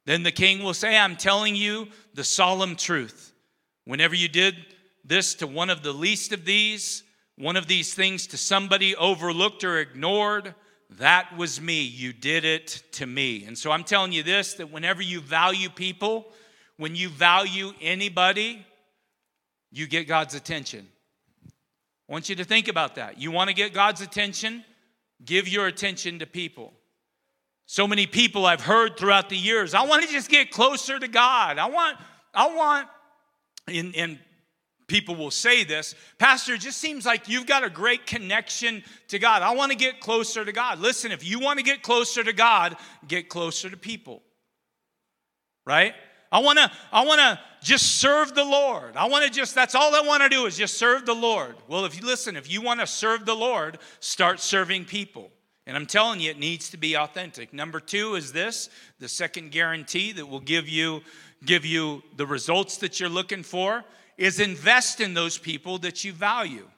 Then 0.07 0.23
the 0.23 0.33
king 0.33 0.62
will 0.62 0.75
say, 0.75 0.97
I'm 0.97 1.16
telling 1.16 1.57
you 1.57 1.88
the 2.14 2.25
solemn 2.25 2.77
truth. 2.77 3.33
Whenever 3.85 4.14
you 4.14 4.29
did 4.29 4.57
this 5.05 5.35
to 5.37 5.47
one 5.47 5.71
of 5.71 5.83
the 5.83 5.92
least 5.92 6.33
of 6.33 6.45
these, 6.45 7.03
one 7.37 7.57
of 7.57 7.66
these 7.66 7.95
things 7.95 8.27
to 8.29 8.37
somebody 8.37 8.97
overlooked 8.97 9.62
or 9.62 9.79
ignored, 9.79 10.55
that 10.90 11.37
was 11.37 11.61
me. 11.61 11.83
You 11.83 12.12
did 12.12 12.45
it 12.45 12.83
to 12.92 13.07
me. 13.07 13.45
And 13.45 13.59
so 13.59 13.71
I'm 13.71 13.85
telling 13.85 14.12
you 14.12 14.23
this 14.23 14.55
that 14.55 14.73
whenever 14.73 15.03
you 15.03 15.21
value 15.21 15.69
people, 15.69 16.33
when 16.77 16.95
you 16.95 17.09
value 17.09 17.73
anybody, 17.81 18.64
you 19.77 19.87
get 19.87 20.09
God's 20.09 20.35
attention. 20.35 20.87
I 22.09 22.12
want 22.12 22.29
you 22.29 22.37
to 22.37 22.45
think 22.45 22.69
about 22.69 22.95
that. 22.95 23.21
You 23.21 23.31
want 23.31 23.49
to 23.49 23.55
get 23.55 23.75
God's 23.75 24.01
attention? 24.01 24.65
Give 25.25 25.47
your 25.47 25.67
attention 25.67 26.21
to 26.21 26.27
people. 26.27 26.73
So 27.67 27.87
many 27.87 28.07
people 28.07 28.47
I've 28.47 28.62
heard 28.62 28.97
throughout 28.97 29.29
the 29.29 29.37
years, 29.37 29.75
I 29.75 29.85
want 29.85 30.03
to 30.05 30.09
just 30.09 30.31
get 30.31 30.51
closer 30.51 30.99
to 30.99 31.09
God. 31.09 31.59
I 31.59 31.67
want, 31.67 31.99
I 32.33 32.55
want, 32.55 32.89
and, 33.67 33.95
and 33.97 34.19
people 34.87 35.17
will 35.17 35.33
say 35.33 35.65
this, 35.65 35.95
Pastor, 36.19 36.55
it 36.55 36.61
just 36.61 36.79
seems 36.79 37.05
like 37.05 37.29
you've 37.29 37.47
got 37.47 37.65
a 37.65 37.71
great 37.71 38.07
connection 38.07 38.85
to 39.09 39.19
God. 39.19 39.43
I 39.43 39.55
want 39.55 39.73
to 39.73 39.79
get 39.79 40.01
closer 40.01 40.45
to 40.45 40.53
God. 40.53 40.79
Listen, 40.79 41.11
if 41.11 41.29
you 41.29 41.41
want 41.41 41.59
to 41.59 41.65
get 41.65 41.83
closer 41.83 42.23
to 42.23 42.33
God, 42.33 42.77
get 43.09 43.29
closer 43.29 43.69
to 43.69 43.77
people. 43.77 44.23
Right? 45.67 45.93
I 46.31 46.39
want 46.41 46.59
to 46.59 46.71
I 46.93 47.05
want 47.05 47.19
to 47.21 47.41
just 47.67 47.97
serve 47.97 48.33
the 48.33 48.45
Lord. 48.45 48.97
I 48.97 49.09
want 49.09 49.25
to 49.25 49.31
just 49.31 49.53
that's 49.53 49.75
all 49.75 49.93
I 49.93 50.01
want 50.01 50.23
to 50.23 50.29
do 50.29 50.47
is 50.47 50.57
just 50.57 50.79
serve 50.79 51.05
the 51.05 51.15
Lord. 51.15 51.57
Well, 51.67 51.85
if 51.85 52.01
you 52.01 52.07
listen, 52.07 52.37
if 52.37 52.49
you 52.49 52.63
want 52.63 52.79
to 52.79 52.87
serve 52.87 53.27
the 53.27 53.35
Lord, 53.35 53.79
start 53.99 54.39
serving 54.39 54.85
people. 54.85 55.31
And 55.67 55.77
I'm 55.77 55.87
telling 55.87 56.21
you 56.21 56.31
it 56.31 56.39
needs 56.39 56.71
to 56.71 56.77
be 56.77 56.97
authentic. 56.97 57.53
Number 57.53 57.81
2 57.81 58.15
is 58.15 58.33
this, 58.33 58.71
the 59.01 59.09
second 59.09 59.51
guarantee 59.51 60.13
that 60.13 60.27
will 60.27 60.39
give 60.39 60.69
you 60.69 61.03
give 61.45 61.67
you 61.67 62.05
the 62.17 62.25
results 62.25 62.77
that 62.79 63.01
you're 63.01 63.09
looking 63.09 63.43
for 63.43 63.85
is 64.17 64.39
invest 64.39 65.01
in 65.01 65.13
those 65.13 65.37
people 65.37 65.79
that 65.79 66.05
you 66.05 66.13
value. 66.13 66.69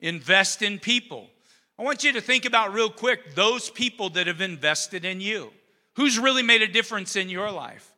Invest 0.00 0.62
in 0.62 0.80
people. 0.80 1.30
I 1.78 1.84
want 1.84 2.02
you 2.02 2.12
to 2.14 2.20
think 2.20 2.44
about 2.44 2.74
real 2.74 2.90
quick 2.90 3.36
those 3.36 3.70
people 3.70 4.10
that 4.10 4.26
have 4.26 4.40
invested 4.40 5.04
in 5.04 5.20
you. 5.20 5.52
Who's 5.94 6.18
really 6.18 6.42
made 6.42 6.62
a 6.62 6.68
difference 6.68 7.14
in 7.14 7.28
your 7.28 7.52
life? 7.52 7.94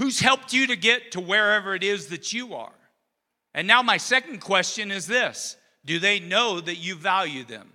Who's 0.00 0.18
helped 0.18 0.54
you 0.54 0.66
to 0.68 0.76
get 0.76 1.12
to 1.12 1.20
wherever 1.20 1.74
it 1.74 1.84
is 1.84 2.06
that 2.06 2.32
you 2.32 2.54
are? 2.54 2.72
And 3.52 3.68
now, 3.68 3.82
my 3.82 3.98
second 3.98 4.40
question 4.40 4.90
is 4.90 5.06
this 5.06 5.58
Do 5.84 5.98
they 5.98 6.18
know 6.18 6.58
that 6.58 6.76
you 6.76 6.94
value 6.94 7.44
them? 7.44 7.74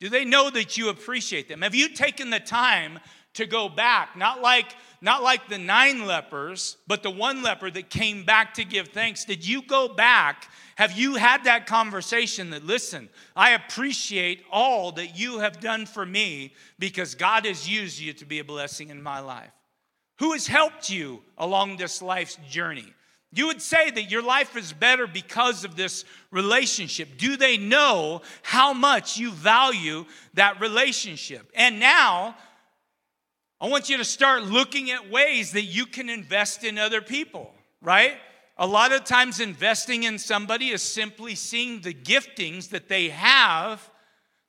Do 0.00 0.08
they 0.08 0.24
know 0.24 0.48
that 0.48 0.78
you 0.78 0.88
appreciate 0.88 1.50
them? 1.50 1.60
Have 1.60 1.74
you 1.74 1.90
taken 1.90 2.30
the 2.30 2.40
time 2.40 2.98
to 3.34 3.44
go 3.44 3.68
back, 3.68 4.16
not 4.16 4.40
like 4.40 4.74
not 5.02 5.22
like 5.22 5.50
the 5.50 5.58
nine 5.58 6.06
lepers, 6.06 6.78
but 6.86 7.02
the 7.02 7.10
one 7.10 7.42
leper 7.42 7.70
that 7.70 7.90
came 7.90 8.24
back 8.24 8.54
to 8.54 8.64
give 8.64 8.88
thanks. 8.88 9.26
Did 9.26 9.46
you 9.46 9.60
go 9.60 9.88
back? 9.88 10.50
Have 10.76 10.92
you 10.92 11.16
had 11.16 11.44
that 11.44 11.66
conversation 11.66 12.48
that, 12.50 12.64
listen, 12.64 13.10
I 13.36 13.50
appreciate 13.50 14.42
all 14.50 14.92
that 14.92 15.18
you 15.18 15.40
have 15.40 15.60
done 15.60 15.84
for 15.84 16.06
me 16.06 16.54
because 16.78 17.14
God 17.14 17.44
has 17.44 17.68
used 17.68 18.00
you 18.00 18.14
to 18.14 18.24
be 18.24 18.38
a 18.38 18.44
blessing 18.44 18.88
in 18.88 19.02
my 19.02 19.20
life? 19.20 19.52
Who 20.18 20.32
has 20.32 20.46
helped 20.46 20.88
you 20.88 21.22
along 21.36 21.76
this 21.76 22.00
life's 22.00 22.38
journey? 22.48 22.92
You 23.32 23.48
would 23.48 23.60
say 23.60 23.90
that 23.90 24.10
your 24.10 24.22
life 24.22 24.56
is 24.56 24.72
better 24.72 25.06
because 25.06 25.64
of 25.64 25.76
this 25.76 26.04
relationship. 26.30 27.18
Do 27.18 27.36
they 27.36 27.58
know 27.58 28.22
how 28.42 28.72
much 28.72 29.18
you 29.18 29.30
value 29.30 30.06
that 30.34 30.60
relationship? 30.60 31.50
And 31.54 31.78
now, 31.78 32.36
I 33.60 33.68
want 33.68 33.90
you 33.90 33.98
to 33.98 34.04
start 34.04 34.44
looking 34.44 34.90
at 34.90 35.10
ways 35.10 35.52
that 35.52 35.64
you 35.64 35.86
can 35.86 36.08
invest 36.08 36.64
in 36.64 36.78
other 36.78 37.02
people, 37.02 37.52
right? 37.82 38.16
A 38.56 38.66
lot 38.66 38.92
of 38.92 39.04
times, 39.04 39.40
investing 39.40 40.04
in 40.04 40.18
somebody 40.18 40.70
is 40.70 40.80
simply 40.80 41.34
seeing 41.34 41.82
the 41.82 41.92
giftings 41.92 42.70
that 42.70 42.88
they 42.88 43.10
have 43.10 43.90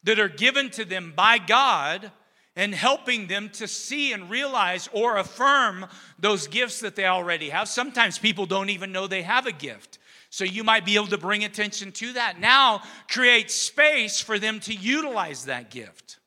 that 0.03 0.19
are 0.19 0.30
given 0.30 0.69
to 0.71 0.86
them 0.86 1.12
by 1.13 1.39
God 1.39 2.12
and 2.58 2.74
helping 2.74 3.28
them 3.28 3.50
to 3.50 3.67
see 3.67 4.12
and 4.12 4.30
realize 4.32 4.89
or 4.91 5.17
affirm 5.17 5.86
those 6.17 6.48
gifts 6.48 6.80
that 6.82 6.96
they 6.96 7.06
already 7.06 7.50
have. 7.50 7.70
Sometimes 7.70 8.17
people 8.17 8.48
don't 8.48 8.72
even 8.72 8.91
know 8.91 9.06
they 9.06 9.22
have 9.22 9.46
a 9.46 9.52
gift. 9.52 10.00
So 10.32 10.43
you 10.43 10.63
might 10.63 10.84
be 10.84 10.96
able 10.96 11.08
to 11.08 11.20
bring 11.20 11.43
attention 11.46 11.91
to 11.93 12.13
that. 12.13 12.39
Now, 12.39 12.82
create 13.10 13.52
space 13.52 14.20
for 14.20 14.39
them 14.39 14.60
to 14.62 14.74
utilize 14.74 15.46
that 15.46 15.70
gift. 15.70 16.17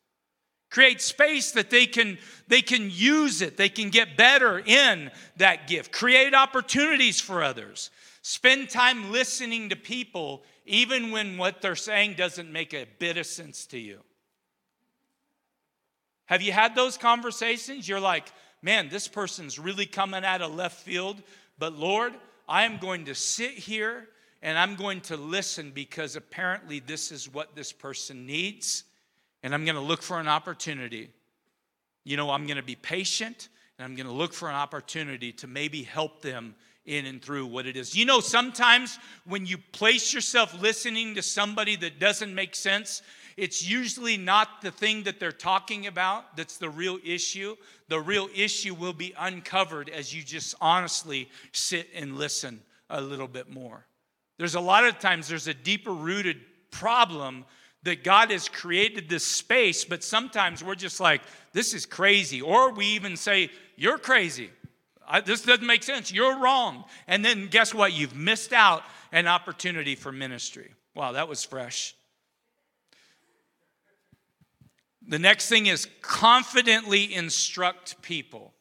Create 0.71 1.03
space 1.03 1.51
that 1.51 1.69
they 1.69 1.85
can 1.85 2.16
they 2.47 2.62
can 2.62 2.90
use 2.93 3.43
it. 3.43 3.57
They 3.57 3.69
can 3.69 3.90
get 3.90 4.16
better 4.16 4.61
in 4.61 5.11
that 5.37 5.66
gift. 5.66 5.90
Create 5.90 6.33
opportunities 6.33 7.21
for 7.21 7.43
others. 7.43 7.91
Spend 8.22 8.70
time 8.70 9.11
listening 9.11 9.70
to 9.70 9.76
people 9.76 10.45
even 10.64 11.11
when 11.11 11.37
what 11.39 11.61
they're 11.61 11.74
saying 11.74 12.14
doesn't 12.14 12.53
make 12.53 12.72
a 12.72 12.87
bit 13.01 13.16
of 13.16 13.26
sense 13.26 13.66
to 13.66 13.78
you. 13.78 13.99
Have 16.31 16.41
you 16.41 16.53
had 16.53 16.74
those 16.74 16.97
conversations? 16.97 17.87
You're 17.87 18.01
like, 18.01 18.33
man, 18.62 18.89
this 18.89 19.07
person's 19.07 19.59
really 19.59 19.87
coming 19.87 20.24
out 20.24 20.41
of 20.41 20.55
left 20.55 20.81
field, 20.81 21.22
but 21.59 21.74
Lord, 21.74 22.14
I 22.49 22.64
am 22.64 22.78
going 22.78 23.05
to 23.05 23.14
sit 23.14 23.51
here 23.51 24.09
and 24.41 24.59
I'm 24.59 24.76
going 24.76 25.03
to 25.03 25.18
listen 25.18 25.70
because 25.70 26.16
apparently 26.16 26.81
this 26.81 27.12
is 27.12 27.31
what 27.31 27.55
this 27.55 27.72
person 27.72 28.24
needs, 28.24 28.85
and 29.43 29.53
I'm 29.55 29.66
going 29.66 29.74
to 29.74 29.83
look 29.83 30.01
for 30.01 30.18
an 30.18 30.28
opportunity 30.28 31.11
you 32.05 32.16
know, 32.16 32.31
I'm 32.31 32.47
going 32.47 32.57
to 32.57 32.62
be 32.62 32.76
patient 32.76 33.49
and 33.78 33.85
I'm 33.85 33.95
going 33.95 34.07
to 34.07 34.12
look 34.12 34.33
for 34.33 34.49
an 34.49 34.55
opportunity 34.55 35.33
to 35.33 35.47
maybe 35.47 35.83
help 35.83 36.22
them 36.22 36.55
in 36.87 37.07
and 37.07 37.22
through 37.22 37.47
what 37.47 37.66
it 37.66 37.76
is. 37.76 37.95
You 37.95 38.05
know, 38.07 38.20
sometimes 38.20 38.99
when 39.26 39.47
you 39.47 39.59
place 39.59 40.12
yourself 40.12 40.61
listening 40.61 41.14
to 41.14 41.22
somebody 41.22 41.76
that 41.76 42.01
doesn't 42.01 42.35
make 42.35 42.55
sense, 42.55 43.03
it's 43.41 43.66
usually 43.66 44.18
not 44.18 44.61
the 44.61 44.70
thing 44.70 45.05
that 45.05 45.18
they're 45.18 45.32
talking 45.32 45.86
about 45.86 46.36
that's 46.36 46.59
the 46.59 46.68
real 46.68 46.99
issue. 47.03 47.57
The 47.88 47.99
real 47.99 48.28
issue 48.34 48.74
will 48.74 48.93
be 48.93 49.14
uncovered 49.18 49.88
as 49.88 50.14
you 50.14 50.22
just 50.22 50.55
honestly 50.61 51.30
sit 51.53 51.88
and 51.95 52.18
listen 52.18 52.61
a 52.91 53.01
little 53.01 53.26
bit 53.26 53.51
more. 53.51 53.86
There's 54.36 54.57
a 54.57 54.61
lot 54.61 54.84
of 54.84 54.99
times 54.99 55.26
there's 55.26 55.49
a 55.49 55.55
deeper 55.55 55.93
rooted 55.93 56.36
problem 56.70 57.47
that 57.82 58.05
God 58.05 58.30
has 58.30 58.47
created 58.47 59.09
this 59.09 59.26
space, 59.26 59.86
but 59.86 60.05
sometimes 60.05 60.62
we're 60.62 60.74
just 60.74 61.01
like, 61.01 61.22
this 61.55 61.72
is 61.72 61.86
crazy. 61.86 62.43
Or 62.43 62.74
we 62.74 62.84
even 62.88 63.16
say, 63.16 63.51
you're 63.74 63.97
crazy. 63.97 64.51
I, 65.09 65.22
this 65.22 65.43
doesn't 65.43 65.66
make 65.66 65.82
sense. 65.82 66.12
You're 66.12 66.38
wrong. 66.38 66.84
And 67.09 67.24
then 67.24 67.47
guess 67.47 67.72
what? 67.72 67.95
You've 67.95 68.14
missed 68.14 68.53
out 68.53 68.82
an 69.12 69.26
opportunity 69.26 69.95
for 69.95 70.12
ministry. 70.12 70.74
Wow, 70.95 71.12
that 71.12 71.26
was 71.26 71.43
fresh. 71.43 71.95
The 75.11 75.19
next 75.19 75.49
thing 75.49 75.67
is 75.67 75.89
confidently 76.03 77.13
instruct 77.13 78.01
people. 78.01 78.55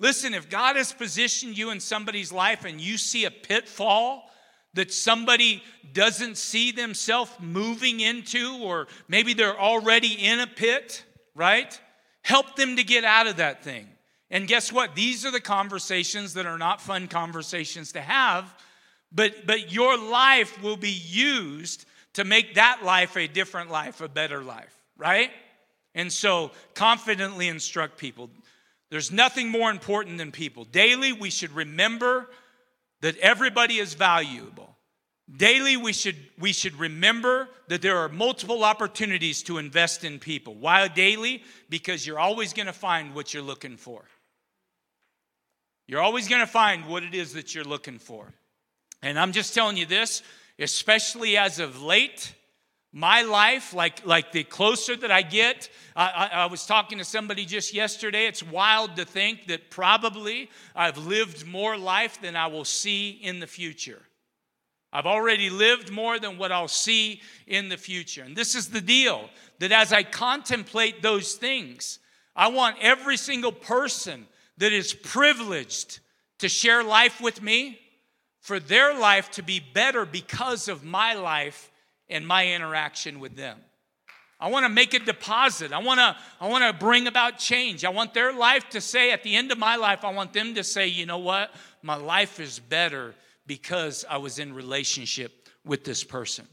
Listen, 0.00 0.34
if 0.34 0.50
God 0.50 0.74
has 0.74 0.92
positioned 0.92 1.56
you 1.56 1.70
in 1.70 1.78
somebody's 1.78 2.32
life 2.32 2.64
and 2.64 2.80
you 2.80 2.98
see 2.98 3.24
a 3.24 3.30
pitfall 3.30 4.28
that 4.74 4.92
somebody 4.92 5.62
doesn't 5.92 6.38
see 6.38 6.72
themselves 6.72 7.30
moving 7.40 8.00
into, 8.00 8.58
or 8.62 8.88
maybe 9.06 9.32
they're 9.32 9.58
already 9.58 10.14
in 10.14 10.40
a 10.40 10.48
pit, 10.48 11.04
right? 11.36 11.80
Help 12.22 12.56
them 12.56 12.74
to 12.74 12.82
get 12.82 13.04
out 13.04 13.28
of 13.28 13.36
that 13.36 13.62
thing. 13.62 13.86
And 14.28 14.48
guess 14.48 14.72
what? 14.72 14.96
These 14.96 15.24
are 15.24 15.30
the 15.30 15.40
conversations 15.40 16.34
that 16.34 16.46
are 16.46 16.58
not 16.58 16.80
fun 16.80 17.06
conversations 17.06 17.92
to 17.92 18.00
have, 18.00 18.52
but, 19.12 19.46
but 19.46 19.72
your 19.72 19.96
life 19.96 20.60
will 20.60 20.76
be 20.76 20.90
used 20.90 21.86
to 22.14 22.24
make 22.24 22.56
that 22.56 22.80
life 22.82 23.16
a 23.16 23.28
different 23.28 23.70
life, 23.70 24.00
a 24.00 24.08
better 24.08 24.42
life, 24.42 24.76
right? 24.96 25.30
And 25.96 26.12
so 26.12 26.52
confidently 26.74 27.48
instruct 27.48 27.98
people. 27.98 28.30
There's 28.90 29.10
nothing 29.10 29.48
more 29.48 29.70
important 29.70 30.18
than 30.18 30.30
people. 30.30 30.64
Daily, 30.64 31.12
we 31.12 31.30
should 31.30 31.50
remember 31.50 32.28
that 33.00 33.16
everybody 33.18 33.78
is 33.78 33.94
valuable. 33.94 34.76
Daily, 35.34 35.76
we 35.76 35.92
should, 35.92 36.16
we 36.38 36.52
should 36.52 36.78
remember 36.78 37.48
that 37.66 37.82
there 37.82 37.96
are 37.96 38.08
multiple 38.08 38.62
opportunities 38.62 39.42
to 39.44 39.58
invest 39.58 40.04
in 40.04 40.20
people. 40.20 40.54
Why 40.54 40.86
daily? 40.86 41.42
Because 41.68 42.06
you're 42.06 42.20
always 42.20 42.52
going 42.52 42.66
to 42.66 42.72
find 42.72 43.12
what 43.12 43.34
you're 43.34 43.42
looking 43.42 43.76
for. 43.76 44.04
You're 45.88 46.00
always 46.00 46.28
going 46.28 46.42
to 46.42 46.46
find 46.46 46.86
what 46.86 47.02
it 47.02 47.14
is 47.14 47.32
that 47.32 47.54
you're 47.54 47.64
looking 47.64 47.98
for. 47.98 48.32
And 49.02 49.18
I'm 49.18 49.32
just 49.32 49.54
telling 49.54 49.76
you 49.76 49.86
this, 49.86 50.22
especially 50.58 51.36
as 51.36 51.58
of 51.58 51.82
late, 51.82 52.34
my 52.96 53.20
life, 53.20 53.74
like, 53.74 54.06
like 54.06 54.32
the 54.32 54.42
closer 54.42 54.96
that 54.96 55.10
I 55.10 55.20
get, 55.20 55.68
I, 55.94 56.06
I, 56.06 56.26
I, 56.44 56.46
was 56.46 56.64
talking 56.64 56.96
to 56.96 57.04
somebody 57.04 57.44
just 57.44 57.74
yesterday. 57.74 58.24
It's 58.24 58.42
wild 58.42 58.96
to 58.96 59.04
think 59.04 59.48
that 59.48 59.68
probably 59.68 60.48
I've 60.74 60.96
lived 60.96 61.46
more 61.46 61.76
life 61.76 62.22
than 62.22 62.36
I 62.36 62.46
will 62.46 62.64
see 62.64 63.10
in 63.10 63.38
the 63.38 63.46
future. 63.46 64.00
I've 64.94 65.04
already 65.04 65.50
lived 65.50 65.92
more 65.92 66.18
than 66.18 66.38
what 66.38 66.52
I'll 66.52 66.68
see 66.68 67.20
in 67.46 67.68
the 67.68 67.76
future. 67.76 68.22
And 68.22 68.34
this 68.34 68.54
is 68.54 68.70
the 68.70 68.80
deal 68.80 69.28
that 69.58 69.72
as 69.72 69.92
I 69.92 70.02
contemplate 70.02 71.02
those 71.02 71.34
things, 71.34 71.98
I 72.34 72.48
want 72.48 72.78
every 72.80 73.18
single 73.18 73.52
person 73.52 74.26
that 74.56 74.72
is 74.72 74.94
privileged 74.94 76.00
to 76.38 76.48
share 76.48 76.82
life 76.82 77.20
with 77.20 77.42
me 77.42 77.78
for 78.40 78.58
their 78.58 78.98
life 78.98 79.32
to 79.32 79.42
be 79.42 79.60
better 79.60 80.06
because 80.06 80.66
of 80.66 80.82
my 80.82 81.12
life 81.12 81.70
and 82.08 82.26
my 82.26 82.52
interaction 82.54 83.20
with 83.20 83.36
them. 83.36 83.58
I 84.38 84.50
want 84.50 84.64
to 84.64 84.68
make 84.68 84.92
a 84.92 84.98
deposit. 84.98 85.72
I 85.72 85.78
want 85.78 85.98
to 85.98 86.16
I 86.40 86.48
want 86.48 86.64
to 86.64 86.84
bring 86.84 87.06
about 87.06 87.38
change. 87.38 87.84
I 87.84 87.88
want 87.88 88.12
their 88.12 88.32
life 88.32 88.68
to 88.70 88.80
say 88.80 89.10
at 89.12 89.22
the 89.22 89.34
end 89.34 89.50
of 89.50 89.58
my 89.58 89.76
life 89.76 90.04
I 90.04 90.12
want 90.12 90.32
them 90.32 90.54
to 90.54 90.64
say, 90.64 90.86
"You 90.86 91.06
know 91.06 91.18
what? 91.18 91.54
My 91.82 91.96
life 91.96 92.38
is 92.38 92.58
better 92.58 93.14
because 93.46 94.04
I 94.08 94.18
was 94.18 94.38
in 94.38 94.52
relationship 94.54 95.48
with 95.64 95.84
this 95.84 96.04
person." 96.04 96.46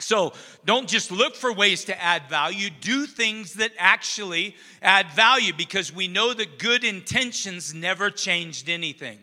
So 0.00 0.32
don't 0.64 0.88
just 0.88 1.10
look 1.10 1.34
for 1.34 1.52
ways 1.52 1.84
to 1.86 2.00
add 2.00 2.28
value, 2.28 2.70
do 2.70 3.04
things 3.04 3.54
that 3.54 3.72
actually 3.78 4.54
add 4.80 5.10
value 5.10 5.52
because 5.52 5.92
we 5.92 6.06
know 6.06 6.32
that 6.32 6.60
good 6.60 6.84
intentions 6.84 7.74
never 7.74 8.10
changed 8.10 8.68
anything. 8.68 9.18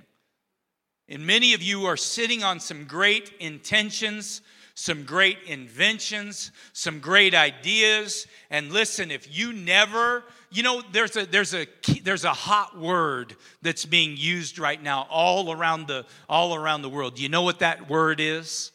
And 1.07 1.25
many 1.25 1.53
of 1.53 1.61
you 1.61 1.85
are 1.85 1.95
sitting 1.95 2.43
on 2.43 2.59
some 2.59 2.85
great 2.85 3.31
intentions, 3.39 4.41
some 4.75 5.03
great 5.03 5.39
inventions, 5.47 6.51
some 6.73 6.99
great 6.99 7.33
ideas. 7.33 8.27
And 8.49 8.71
listen, 8.71 9.09
if 9.09 9.35
you 9.35 9.51
never, 9.51 10.23
you 10.51 10.61
know, 10.61 10.83
there's 10.91 11.15
a 11.15 11.25
there's 11.25 11.53
a 11.53 11.65
there's 12.03 12.25
a 12.25 12.33
hot 12.33 12.77
word 12.77 13.35
that's 13.63 13.85
being 13.85 14.15
used 14.15 14.59
right 14.59 14.81
now 14.81 15.07
all 15.09 15.51
around 15.51 15.87
the 15.87 16.05
all 16.29 16.53
around 16.53 16.83
the 16.83 16.89
world. 16.89 17.15
Do 17.15 17.23
you 17.23 17.29
know 17.29 17.41
what 17.41 17.59
that 17.59 17.89
word 17.89 18.19
is? 18.19 18.71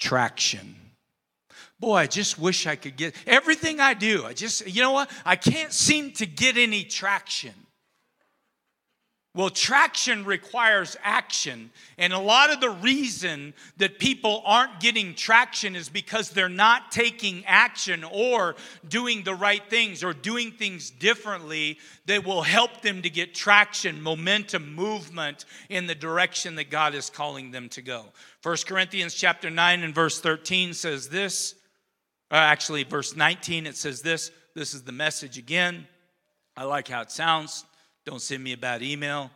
traction. 0.00 0.74
Boy, 1.78 1.94
I 1.94 2.06
just 2.06 2.38
wish 2.38 2.66
I 2.66 2.74
could 2.74 2.96
get 2.96 3.14
everything 3.26 3.78
I 3.80 3.94
do. 3.94 4.24
I 4.24 4.32
just, 4.32 4.66
you 4.66 4.82
know 4.82 4.92
what? 4.92 5.10
I 5.24 5.36
can't 5.36 5.72
seem 5.72 6.10
to 6.12 6.26
get 6.26 6.56
any 6.58 6.82
traction. 6.82 7.54
Well, 9.40 9.48
traction 9.48 10.26
requires 10.26 10.98
action. 11.02 11.70
And 11.96 12.12
a 12.12 12.18
lot 12.18 12.52
of 12.52 12.60
the 12.60 12.68
reason 12.68 13.54
that 13.78 13.98
people 13.98 14.42
aren't 14.44 14.80
getting 14.80 15.14
traction 15.14 15.74
is 15.74 15.88
because 15.88 16.28
they're 16.28 16.50
not 16.50 16.92
taking 16.92 17.42
action 17.46 18.04
or 18.04 18.54
doing 18.86 19.22
the 19.22 19.34
right 19.34 19.62
things 19.70 20.04
or 20.04 20.12
doing 20.12 20.52
things 20.52 20.90
differently 20.90 21.78
that 22.04 22.26
will 22.26 22.42
help 22.42 22.82
them 22.82 23.00
to 23.00 23.08
get 23.08 23.34
traction, 23.34 24.02
momentum, 24.02 24.74
movement 24.74 25.46
in 25.70 25.86
the 25.86 25.94
direction 25.94 26.56
that 26.56 26.68
God 26.68 26.94
is 26.94 27.08
calling 27.08 27.50
them 27.50 27.70
to 27.70 27.80
go. 27.80 28.04
1 28.42 28.56
Corinthians 28.66 29.14
chapter 29.14 29.48
9 29.48 29.82
and 29.82 29.94
verse 29.94 30.20
13 30.20 30.74
says 30.74 31.08
this. 31.08 31.54
Uh, 32.30 32.34
actually, 32.34 32.84
verse 32.84 33.16
19, 33.16 33.66
it 33.66 33.74
says 33.74 34.02
this. 34.02 34.32
This 34.54 34.74
is 34.74 34.82
the 34.82 34.92
message 34.92 35.38
again. 35.38 35.88
I 36.58 36.64
like 36.64 36.88
how 36.88 37.00
it 37.00 37.10
sounds. 37.10 37.64
Don't 38.10 38.20
send 38.20 38.42
me 38.42 38.52
a 38.52 38.56
bad 38.56 38.82
email. 38.82 39.30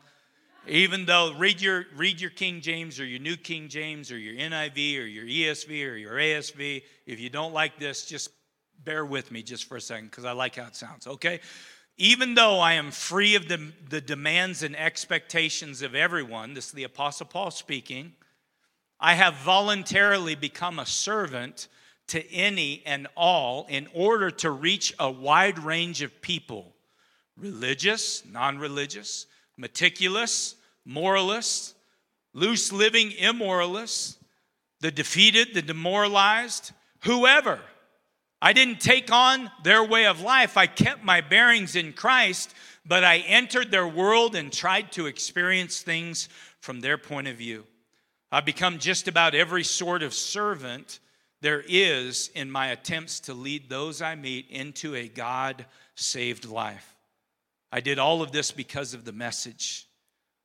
Even 0.66 1.06
though 1.06 1.32
read 1.38 1.60
your 1.60 1.86
read 1.94 2.20
your 2.20 2.30
King 2.30 2.60
James 2.60 2.98
or 2.98 3.04
your 3.04 3.20
New 3.20 3.36
King 3.36 3.68
James 3.68 4.10
or 4.10 4.18
your 4.18 4.34
NIV 4.34 4.98
or 4.98 5.06
your 5.06 5.26
ESV 5.26 5.88
or 5.88 5.94
your 5.94 6.14
ASV. 6.14 6.82
If 7.06 7.20
you 7.20 7.30
don't 7.30 7.52
like 7.52 7.78
this, 7.78 8.04
just 8.04 8.30
bear 8.82 9.06
with 9.06 9.30
me 9.30 9.44
just 9.44 9.66
for 9.66 9.76
a 9.76 9.80
second 9.80 10.06
because 10.06 10.24
I 10.24 10.32
like 10.32 10.56
how 10.56 10.64
it 10.64 10.74
sounds. 10.74 11.06
Okay. 11.06 11.38
Even 11.98 12.34
though 12.34 12.58
I 12.58 12.72
am 12.72 12.90
free 12.90 13.36
of 13.36 13.46
the, 13.46 13.72
the 13.88 14.00
demands 14.00 14.64
and 14.64 14.74
expectations 14.74 15.80
of 15.80 15.94
everyone, 15.94 16.54
this 16.54 16.66
is 16.66 16.72
the 16.72 16.82
Apostle 16.82 17.26
Paul 17.26 17.52
speaking, 17.52 18.14
I 18.98 19.14
have 19.14 19.36
voluntarily 19.36 20.34
become 20.34 20.80
a 20.80 20.86
servant 20.86 21.68
to 22.08 22.28
any 22.32 22.82
and 22.84 23.06
all 23.16 23.66
in 23.68 23.86
order 23.94 24.32
to 24.32 24.50
reach 24.50 24.92
a 24.98 25.08
wide 25.08 25.60
range 25.60 26.02
of 26.02 26.20
people 26.20 26.73
religious, 27.36 28.22
non 28.30 28.58
religious, 28.58 29.26
meticulous, 29.56 30.56
moralists, 30.84 31.74
loose 32.32 32.72
living 32.72 33.12
immoralists, 33.12 34.18
the 34.80 34.90
defeated, 34.90 35.54
the 35.54 35.62
demoralized, 35.62 36.72
whoever. 37.04 37.60
I 38.42 38.52
didn't 38.52 38.80
take 38.80 39.10
on 39.10 39.50
their 39.62 39.82
way 39.82 40.06
of 40.06 40.20
life. 40.20 40.56
I 40.56 40.66
kept 40.66 41.02
my 41.02 41.22
bearings 41.22 41.76
in 41.76 41.94
Christ, 41.94 42.54
but 42.84 43.02
I 43.02 43.18
entered 43.18 43.70
their 43.70 43.88
world 43.88 44.34
and 44.34 44.52
tried 44.52 44.92
to 44.92 45.06
experience 45.06 45.80
things 45.80 46.28
from 46.60 46.80
their 46.80 46.98
point 46.98 47.28
of 47.28 47.36
view. 47.36 47.64
I've 48.30 48.44
become 48.44 48.78
just 48.78 49.08
about 49.08 49.34
every 49.34 49.64
sort 49.64 50.02
of 50.02 50.12
servant 50.12 50.98
there 51.40 51.64
is 51.66 52.30
in 52.34 52.50
my 52.50 52.68
attempts 52.68 53.20
to 53.20 53.34
lead 53.34 53.68
those 53.68 54.02
I 54.02 54.14
meet 54.14 54.50
into 54.50 54.94
a 54.94 55.08
God 55.08 55.66
saved 55.94 56.44
life. 56.44 56.93
I 57.74 57.80
did 57.80 57.98
all 57.98 58.22
of 58.22 58.30
this 58.30 58.52
because 58.52 58.94
of 58.94 59.04
the 59.04 59.10
message. 59.10 59.88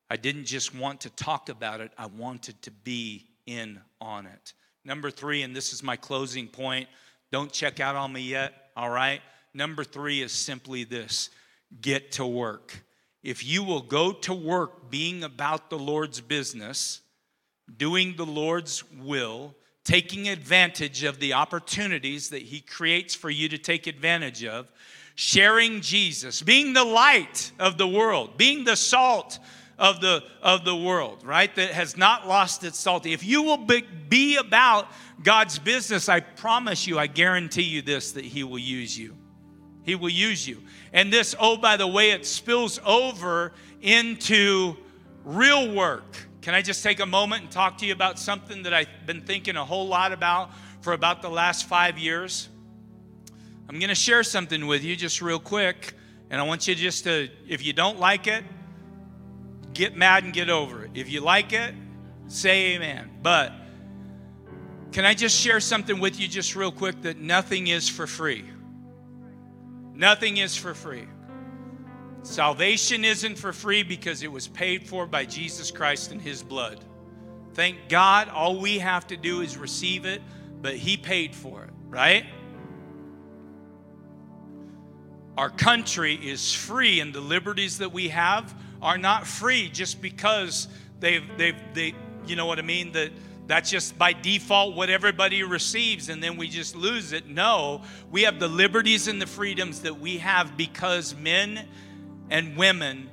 I 0.09 0.15
didn't 0.15 0.45
just 0.45 0.73
want 0.73 1.01
to 1.01 1.11
talk 1.11 1.49
about 1.49 1.79
it, 1.79 1.91
I 1.95 2.07
wanted 2.07 2.59
to 2.63 2.71
be 2.71 3.27
in 3.45 3.79
on 4.01 4.25
it. 4.25 4.53
Number 4.83 5.11
three, 5.11 5.43
and 5.43 5.55
this 5.55 5.71
is 5.71 5.83
my 5.83 5.95
closing 5.95 6.47
point. 6.47 6.89
Don't 7.31 7.51
check 7.51 7.79
out 7.79 7.95
on 7.95 8.11
me 8.11 8.21
yet, 8.21 8.71
all 8.75 8.89
right? 8.89 9.21
Number 9.53 9.83
three 9.83 10.23
is 10.23 10.31
simply 10.31 10.83
this 10.85 11.29
get 11.79 12.13
to 12.13 12.25
work. 12.25 12.83
If 13.21 13.45
you 13.45 13.61
will 13.63 13.83
go 13.83 14.11
to 14.11 14.33
work 14.33 14.89
being 14.89 15.23
about 15.23 15.69
the 15.69 15.77
Lord's 15.77 16.21
business, 16.21 17.01
doing 17.77 18.15
the 18.15 18.25
Lord's 18.25 18.83
will, 18.91 19.53
taking 19.83 20.29
advantage 20.29 21.03
of 21.03 21.19
the 21.19 21.33
opportunities 21.33 22.29
that 22.29 22.41
He 22.41 22.59
creates 22.59 23.13
for 23.13 23.29
you 23.29 23.47
to 23.49 23.59
take 23.59 23.85
advantage 23.85 24.43
of, 24.43 24.71
sharing 25.19 25.81
Jesus, 25.81 26.41
being 26.41 26.71
the 26.71 26.85
light 26.85 27.51
of 27.59 27.77
the 27.77 27.85
world, 27.85 28.37
being 28.37 28.63
the 28.63 28.77
salt 28.77 29.37
of 29.77 29.99
the 29.99 30.23
of 30.41 30.63
the 30.63 30.73
world, 30.73 31.25
right? 31.25 31.53
That 31.55 31.71
has 31.71 31.97
not 31.97 32.25
lost 32.25 32.63
its 32.63 32.79
salt. 32.79 33.05
If 33.05 33.21
you 33.25 33.43
will 33.43 33.57
be, 33.57 33.81
be 34.07 34.37
about 34.37 34.87
God's 35.21 35.59
business, 35.59 36.07
I 36.07 36.21
promise 36.21 36.87
you, 36.87 36.97
I 36.97 37.07
guarantee 37.07 37.63
you 37.63 37.81
this 37.81 38.13
that 38.13 38.23
he 38.23 38.45
will 38.45 38.59
use 38.59 38.97
you. 38.97 39.13
He 39.83 39.93
will 39.95 40.07
use 40.07 40.47
you. 40.47 40.61
And 40.93 41.11
this, 41.11 41.35
oh, 41.37 41.57
by 41.57 41.75
the 41.75 41.87
way, 41.87 42.11
it 42.11 42.25
spills 42.25 42.79
over 42.85 43.51
into 43.81 44.77
real 45.25 45.75
work. 45.75 46.15
Can 46.41 46.53
I 46.53 46.61
just 46.61 46.81
take 46.81 47.01
a 47.01 47.05
moment 47.05 47.43
and 47.43 47.51
talk 47.51 47.77
to 47.79 47.85
you 47.85 47.91
about 47.91 48.19
something 48.19 48.63
that 48.63 48.73
I've 48.73 48.87
been 49.05 49.19
thinking 49.19 49.57
a 49.57 49.65
whole 49.65 49.89
lot 49.89 50.13
about 50.13 50.51
for 50.79 50.93
about 50.93 51.21
the 51.21 51.29
last 51.29 51.65
five 51.65 51.97
years? 51.97 52.47
I'm 53.69 53.77
going 53.77 53.89
to 53.89 53.95
share 53.95 54.23
something 54.23 54.65
with 54.65 54.83
you 54.83 54.95
just 54.95 55.21
real 55.21 55.37
quick. 55.37 55.93
And 56.31 56.41
I 56.41 56.43
want 56.43 56.67
you 56.67 56.73
just 56.73 57.03
to, 57.03 57.29
if 57.47 57.63
you 57.63 57.71
don't 57.71 57.99
like 57.99 58.25
it, 58.25 58.43
get 59.73 59.95
mad 59.95 60.23
and 60.23 60.33
get 60.33 60.49
over 60.49 60.85
it. 60.85 60.91
If 60.95 61.11
you 61.11 61.21
like 61.21 61.53
it, 61.53 61.75
say 62.27 62.73
amen. 62.73 63.11
But 63.21 63.53
can 64.91 65.05
I 65.05 65.13
just 65.13 65.39
share 65.39 65.59
something 65.59 65.99
with 65.99 66.19
you 66.19 66.27
just 66.27 66.55
real 66.55 66.71
quick 66.71 67.03
that 67.03 67.19
nothing 67.19 67.67
is 67.67 67.87
for 67.87 68.07
free? 68.07 68.43
Nothing 69.93 70.37
is 70.37 70.55
for 70.55 70.73
free. 70.73 71.07
Salvation 72.23 73.05
isn't 73.05 73.37
for 73.37 73.53
free 73.53 73.83
because 73.83 74.23
it 74.23 74.31
was 74.31 74.47
paid 74.47 74.87
for 74.87 75.05
by 75.05 75.25
Jesus 75.25 75.69
Christ 75.69 76.11
and 76.11 76.19
His 76.19 76.41
blood. 76.41 76.83
Thank 77.53 77.87
God, 77.87 78.29
all 78.29 78.59
we 78.59 78.79
have 78.79 79.05
to 79.07 79.17
do 79.17 79.41
is 79.41 79.57
receive 79.57 80.05
it, 80.05 80.23
but 80.59 80.75
He 80.75 80.97
paid 80.97 81.35
for 81.35 81.65
it, 81.65 81.69
right? 81.87 82.25
Our 85.39 85.49
country 85.49 86.15
is 86.15 86.53
free, 86.53 86.99
and 86.99 87.13
the 87.13 87.21
liberties 87.21 87.77
that 87.77 87.93
we 87.93 88.09
have 88.09 88.53
are 88.81 88.97
not 88.97 89.25
free 89.25 89.69
just 89.69 90.01
because 90.01 90.67
they've, 90.99 91.23
they've, 91.37 91.55
they, 91.73 91.95
you 92.27 92.35
know 92.35 92.45
what 92.45 92.59
I 92.59 92.61
mean? 92.61 92.91
That 92.91 93.11
that's 93.47 93.71
just 93.71 93.97
by 93.97 94.11
default 94.11 94.75
what 94.75 94.89
everybody 94.89 95.43
receives 95.43 96.09
and 96.09 96.21
then 96.21 96.35
we 96.35 96.49
just 96.49 96.75
lose 96.75 97.13
it. 97.13 97.29
No, 97.29 97.83
we 98.11 98.23
have 98.23 98.37
the 98.37 98.49
liberties 98.49 99.07
and 99.07 99.21
the 99.21 99.25
freedoms 99.25 99.83
that 99.83 99.97
we 99.97 100.17
have 100.17 100.57
because 100.57 101.15
men 101.15 101.65
and 102.29 102.57
women 102.57 103.09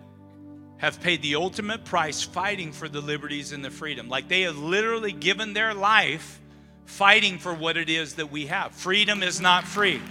have 0.79 1.01
paid 1.01 1.23
the 1.23 1.37
ultimate 1.37 1.85
price 1.85 2.23
fighting 2.23 2.73
for 2.73 2.89
the 2.89 3.01
liberties 3.01 3.53
and 3.53 3.65
the 3.65 3.71
freedom. 3.71 4.09
Like 4.09 4.27
they 4.27 4.43
have 4.43 4.59
literally 4.59 5.13
given 5.13 5.53
their 5.53 5.75
life 5.75 6.41
fighting 6.87 7.39
for 7.39 7.55
what 7.55 7.77
it 7.77 7.89
is 7.89 8.17
that 8.17 8.33
we 8.33 8.47
have. 8.47 8.73
Freedom 8.73 9.23
is 9.23 9.41
not 9.41 9.63
free, 9.63 10.03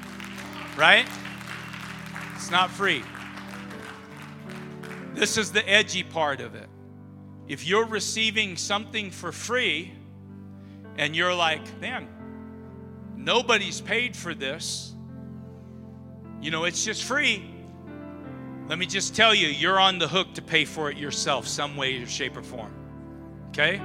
right? 0.78 1.06
It's 2.46 2.52
not 2.52 2.70
free. 2.70 3.02
This 5.16 5.36
is 5.36 5.52
the 5.52 5.68
edgy 5.68 6.04
part 6.04 6.42
of 6.42 6.54
it. 6.54 6.70
If 7.48 7.66
you're 7.66 7.88
receiving 7.88 8.56
something 8.56 9.10
for 9.10 9.32
free 9.32 9.92
and 10.96 11.16
you're 11.16 11.34
like, 11.34 11.82
man, 11.82 12.08
nobody's 13.16 13.82
paid 13.82 14.16
for 14.16 14.36
this, 14.36 14.94
you 16.40 16.52
know, 16.52 16.66
it's 16.66 16.86
just 16.86 17.06
free. 17.06 17.50
Let 18.70 18.78
me 18.78 18.86
just 18.86 19.16
tell 19.16 19.34
you, 19.34 19.48
you're 19.48 19.80
on 19.80 19.98
the 19.98 20.08
hook 20.08 20.36
to 20.36 20.44
pay 20.44 20.66
for 20.66 20.92
it 20.92 20.98
yourself, 20.98 21.48
some 21.48 21.76
way, 21.76 22.06
shape, 22.06 22.38
or 22.38 22.44
form. 22.44 22.76
Okay? 23.50 23.80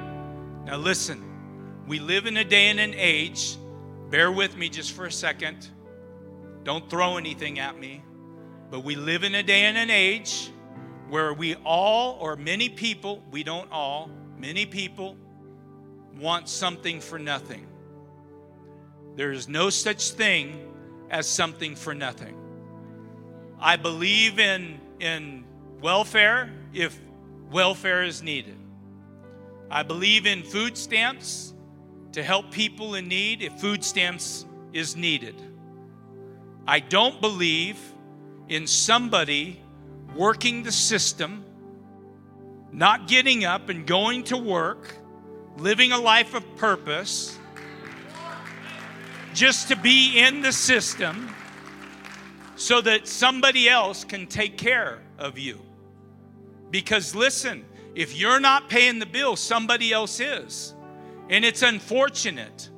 Now, 0.67 0.77
listen, 0.77 1.25
we 1.87 1.99
live 1.99 2.27
in 2.27 2.37
a 2.37 2.45
day 2.45 2.67
and 2.67 2.79
an 2.79 2.93
age, 2.95 3.57
bear 4.11 4.31
with 4.31 4.55
me 4.55 4.69
just 4.69 4.93
for 4.93 5.07
a 5.07 5.13
second. 5.13 5.67
Don't 6.63 6.91
throw 6.91 7.17
anything 7.17 7.59
at 7.59 7.79
me. 7.79 8.03
But 8.71 8.85
we 8.85 8.95
live 8.95 9.25
in 9.25 9.35
a 9.35 9.43
day 9.43 9.65
and 9.65 9.77
an 9.77 9.91
age 9.91 10.53
where 11.09 11.35
we 11.35 11.57
all, 11.57 12.17
or 12.21 12.37
many 12.37 12.69
people, 12.69 13.23
we 13.33 13.43
don't 13.43 13.71
all, 13.73 14.11
many 14.39 14.65
people 14.65 15.17
want 16.19 16.49
something 16.49 17.01
for 17.01 17.19
nothing. 17.19 17.67
There 19.17 19.33
is 19.33 19.49
no 19.49 19.71
such 19.71 20.11
thing 20.13 20.73
as 21.11 21.29
something 21.29 21.75
for 21.75 21.95
nothing. 21.95 22.37
I 23.59 23.77
believe 23.77 24.39
in, 24.39 24.81
in 25.01 25.45
welfare 25.81 26.51
if 26.73 26.99
welfare 27.51 28.05
is 28.05 28.23
needed. 28.23 28.57
I 29.71 29.83
believe 29.83 30.27
in 30.27 30.43
food 30.45 30.77
stamps 30.77 31.55
to 32.13 32.23
help 32.23 32.51
people 32.51 32.95
in 32.95 33.09
need 33.09 33.43
if 33.43 33.53
food 33.55 33.85
stamps 33.85 34.47
is 34.73 34.97
needed. 34.97 35.35
I 36.67 36.81
don't 36.81 37.21
believe 37.21 37.79
in 38.51 38.67
somebody 38.67 39.63
working 40.15 40.65
the 40.65 40.73
system, 40.73 41.45
not 42.73 43.07
getting 43.07 43.45
up 43.45 43.69
and 43.69 43.87
going 43.87 44.25
to 44.25 44.37
work, 44.37 44.97
living 45.57 45.93
a 45.93 45.99
life 45.99 46.35
of 46.35 46.45
purpose, 46.57 47.39
just 49.33 49.69
to 49.69 49.77
be 49.77 50.19
in 50.19 50.43
the 50.43 50.53
system 50.53 51.33
so 52.57 52.81
that 52.81 53.07
somebody 53.07 53.69
else 53.69 54.03
can 54.03 54.27
take 54.27 54.59
care 54.59 55.01
of 55.17 55.39
you. 55.39 55.61
Because 56.73 57.15
listen, 57.15 57.65
if 57.95 58.17
you're 58.17 58.41
not 58.41 58.69
paying 58.69 58.99
the 58.99 59.07
bill, 59.07 59.37
somebody 59.37 59.93
else 59.93 60.19
is. 60.19 60.75
And 61.29 61.45
it's 61.45 61.63
unfortunate. 61.63 62.69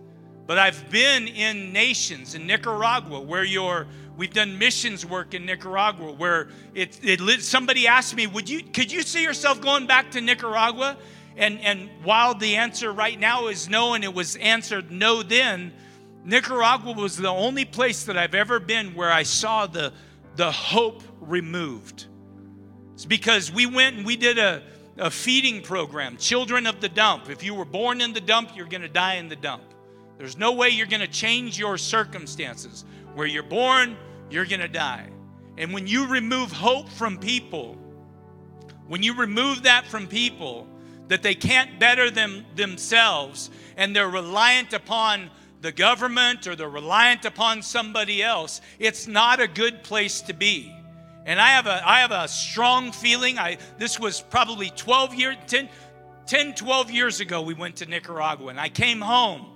But 0.47 0.59
I've 0.59 0.91
been 0.91 1.29
in 1.29 1.73
nations, 1.73 2.35
in 2.35 2.47
Nicaragua, 2.47 3.21
where 3.21 3.45
you're 3.45 3.87
We've 4.17 4.33
done 4.33 4.59
missions 4.59 5.07
work 5.07 5.35
in 5.35 5.47
Nicaragua 5.47 6.13
where 6.13 6.49
it, 6.75 7.01
it 7.03 7.43
somebody 7.43 7.87
asked 7.87 8.15
me, 8.15 8.27
"Would 8.27 8.49
you 8.49 8.63
could 8.63 8.93
you 8.93 9.03
see 9.03 9.23
yourself 9.23 9.61
going 9.61 9.87
back 9.87 10.11
to 10.13 10.21
Nicaragua?" 10.21 10.99
And 11.37 11.61
and 11.61 11.89
while 12.03 12.35
the 12.35 12.57
answer 12.57 12.93
right 12.93 13.19
now 13.19 13.49
is 13.49 13.69
no 13.69 13.95
and 13.95 14.05
it 14.05 14.13
was 14.13 14.37
answered 14.37 14.91
no 14.91 15.23
then, 15.23 15.73
Nicaragua 16.25 16.93
was 16.93 17.17
the 17.17 17.29
only 17.29 17.65
place 17.65 18.05
that 18.05 18.19
I've 18.19 18.35
ever 18.35 18.61
been 18.61 18.95
where 18.95 19.11
I 19.11 19.23
saw 19.23 19.67
the 19.67 19.93
the 20.37 20.53
hope 20.53 21.03
removed. 21.21 22.07
It's 22.95 23.07
because 23.07 23.51
we 23.51 23.67
went 23.67 23.97
and 23.97 24.07
we 24.07 24.17
did 24.17 24.39
a 24.39 24.63
a 24.99 25.11
feeding 25.11 25.63
program, 25.63 26.19
Children 26.19 26.67
of 26.67 26.81
the 26.81 26.89
Dump. 26.89 27.31
If 27.31 27.43
you 27.43 27.55
were 27.55 27.65
born 27.65 28.03
in 28.03 28.13
the 28.13 28.21
dump, 28.21 28.51
you're 28.55 28.67
going 28.67 28.83
to 28.83 28.89
die 28.89 29.15
in 29.15 29.29
the 29.29 29.37
dump. 29.37 29.63
There's 30.19 30.37
no 30.37 30.53
way 30.53 30.69
you're 30.69 30.87
going 30.87 31.01
to 31.01 31.09
change 31.09 31.59
your 31.59 31.79
circumstances. 31.79 32.85
Where 33.15 33.27
you're 33.27 33.43
born, 33.43 33.97
you're 34.31 34.47
going 34.47 34.61
to 34.61 34.69
die. 34.69 35.09
And 35.59 35.73
when 35.73 35.87
you 35.87 36.07
remove 36.07 36.51
hope 36.51 36.89
from 36.89 37.19
people, 37.19 37.77
when 38.89 39.03
you 39.03 39.15
remove 39.15 39.65
that 39.65 39.87
from 39.87 40.07
people, 40.07 40.67
that 41.09 41.23
they 41.23 41.35
can't 41.35 41.79
better 41.79 42.11
them 42.11 42.45
themselves 42.57 43.51
and 43.77 43.95
they're 43.95 44.09
reliant 44.09 44.73
upon 44.73 45.31
the 45.61 45.73
government 45.73 46.47
or 46.47 46.57
they're 46.57 46.69
reliant 46.69 47.25
upon 47.25 47.63
somebody 47.63 48.23
else, 48.23 48.61
it's 48.79 49.07
not 49.07 49.41
a 49.41 49.47
good 49.47 49.83
place 49.83 50.23
to 50.23 50.33
be. 50.33 50.75
And 51.25 51.41
I 51.41 51.51
have 51.51 51.67
a 51.67 51.89
I 51.89 52.01
have 52.01 52.11
a 52.11 52.27
strong 52.27 52.93
feeling. 52.93 53.39
I 53.39 53.59
this 53.79 54.01
was 54.01 54.21
probably 54.23 54.71
12 54.71 55.15
years 55.15 55.37
10 55.47 55.69
10 56.27 56.55
12 56.55 56.91
years 56.91 57.21
ago 57.21 57.43
we 57.43 57.55
went 57.55 57.77
to 57.77 57.87
Nicaragua 57.87 58.49
and 58.49 58.59
I 58.59 58.69
came 58.69 59.01
home 59.01 59.52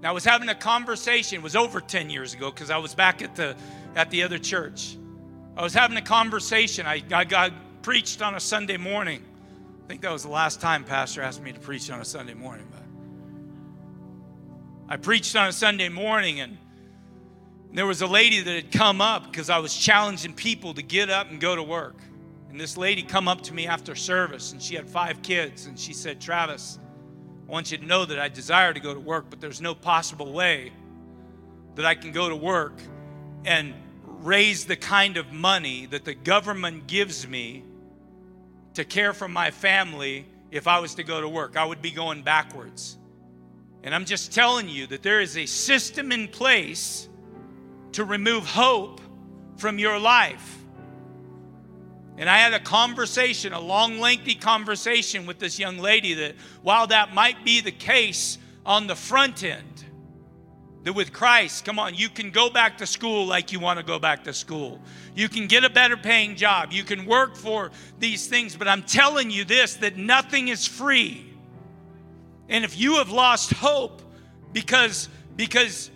now, 0.00 0.10
I 0.10 0.12
was 0.12 0.24
having 0.24 0.48
a 0.48 0.54
conversation, 0.54 1.38
it 1.38 1.42
was 1.42 1.56
over 1.56 1.80
10 1.80 2.08
years 2.08 2.32
ago 2.32 2.50
because 2.50 2.70
I 2.70 2.78
was 2.78 2.94
back 2.94 3.20
at 3.20 3.34
the, 3.34 3.56
at 3.96 4.10
the 4.10 4.22
other 4.22 4.38
church. 4.38 4.96
I 5.56 5.62
was 5.62 5.74
having 5.74 5.96
a 5.96 6.02
conversation. 6.02 6.86
I, 6.86 7.02
I 7.10 7.24
got 7.24 7.52
preached 7.82 8.22
on 8.22 8.36
a 8.36 8.40
Sunday 8.40 8.76
morning. 8.76 9.24
I 9.84 9.88
think 9.88 10.02
that 10.02 10.12
was 10.12 10.22
the 10.22 10.28
last 10.28 10.60
time 10.60 10.84
Pastor 10.84 11.20
asked 11.20 11.42
me 11.42 11.52
to 11.52 11.58
preach 11.58 11.90
on 11.90 12.00
a 12.00 12.04
Sunday 12.04 12.34
morning. 12.34 12.68
But 12.70 12.82
I 14.88 14.98
preached 14.98 15.34
on 15.34 15.48
a 15.48 15.52
Sunday 15.52 15.88
morning, 15.88 16.38
and 16.40 16.58
there 17.72 17.86
was 17.86 18.00
a 18.00 18.06
lady 18.06 18.40
that 18.40 18.54
had 18.54 18.70
come 18.70 19.00
up 19.00 19.24
because 19.24 19.50
I 19.50 19.58
was 19.58 19.74
challenging 19.74 20.32
people 20.32 20.74
to 20.74 20.82
get 20.82 21.10
up 21.10 21.28
and 21.28 21.40
go 21.40 21.56
to 21.56 21.62
work. 21.62 21.96
And 22.50 22.60
this 22.60 22.76
lady 22.76 23.02
come 23.02 23.26
up 23.26 23.40
to 23.42 23.52
me 23.52 23.66
after 23.66 23.96
service, 23.96 24.52
and 24.52 24.62
she 24.62 24.76
had 24.76 24.88
five 24.88 25.22
kids, 25.22 25.66
and 25.66 25.76
she 25.76 25.92
said, 25.92 26.20
Travis, 26.20 26.78
I 27.48 27.52
want 27.52 27.72
you 27.72 27.78
to 27.78 27.86
know 27.86 28.04
that 28.04 28.18
I 28.18 28.28
desire 28.28 28.74
to 28.74 28.80
go 28.80 28.92
to 28.92 29.00
work, 29.00 29.26
but 29.30 29.40
there's 29.40 29.62
no 29.62 29.74
possible 29.74 30.32
way 30.32 30.70
that 31.76 31.86
I 31.86 31.94
can 31.94 32.12
go 32.12 32.28
to 32.28 32.36
work 32.36 32.74
and 33.46 33.72
raise 34.04 34.66
the 34.66 34.76
kind 34.76 35.16
of 35.16 35.32
money 35.32 35.86
that 35.86 36.04
the 36.04 36.12
government 36.12 36.86
gives 36.86 37.26
me 37.26 37.64
to 38.74 38.84
care 38.84 39.14
for 39.14 39.28
my 39.28 39.50
family 39.50 40.26
if 40.50 40.66
I 40.66 40.80
was 40.80 40.96
to 40.96 41.04
go 41.04 41.22
to 41.22 41.28
work. 41.28 41.56
I 41.56 41.64
would 41.64 41.80
be 41.80 41.90
going 41.90 42.22
backwards. 42.22 42.98
And 43.82 43.94
I'm 43.94 44.04
just 44.04 44.32
telling 44.32 44.68
you 44.68 44.86
that 44.88 45.02
there 45.02 45.20
is 45.20 45.38
a 45.38 45.46
system 45.46 46.12
in 46.12 46.28
place 46.28 47.08
to 47.92 48.04
remove 48.04 48.44
hope 48.44 49.00
from 49.56 49.78
your 49.78 49.98
life. 49.98 50.57
And 52.18 52.28
I 52.28 52.38
had 52.38 52.52
a 52.52 52.58
conversation, 52.58 53.52
a 53.52 53.60
long, 53.60 54.00
lengthy 54.00 54.34
conversation 54.34 55.24
with 55.24 55.38
this 55.38 55.56
young 55.56 55.78
lady 55.78 56.14
that 56.14 56.34
while 56.62 56.88
that 56.88 57.14
might 57.14 57.44
be 57.44 57.60
the 57.60 57.70
case 57.70 58.38
on 58.66 58.88
the 58.88 58.96
front 58.96 59.44
end, 59.44 59.84
That 60.82 60.94
with 60.94 61.12
Christ, 61.12 61.64
come 61.64 61.78
on, 61.78 61.94
you 61.94 62.08
can 62.08 62.30
go 62.30 62.50
back 62.50 62.78
to 62.78 62.86
school 62.86 63.26
like 63.26 63.52
you 63.52 63.60
want 63.60 63.78
to 63.78 63.84
go 63.84 63.98
back 63.98 64.24
to 64.24 64.32
school. 64.32 64.80
You 65.14 65.28
can 65.28 65.46
get 65.46 65.62
a 65.62 65.70
better 65.70 65.96
paying 65.96 66.34
job. 66.34 66.72
You 66.72 66.82
can 66.82 67.06
work 67.06 67.36
for 67.36 67.70
these 67.98 68.26
things. 68.26 68.56
But 68.56 68.68
I'm 68.68 68.82
telling 68.82 69.30
you 69.30 69.44
this 69.44 69.74
that 69.76 69.96
nothing 69.96 70.48
is 70.48 70.66
free. 70.66 71.24
And 72.48 72.64
if 72.64 72.78
you 72.78 72.96
have 72.96 73.10
lost 73.10 73.52
hope 73.52 74.02
because, 74.52 75.08
because 75.36 75.90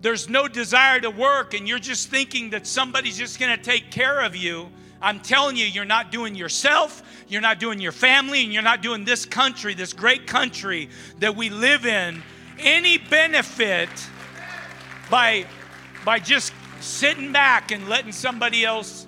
there's 0.00 0.28
no 0.28 0.48
desire 0.48 1.00
to 1.00 1.10
work 1.10 1.52
and 1.52 1.66
you're 1.66 1.78
just 1.78 2.08
thinking 2.08 2.50
that 2.50 2.66
somebody's 2.66 3.18
just 3.18 3.40
going 3.40 3.56
to 3.56 3.62
take 3.62 3.90
care 3.90 4.20
of 4.20 4.36
you, 4.36 4.70
I'm 5.06 5.20
telling 5.20 5.56
you, 5.56 5.64
you're 5.66 5.84
not 5.84 6.10
doing 6.10 6.34
yourself, 6.34 7.00
you're 7.28 7.40
not 7.40 7.60
doing 7.60 7.80
your 7.80 7.92
family, 7.92 8.42
and 8.42 8.52
you're 8.52 8.60
not 8.60 8.82
doing 8.82 9.04
this 9.04 9.24
country, 9.24 9.72
this 9.72 9.92
great 9.92 10.26
country 10.26 10.88
that 11.20 11.36
we 11.36 11.48
live 11.48 11.86
in, 11.86 12.24
any 12.58 12.98
benefit 12.98 13.88
by, 15.08 15.46
by 16.04 16.18
just 16.18 16.52
sitting 16.80 17.30
back 17.30 17.70
and 17.70 17.88
letting 17.88 18.10
somebody 18.10 18.64
else. 18.64 19.06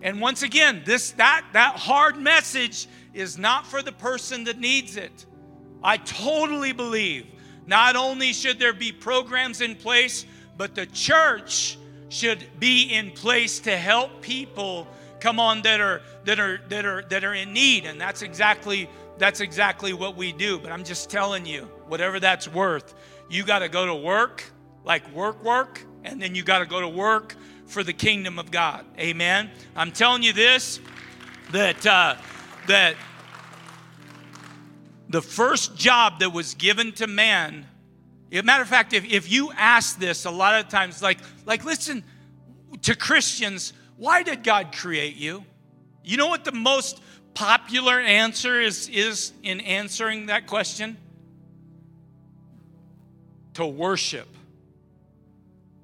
And 0.00 0.20
once 0.20 0.44
again, 0.44 0.82
this 0.84 1.10
that 1.12 1.44
that 1.54 1.74
hard 1.74 2.16
message 2.16 2.86
is 3.12 3.36
not 3.36 3.66
for 3.66 3.82
the 3.82 3.90
person 3.90 4.44
that 4.44 4.60
needs 4.60 4.96
it. 4.96 5.26
I 5.82 5.96
totally 5.96 6.70
believe 6.70 7.26
not 7.66 7.96
only 7.96 8.32
should 8.32 8.60
there 8.60 8.72
be 8.72 8.92
programs 8.92 9.60
in 9.60 9.74
place, 9.74 10.24
but 10.56 10.76
the 10.76 10.86
church 10.86 11.78
should 12.10 12.46
be 12.60 12.94
in 12.94 13.10
place 13.10 13.58
to 13.60 13.76
help 13.76 14.22
people 14.22 14.86
come 15.22 15.38
on 15.38 15.62
that 15.62 15.80
are 15.80 16.02
that 16.24 16.40
are 16.40 16.60
that 16.68 16.84
are 16.84 17.02
that 17.02 17.22
are 17.22 17.34
in 17.34 17.52
need. 17.52 17.86
And 17.86 18.00
that's 18.00 18.22
exactly 18.22 18.90
that's 19.18 19.40
exactly 19.40 19.92
what 19.92 20.16
we 20.16 20.32
do. 20.32 20.58
But 20.58 20.72
i'm 20.72 20.84
just 20.84 21.08
telling 21.08 21.46
you 21.46 21.62
whatever 21.86 22.18
that's 22.18 22.48
worth 22.48 22.94
you 23.30 23.44
got 23.44 23.60
to 23.60 23.68
go 23.68 23.86
to 23.86 23.94
work 23.94 24.44
like 24.84 25.08
work 25.14 25.42
work 25.44 25.80
and 26.04 26.20
then 26.20 26.34
you 26.34 26.42
got 26.42 26.58
to 26.58 26.66
go 26.66 26.80
to 26.80 26.88
work 26.88 27.36
for 27.66 27.84
the 27.84 27.92
kingdom 27.92 28.38
of 28.38 28.50
god. 28.50 28.84
Amen? 28.98 29.50
I'm 29.76 29.92
telling 29.92 30.22
you 30.24 30.32
this 30.32 30.80
that 31.52 31.86
uh, 31.86 32.16
that 32.66 32.96
the 35.08 35.22
first 35.22 35.76
job 35.76 36.18
that 36.18 36.32
was 36.32 36.54
given 36.54 36.92
to 36.92 37.06
man 37.06 37.66
as 38.32 38.40
a 38.40 38.42
matter 38.42 38.62
of 38.62 38.68
fact 38.68 38.92
if, 38.92 39.04
if 39.04 39.30
you 39.30 39.52
ask 39.52 39.98
this 39.98 40.24
a 40.24 40.30
lot 40.30 40.58
of 40.58 40.68
times 40.68 41.00
like 41.02 41.18
like 41.44 41.64
listen 41.64 42.02
to 42.80 42.96
christians 42.96 43.74
why 43.96 44.22
did 44.22 44.42
God 44.42 44.74
create 44.74 45.16
you? 45.16 45.44
You 46.04 46.16
know 46.16 46.28
what 46.28 46.44
the 46.44 46.52
most 46.52 47.00
popular 47.34 47.98
answer 47.98 48.60
is, 48.60 48.88
is 48.88 49.32
in 49.42 49.60
answering 49.60 50.26
that 50.26 50.46
question? 50.46 50.96
To 53.54 53.66
worship. 53.66 54.28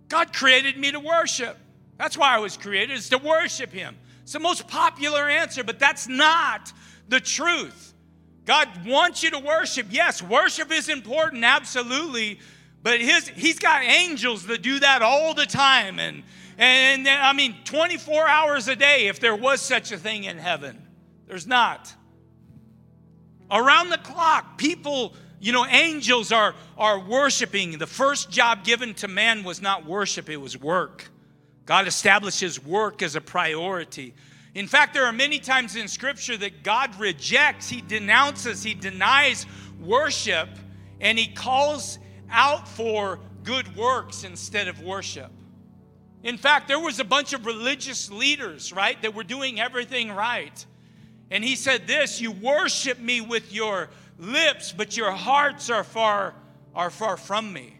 God 0.08 0.32
created 0.32 0.76
me 0.76 0.90
to 0.92 1.00
worship. 1.00 1.56
That's 1.98 2.16
why 2.16 2.34
I 2.34 2.38
was 2.38 2.56
created, 2.56 2.96
is 2.96 3.08
to 3.10 3.18
worship 3.18 3.72
Him. 3.72 3.96
It's 4.22 4.32
the 4.32 4.40
most 4.40 4.68
popular 4.68 5.28
answer, 5.28 5.64
but 5.64 5.78
that's 5.78 6.08
not 6.08 6.72
the 7.08 7.20
truth. 7.20 7.94
God 8.44 8.68
wants 8.86 9.22
you 9.22 9.30
to 9.30 9.38
worship. 9.38 9.88
Yes, 9.90 10.22
worship 10.22 10.72
is 10.72 10.88
important, 10.88 11.44
absolutely. 11.44 12.40
But 12.82 13.00
his, 13.00 13.28
he's 13.28 13.58
got 13.58 13.82
angels 13.82 14.46
that 14.46 14.62
do 14.62 14.78
that 14.78 15.02
all 15.02 15.34
the 15.34 15.44
time. 15.44 15.98
And, 15.98 16.22
and 16.58 17.08
I 17.08 17.32
mean, 17.32 17.54
24 17.64 18.26
hours 18.26 18.66
a 18.66 18.74
day, 18.74 19.06
if 19.06 19.20
there 19.20 19.36
was 19.36 19.62
such 19.62 19.92
a 19.92 19.96
thing 19.96 20.24
in 20.24 20.38
heaven. 20.38 20.86
There's 21.28 21.46
not. 21.46 21.94
Around 23.48 23.90
the 23.90 23.98
clock, 23.98 24.58
people, 24.58 25.14
you 25.38 25.52
know, 25.52 25.64
angels 25.64 26.32
are, 26.32 26.56
are 26.76 26.98
worshiping. 26.98 27.78
The 27.78 27.86
first 27.86 28.30
job 28.30 28.64
given 28.64 28.92
to 28.94 29.08
man 29.08 29.44
was 29.44 29.62
not 29.62 29.86
worship, 29.86 30.28
it 30.28 30.36
was 30.38 30.58
work. 30.58 31.08
God 31.64 31.86
establishes 31.86 32.62
work 32.62 33.02
as 33.02 33.14
a 33.14 33.20
priority. 33.20 34.14
In 34.54 34.66
fact, 34.66 34.94
there 34.94 35.04
are 35.04 35.12
many 35.12 35.38
times 35.38 35.76
in 35.76 35.86
Scripture 35.86 36.36
that 36.38 36.64
God 36.64 36.98
rejects, 36.98 37.68
He 37.68 37.82
denounces, 37.82 38.64
He 38.64 38.74
denies 38.74 39.46
worship, 39.78 40.48
and 41.00 41.16
He 41.18 41.28
calls 41.28 42.00
out 42.30 42.66
for 42.66 43.20
good 43.44 43.76
works 43.76 44.24
instead 44.24 44.66
of 44.66 44.82
worship. 44.82 45.30
In 46.22 46.36
fact, 46.36 46.68
there 46.68 46.80
was 46.80 46.98
a 46.98 47.04
bunch 47.04 47.32
of 47.32 47.46
religious 47.46 48.10
leaders, 48.10 48.72
right, 48.72 49.00
that 49.02 49.14
were 49.14 49.24
doing 49.24 49.60
everything 49.60 50.10
right. 50.10 50.64
And 51.30 51.44
he 51.44 51.56
said 51.56 51.86
this, 51.86 52.20
you 52.20 52.32
worship 52.32 52.98
me 52.98 53.20
with 53.20 53.52
your 53.52 53.90
lips, 54.18 54.72
but 54.72 54.96
your 54.96 55.12
hearts 55.12 55.70
are 55.70 55.84
far 55.84 56.34
are 56.74 56.90
far 56.90 57.16
from 57.16 57.52
me. 57.52 57.76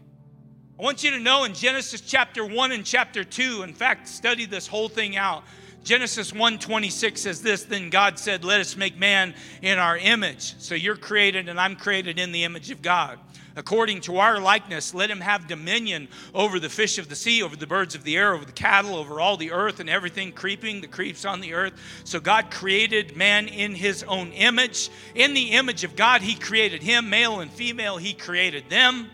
I 0.79 0.83
want 0.83 1.05
you 1.05 1.11
to 1.13 1.21
know 1.21 1.45
in 1.45 1.55
Genesis 1.55 2.01
chapter 2.01 2.45
1 2.45 2.73
and 2.73 2.85
chapter 2.85 3.23
2, 3.23 3.63
in 3.63 3.75
fact, 3.75 4.09
study 4.09 4.45
this 4.45 4.67
whole 4.67 4.89
thing 4.89 5.17
out. 5.17 5.45
Genesis 5.85 6.33
1:26 6.33 7.19
says 7.19 7.43
this, 7.43 7.63
then 7.63 7.91
God 7.91 8.19
said, 8.19 8.45
"Let 8.45 8.61
us 8.61 8.77
make 8.77 8.97
man 8.97 9.35
in 9.63 9.79
our 9.79 9.97
image." 9.97 10.55
So 10.59 10.75
you're 10.75 10.97
created 10.97 11.49
and 11.49 11.61
I'm 11.61 11.77
created 11.77 12.19
in 12.19 12.33
the 12.33 12.45
image 12.45 12.71
of 12.71 12.83
God 12.83 13.19
according 13.59 14.01
to 14.03 14.19
our 14.19 14.41
likeness. 14.41 14.95
Let 14.95 15.11
him 15.11 15.21
have 15.21 15.47
dominion 15.47 16.09
over 16.35 16.59
the 16.61 16.69
fish 16.69 16.99
of 16.99 17.09
the 17.09 17.17
sea, 17.17 17.43
over 17.43 17.57
the 17.57 17.67
birds 17.67 17.95
of 17.95 18.05
the 18.05 18.17
air, 18.17 18.33
over 18.35 18.45
the 18.45 18.53
cattle, 18.53 18.97
over 18.97 19.21
all 19.21 19.37
the 19.37 19.53
earth, 19.53 19.81
and 19.81 19.91
everything 19.91 20.33
creeping 20.33 20.81
that 20.81 20.91
creeps 20.91 21.25
on 21.25 21.41
the 21.41 21.55
earth. 21.55 21.75
So 22.05 22.21
God 22.21 22.51
created 22.51 23.17
man 23.17 23.49
in 23.49 23.75
his 23.75 24.03
own 24.05 24.33
image. 24.33 24.91
In 25.15 25.35
the 25.35 25.51
image 25.51 25.85
of 25.85 25.97
God, 25.97 26.23
he 26.23 26.35
created 26.35 26.83
him, 26.83 27.11
male 27.11 27.41
and 27.41 27.51
female, 27.51 27.97
he 27.97 28.15
created 28.15 28.71
them. 28.71 29.11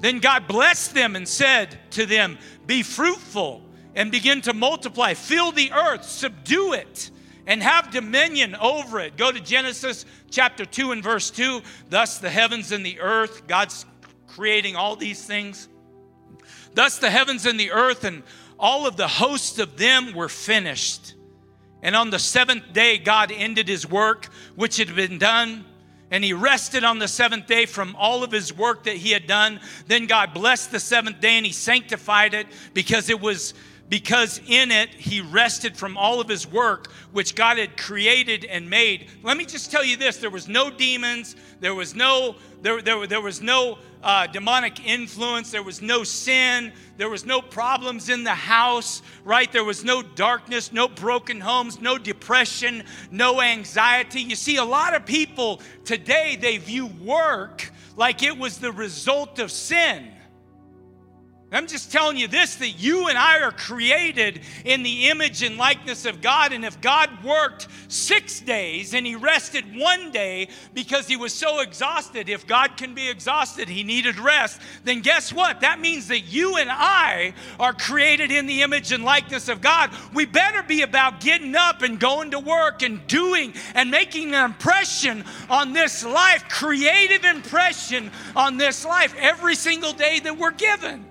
Then 0.00 0.18
God 0.18 0.46
blessed 0.46 0.94
them 0.94 1.16
and 1.16 1.26
said 1.26 1.78
to 1.92 2.06
them, 2.06 2.38
Be 2.66 2.82
fruitful 2.82 3.62
and 3.94 4.12
begin 4.12 4.40
to 4.42 4.52
multiply, 4.52 5.14
fill 5.14 5.52
the 5.52 5.72
earth, 5.72 6.04
subdue 6.04 6.72
it 6.74 7.10
and 7.48 7.62
have 7.62 7.90
dominion 7.90 8.54
over 8.56 9.00
it. 9.00 9.16
Go 9.16 9.32
to 9.32 9.40
Genesis 9.40 10.04
chapter 10.30 10.66
2 10.66 10.92
and 10.92 11.02
verse 11.02 11.30
2. 11.30 11.62
Thus 11.88 12.18
the 12.18 12.28
heavens 12.28 12.70
and 12.70 12.84
the 12.84 13.00
earth, 13.00 13.48
God's 13.48 13.86
creating 14.28 14.76
all 14.76 14.94
these 14.94 15.24
things. 15.24 15.66
Thus 16.74 16.98
the 16.98 17.10
heavens 17.10 17.46
and 17.46 17.58
the 17.58 17.72
earth 17.72 18.04
and 18.04 18.22
all 18.58 18.86
of 18.86 18.96
the 18.96 19.08
hosts 19.08 19.58
of 19.58 19.78
them 19.78 20.12
were 20.12 20.28
finished. 20.28 21.14
And 21.82 21.96
on 21.96 22.10
the 22.10 22.18
seventh 22.18 22.74
day, 22.74 22.98
God 22.98 23.32
ended 23.32 23.66
his 23.66 23.88
work 23.88 24.26
which 24.54 24.76
had 24.76 24.94
been 24.94 25.18
done. 25.18 25.64
And 26.10 26.22
he 26.22 26.34
rested 26.34 26.84
on 26.84 26.98
the 26.98 27.08
seventh 27.08 27.46
day 27.46 27.64
from 27.64 27.96
all 27.96 28.22
of 28.22 28.30
his 28.30 28.54
work 28.54 28.84
that 28.84 28.96
he 28.96 29.10
had 29.10 29.26
done. 29.26 29.60
Then 29.86 30.06
God 30.06 30.34
blessed 30.34 30.70
the 30.70 30.80
seventh 30.80 31.20
day 31.20 31.36
and 31.36 31.46
he 31.46 31.52
sanctified 31.52 32.34
it 32.34 32.46
because 32.74 33.08
it 33.08 33.20
was 33.20 33.54
because 33.88 34.40
in 34.46 34.70
it 34.70 34.90
he 34.90 35.20
rested 35.20 35.76
from 35.76 35.96
all 35.96 36.20
of 36.20 36.28
his 36.28 36.46
work 36.46 36.90
which 37.12 37.34
God 37.34 37.58
had 37.58 37.76
created 37.76 38.44
and 38.44 38.68
made. 38.68 39.08
Let 39.22 39.36
me 39.36 39.46
just 39.46 39.70
tell 39.70 39.84
you 39.84 39.96
this 39.96 40.18
there 40.18 40.30
was 40.30 40.48
no 40.48 40.70
demons, 40.70 41.36
there 41.60 41.74
was 41.74 41.94
no, 41.94 42.36
there, 42.62 42.82
there, 42.82 43.06
there 43.06 43.20
was 43.20 43.40
no 43.40 43.78
uh, 44.02 44.26
demonic 44.26 44.86
influence, 44.86 45.50
there 45.50 45.62
was 45.62 45.82
no 45.82 46.04
sin, 46.04 46.72
there 46.96 47.08
was 47.08 47.24
no 47.24 47.40
problems 47.40 48.08
in 48.08 48.24
the 48.24 48.30
house, 48.30 49.02
right? 49.24 49.50
There 49.50 49.64
was 49.64 49.84
no 49.84 50.02
darkness, 50.02 50.72
no 50.72 50.88
broken 50.88 51.40
homes, 51.40 51.80
no 51.80 51.98
depression, 51.98 52.84
no 53.10 53.40
anxiety. 53.40 54.20
You 54.20 54.36
see, 54.36 54.56
a 54.56 54.64
lot 54.64 54.94
of 54.94 55.04
people 55.06 55.60
today, 55.84 56.36
they 56.40 56.58
view 56.58 56.86
work 57.02 57.70
like 57.96 58.22
it 58.22 58.36
was 58.36 58.58
the 58.58 58.70
result 58.70 59.38
of 59.38 59.50
sin. 59.50 60.12
I'm 61.50 61.66
just 61.66 61.90
telling 61.90 62.18
you 62.18 62.28
this 62.28 62.56
that 62.56 62.78
you 62.78 63.08
and 63.08 63.16
I 63.16 63.40
are 63.40 63.52
created 63.52 64.42
in 64.66 64.82
the 64.82 65.08
image 65.08 65.42
and 65.42 65.56
likeness 65.56 66.04
of 66.04 66.20
God. 66.20 66.52
And 66.52 66.62
if 66.62 66.78
God 66.82 67.08
worked 67.24 67.68
six 67.88 68.40
days 68.40 68.92
and 68.92 69.06
he 69.06 69.16
rested 69.16 69.64
one 69.74 70.10
day 70.10 70.48
because 70.74 71.06
he 71.06 71.16
was 71.16 71.32
so 71.32 71.60
exhausted, 71.60 72.28
if 72.28 72.46
God 72.46 72.76
can 72.76 72.94
be 72.94 73.08
exhausted, 73.08 73.66
he 73.66 73.82
needed 73.82 74.18
rest, 74.18 74.60
then 74.84 75.00
guess 75.00 75.32
what? 75.32 75.62
That 75.62 75.80
means 75.80 76.08
that 76.08 76.20
you 76.20 76.58
and 76.58 76.68
I 76.70 77.32
are 77.58 77.72
created 77.72 78.30
in 78.30 78.44
the 78.44 78.60
image 78.60 78.92
and 78.92 79.02
likeness 79.02 79.48
of 79.48 79.62
God. 79.62 79.90
We 80.12 80.26
better 80.26 80.62
be 80.62 80.82
about 80.82 81.22
getting 81.22 81.56
up 81.56 81.80
and 81.80 81.98
going 81.98 82.32
to 82.32 82.40
work 82.40 82.82
and 82.82 83.06
doing 83.06 83.54
and 83.74 83.90
making 83.90 84.34
an 84.34 84.44
impression 84.44 85.24
on 85.48 85.72
this 85.72 86.04
life, 86.04 86.46
creative 86.50 87.24
impression 87.24 88.10
on 88.36 88.58
this 88.58 88.84
life 88.84 89.14
every 89.18 89.54
single 89.54 89.94
day 89.94 90.20
that 90.20 90.36
we're 90.36 90.50
given. 90.50 91.07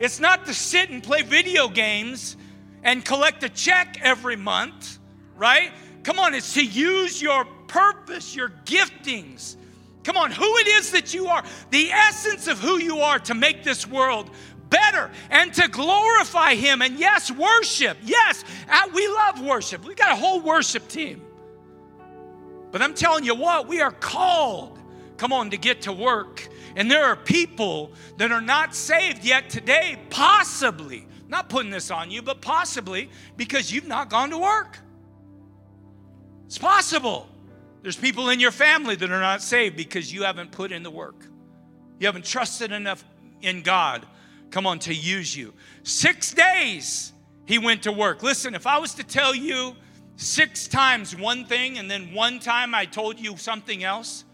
It's 0.00 0.20
not 0.20 0.46
to 0.46 0.54
sit 0.54 0.90
and 0.90 1.02
play 1.02 1.22
video 1.22 1.68
games 1.68 2.36
and 2.82 3.04
collect 3.04 3.42
a 3.42 3.48
check 3.48 3.98
every 4.00 4.36
month, 4.36 4.98
right? 5.36 5.72
Come 6.04 6.18
on, 6.18 6.34
it's 6.34 6.54
to 6.54 6.64
use 6.64 7.20
your 7.20 7.44
purpose, 7.66 8.34
your 8.34 8.50
giftings. 8.64 9.56
Come 10.04 10.16
on, 10.16 10.30
who 10.30 10.56
it 10.58 10.68
is 10.68 10.92
that 10.92 11.12
you 11.12 11.26
are, 11.26 11.42
the 11.70 11.90
essence 11.90 12.46
of 12.46 12.58
who 12.60 12.78
you 12.78 13.00
are 13.00 13.18
to 13.20 13.34
make 13.34 13.64
this 13.64 13.86
world 13.86 14.30
better 14.70 15.10
and 15.30 15.52
to 15.54 15.68
glorify 15.68 16.54
Him. 16.54 16.80
And 16.80 16.98
yes, 16.98 17.30
worship. 17.30 17.98
Yes, 18.04 18.44
we 18.94 19.08
love 19.08 19.42
worship. 19.42 19.84
We 19.84 19.94
got 19.94 20.12
a 20.12 20.16
whole 20.16 20.40
worship 20.40 20.88
team. 20.88 21.22
But 22.70 22.82
I'm 22.82 22.94
telling 22.94 23.24
you 23.24 23.34
what, 23.34 23.66
we 23.66 23.80
are 23.80 23.90
called, 23.90 24.78
come 25.16 25.32
on, 25.32 25.50
to 25.50 25.56
get 25.56 25.82
to 25.82 25.92
work 25.92 26.48
And 26.78 26.88
there 26.88 27.04
are 27.04 27.16
people 27.16 27.90
that 28.18 28.30
are 28.30 28.40
not 28.40 28.72
saved 28.72 29.24
yet 29.24 29.50
today, 29.50 29.98
possibly, 30.10 31.08
not 31.26 31.48
putting 31.48 31.72
this 31.72 31.90
on 31.90 32.08
you, 32.08 32.22
but 32.22 32.40
possibly 32.40 33.10
because 33.36 33.72
you've 33.72 33.88
not 33.88 34.08
gone 34.08 34.30
to 34.30 34.38
work. 34.38 34.78
It's 36.46 36.56
possible. 36.56 37.28
There's 37.82 37.96
people 37.96 38.28
in 38.28 38.38
your 38.38 38.52
family 38.52 38.94
that 38.94 39.10
are 39.10 39.20
not 39.20 39.42
saved 39.42 39.76
because 39.76 40.12
you 40.12 40.22
haven't 40.22 40.52
put 40.52 40.70
in 40.70 40.84
the 40.84 40.90
work. 40.90 41.26
You 41.98 42.06
haven't 42.06 42.24
trusted 42.24 42.70
enough 42.70 43.04
in 43.42 43.62
God, 43.62 44.06
come 44.52 44.64
on, 44.64 44.78
to 44.80 44.94
use 44.94 45.36
you. 45.36 45.54
Six 45.82 46.32
days 46.32 47.12
he 47.44 47.58
went 47.58 47.82
to 47.82 47.92
work. 47.92 48.22
Listen, 48.22 48.54
if 48.54 48.68
I 48.68 48.78
was 48.78 48.94
to 48.94 49.02
tell 49.02 49.34
you 49.34 49.74
six 50.14 50.68
times 50.68 51.16
one 51.16 51.44
thing 51.44 51.78
and 51.78 51.90
then 51.90 52.14
one 52.14 52.38
time 52.38 52.72
I 52.72 52.84
told 52.84 53.18
you 53.18 53.36
something 53.36 53.82
else, 53.82 54.24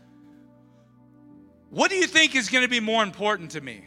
what 1.74 1.90
do 1.90 1.96
you 1.96 2.06
think 2.06 2.36
is 2.36 2.48
going 2.48 2.62
to 2.62 2.70
be 2.70 2.78
more 2.78 3.02
important 3.02 3.50
to 3.50 3.60
me? 3.60 3.82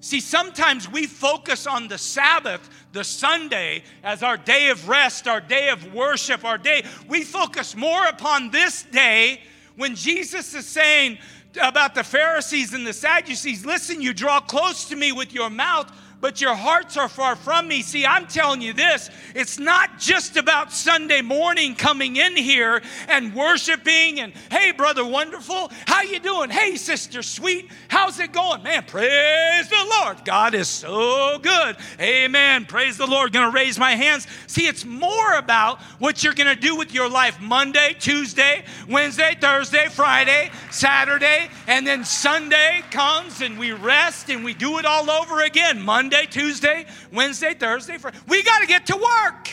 See, 0.00 0.20
sometimes 0.20 0.90
we 0.90 1.06
focus 1.06 1.66
on 1.66 1.88
the 1.88 1.96
Sabbath, 1.96 2.68
the 2.92 3.02
Sunday, 3.02 3.82
as 4.02 4.22
our 4.22 4.36
day 4.36 4.68
of 4.68 4.86
rest, 4.86 5.26
our 5.26 5.40
day 5.40 5.70
of 5.70 5.94
worship, 5.94 6.44
our 6.44 6.58
day. 6.58 6.84
We 7.08 7.24
focus 7.24 7.74
more 7.74 8.04
upon 8.04 8.50
this 8.50 8.82
day 8.82 9.40
when 9.76 9.94
Jesus 9.94 10.52
is 10.54 10.66
saying 10.66 11.16
about 11.62 11.94
the 11.94 12.04
Pharisees 12.04 12.74
and 12.74 12.86
the 12.86 12.92
Sadducees 12.92 13.64
listen, 13.64 14.02
you 14.02 14.12
draw 14.12 14.38
close 14.38 14.86
to 14.90 14.96
me 14.96 15.12
with 15.12 15.32
your 15.32 15.48
mouth, 15.48 15.90
but 16.20 16.40
your 16.40 16.54
hearts 16.54 16.96
are 16.96 17.08
far 17.08 17.34
from 17.36 17.68
me. 17.68 17.82
See, 17.82 18.04
I'm 18.04 18.26
telling 18.26 18.60
you 18.60 18.72
this, 18.72 19.10
it's 19.34 19.58
not 19.58 19.98
just 19.98 20.36
about 20.36 20.72
Sunday 20.72 21.22
morning 21.22 21.74
coming 21.74 22.16
in 22.16 22.36
here 22.36 22.82
and 23.08 23.34
worshiping 23.34 24.20
and 24.20 24.32
hey 24.50 24.72
brother 24.72 25.04
wonderful, 25.04 25.70
how 25.86 26.02
you 26.02 26.20
doing? 26.20 26.50
Hey 26.50 26.76
sister 26.76 27.22
sweet, 27.22 27.70
how's 27.88 28.20
it 28.20 28.32
going? 28.32 28.62
Man, 28.62 28.84
praise 28.84 29.68
the 29.68 29.98
Lord. 30.00 30.24
God 30.24 30.54
is 30.54 30.68
so 30.68 31.38
good. 31.38 31.76
Amen. 32.00 32.66
Praise 32.66 32.96
the 32.98 33.06
Lord. 33.06 33.32
To 33.32 33.50
raise 33.50 33.78
my 33.78 33.92
hands. 33.92 34.26
See, 34.48 34.66
it's 34.66 34.84
more 34.84 35.34
about 35.34 35.80
what 35.98 36.22
you're 36.22 36.34
to 36.34 36.54
do 36.54 36.76
with 36.76 36.92
your 36.92 37.08
life 37.08 37.40
Monday, 37.40 37.94
Tuesday, 37.98 38.64
Wednesday, 38.88 39.36
Thursday, 39.40 39.86
Friday, 39.88 40.50
Saturday, 40.70 41.48
and 41.66 41.86
then 41.86 42.04
Sunday 42.04 42.82
comes 42.90 43.40
and 43.40 43.58
we 43.58 43.72
rest 43.72 44.30
and 44.30 44.44
we 44.44 44.52
do 44.52 44.78
it 44.78 44.84
all 44.84 45.10
over 45.10 45.42
again. 45.42 45.80
Monday 45.80 46.09
Monday, 46.10 46.26
Tuesday, 46.26 46.86
Wednesday, 47.12 47.54
Thursday, 47.54 47.96
Friday. 47.96 48.18
We 48.26 48.42
got 48.42 48.58
to 48.62 48.66
get 48.66 48.86
to 48.86 48.96
work. 48.96 49.48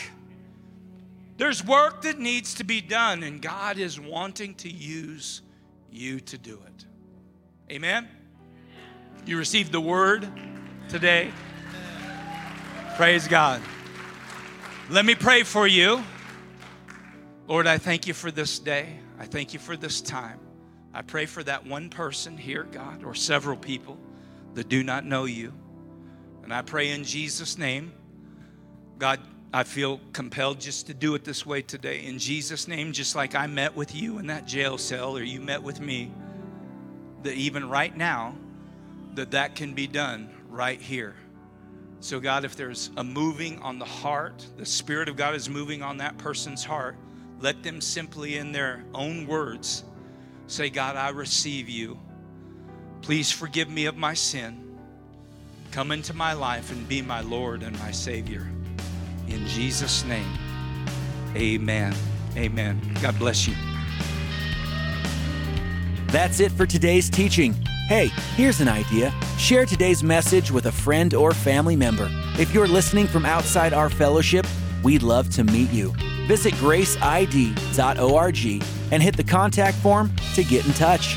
There's 1.36 1.64
work 1.64 2.02
that 2.02 2.18
needs 2.18 2.54
to 2.54 2.64
be 2.64 2.80
done, 2.80 3.22
and 3.22 3.40
God 3.40 3.78
is 3.78 4.00
wanting 4.00 4.56
to 4.56 4.68
use 4.68 5.42
you 5.92 6.18
to 6.18 6.36
do 6.36 6.60
it. 6.66 6.84
Amen? 7.72 8.08
You 9.24 9.38
received 9.38 9.70
the 9.70 9.80
word 9.80 10.28
today? 10.88 11.30
Praise 12.96 13.28
God. 13.28 13.62
Let 14.90 15.04
me 15.04 15.14
pray 15.14 15.44
for 15.44 15.68
you. 15.68 16.02
Lord, 17.46 17.68
I 17.68 17.78
thank 17.78 18.08
you 18.08 18.14
for 18.14 18.32
this 18.32 18.58
day. 18.58 18.98
I 19.20 19.26
thank 19.26 19.52
you 19.52 19.60
for 19.60 19.76
this 19.76 20.00
time. 20.00 20.40
I 20.92 21.02
pray 21.02 21.26
for 21.26 21.44
that 21.44 21.64
one 21.64 21.88
person 21.88 22.36
here, 22.36 22.64
God, 22.64 23.04
or 23.04 23.14
several 23.14 23.56
people 23.56 23.96
that 24.54 24.68
do 24.68 24.82
not 24.82 25.04
know 25.04 25.24
you. 25.24 25.52
And 26.48 26.54
I 26.54 26.62
pray 26.62 26.92
in 26.92 27.04
Jesus' 27.04 27.58
name, 27.58 27.92
God, 28.98 29.20
I 29.52 29.64
feel 29.64 30.00
compelled 30.14 30.60
just 30.60 30.86
to 30.86 30.94
do 30.94 31.14
it 31.14 31.22
this 31.22 31.44
way 31.44 31.60
today. 31.60 32.06
In 32.06 32.18
Jesus' 32.18 32.66
name, 32.66 32.92
just 32.94 33.14
like 33.14 33.34
I 33.34 33.46
met 33.46 33.76
with 33.76 33.94
you 33.94 34.16
in 34.16 34.28
that 34.28 34.46
jail 34.46 34.78
cell 34.78 35.14
or 35.14 35.22
you 35.22 35.42
met 35.42 35.62
with 35.62 35.78
me, 35.78 36.10
that 37.22 37.34
even 37.34 37.68
right 37.68 37.94
now, 37.94 38.34
that 39.12 39.32
that 39.32 39.56
can 39.56 39.74
be 39.74 39.86
done 39.86 40.30
right 40.48 40.80
here. 40.80 41.14
So, 42.00 42.18
God, 42.18 42.46
if 42.46 42.56
there's 42.56 42.92
a 42.96 43.04
moving 43.04 43.58
on 43.58 43.78
the 43.78 43.84
heart, 43.84 44.46
the 44.56 44.64
Spirit 44.64 45.10
of 45.10 45.16
God 45.16 45.34
is 45.34 45.50
moving 45.50 45.82
on 45.82 45.98
that 45.98 46.16
person's 46.16 46.64
heart, 46.64 46.96
let 47.40 47.62
them 47.62 47.82
simply, 47.82 48.38
in 48.38 48.52
their 48.52 48.86
own 48.94 49.26
words, 49.26 49.84
say, 50.46 50.70
God, 50.70 50.96
I 50.96 51.10
receive 51.10 51.68
you. 51.68 52.00
Please 53.02 53.30
forgive 53.30 53.68
me 53.68 53.84
of 53.84 53.98
my 53.98 54.14
sin. 54.14 54.67
Come 55.70 55.92
into 55.92 56.14
my 56.14 56.32
life 56.32 56.72
and 56.72 56.88
be 56.88 57.02
my 57.02 57.20
Lord 57.20 57.62
and 57.62 57.78
my 57.78 57.90
Savior. 57.90 58.46
In 59.28 59.46
Jesus' 59.46 60.04
name, 60.04 60.38
amen. 61.36 61.94
Amen. 62.36 62.80
God 63.02 63.18
bless 63.18 63.46
you. 63.46 63.54
That's 66.08 66.40
it 66.40 66.52
for 66.52 66.66
today's 66.66 67.10
teaching. 67.10 67.52
Hey, 67.88 68.08
here's 68.34 68.60
an 68.60 68.68
idea. 68.68 69.12
Share 69.38 69.66
today's 69.66 70.02
message 70.02 70.50
with 70.50 70.66
a 70.66 70.72
friend 70.72 71.14
or 71.14 71.32
family 71.32 71.76
member. 71.76 72.08
If 72.38 72.54
you're 72.54 72.68
listening 72.68 73.06
from 73.06 73.26
outside 73.26 73.72
our 73.72 73.90
fellowship, 73.90 74.46
we'd 74.82 75.02
love 75.02 75.28
to 75.30 75.44
meet 75.44 75.70
you. 75.70 75.92
Visit 76.26 76.54
graceid.org 76.54 78.38
and 78.90 79.02
hit 79.02 79.16
the 79.16 79.24
contact 79.24 79.76
form 79.78 80.14
to 80.34 80.44
get 80.44 80.66
in 80.66 80.72
touch. 80.72 81.16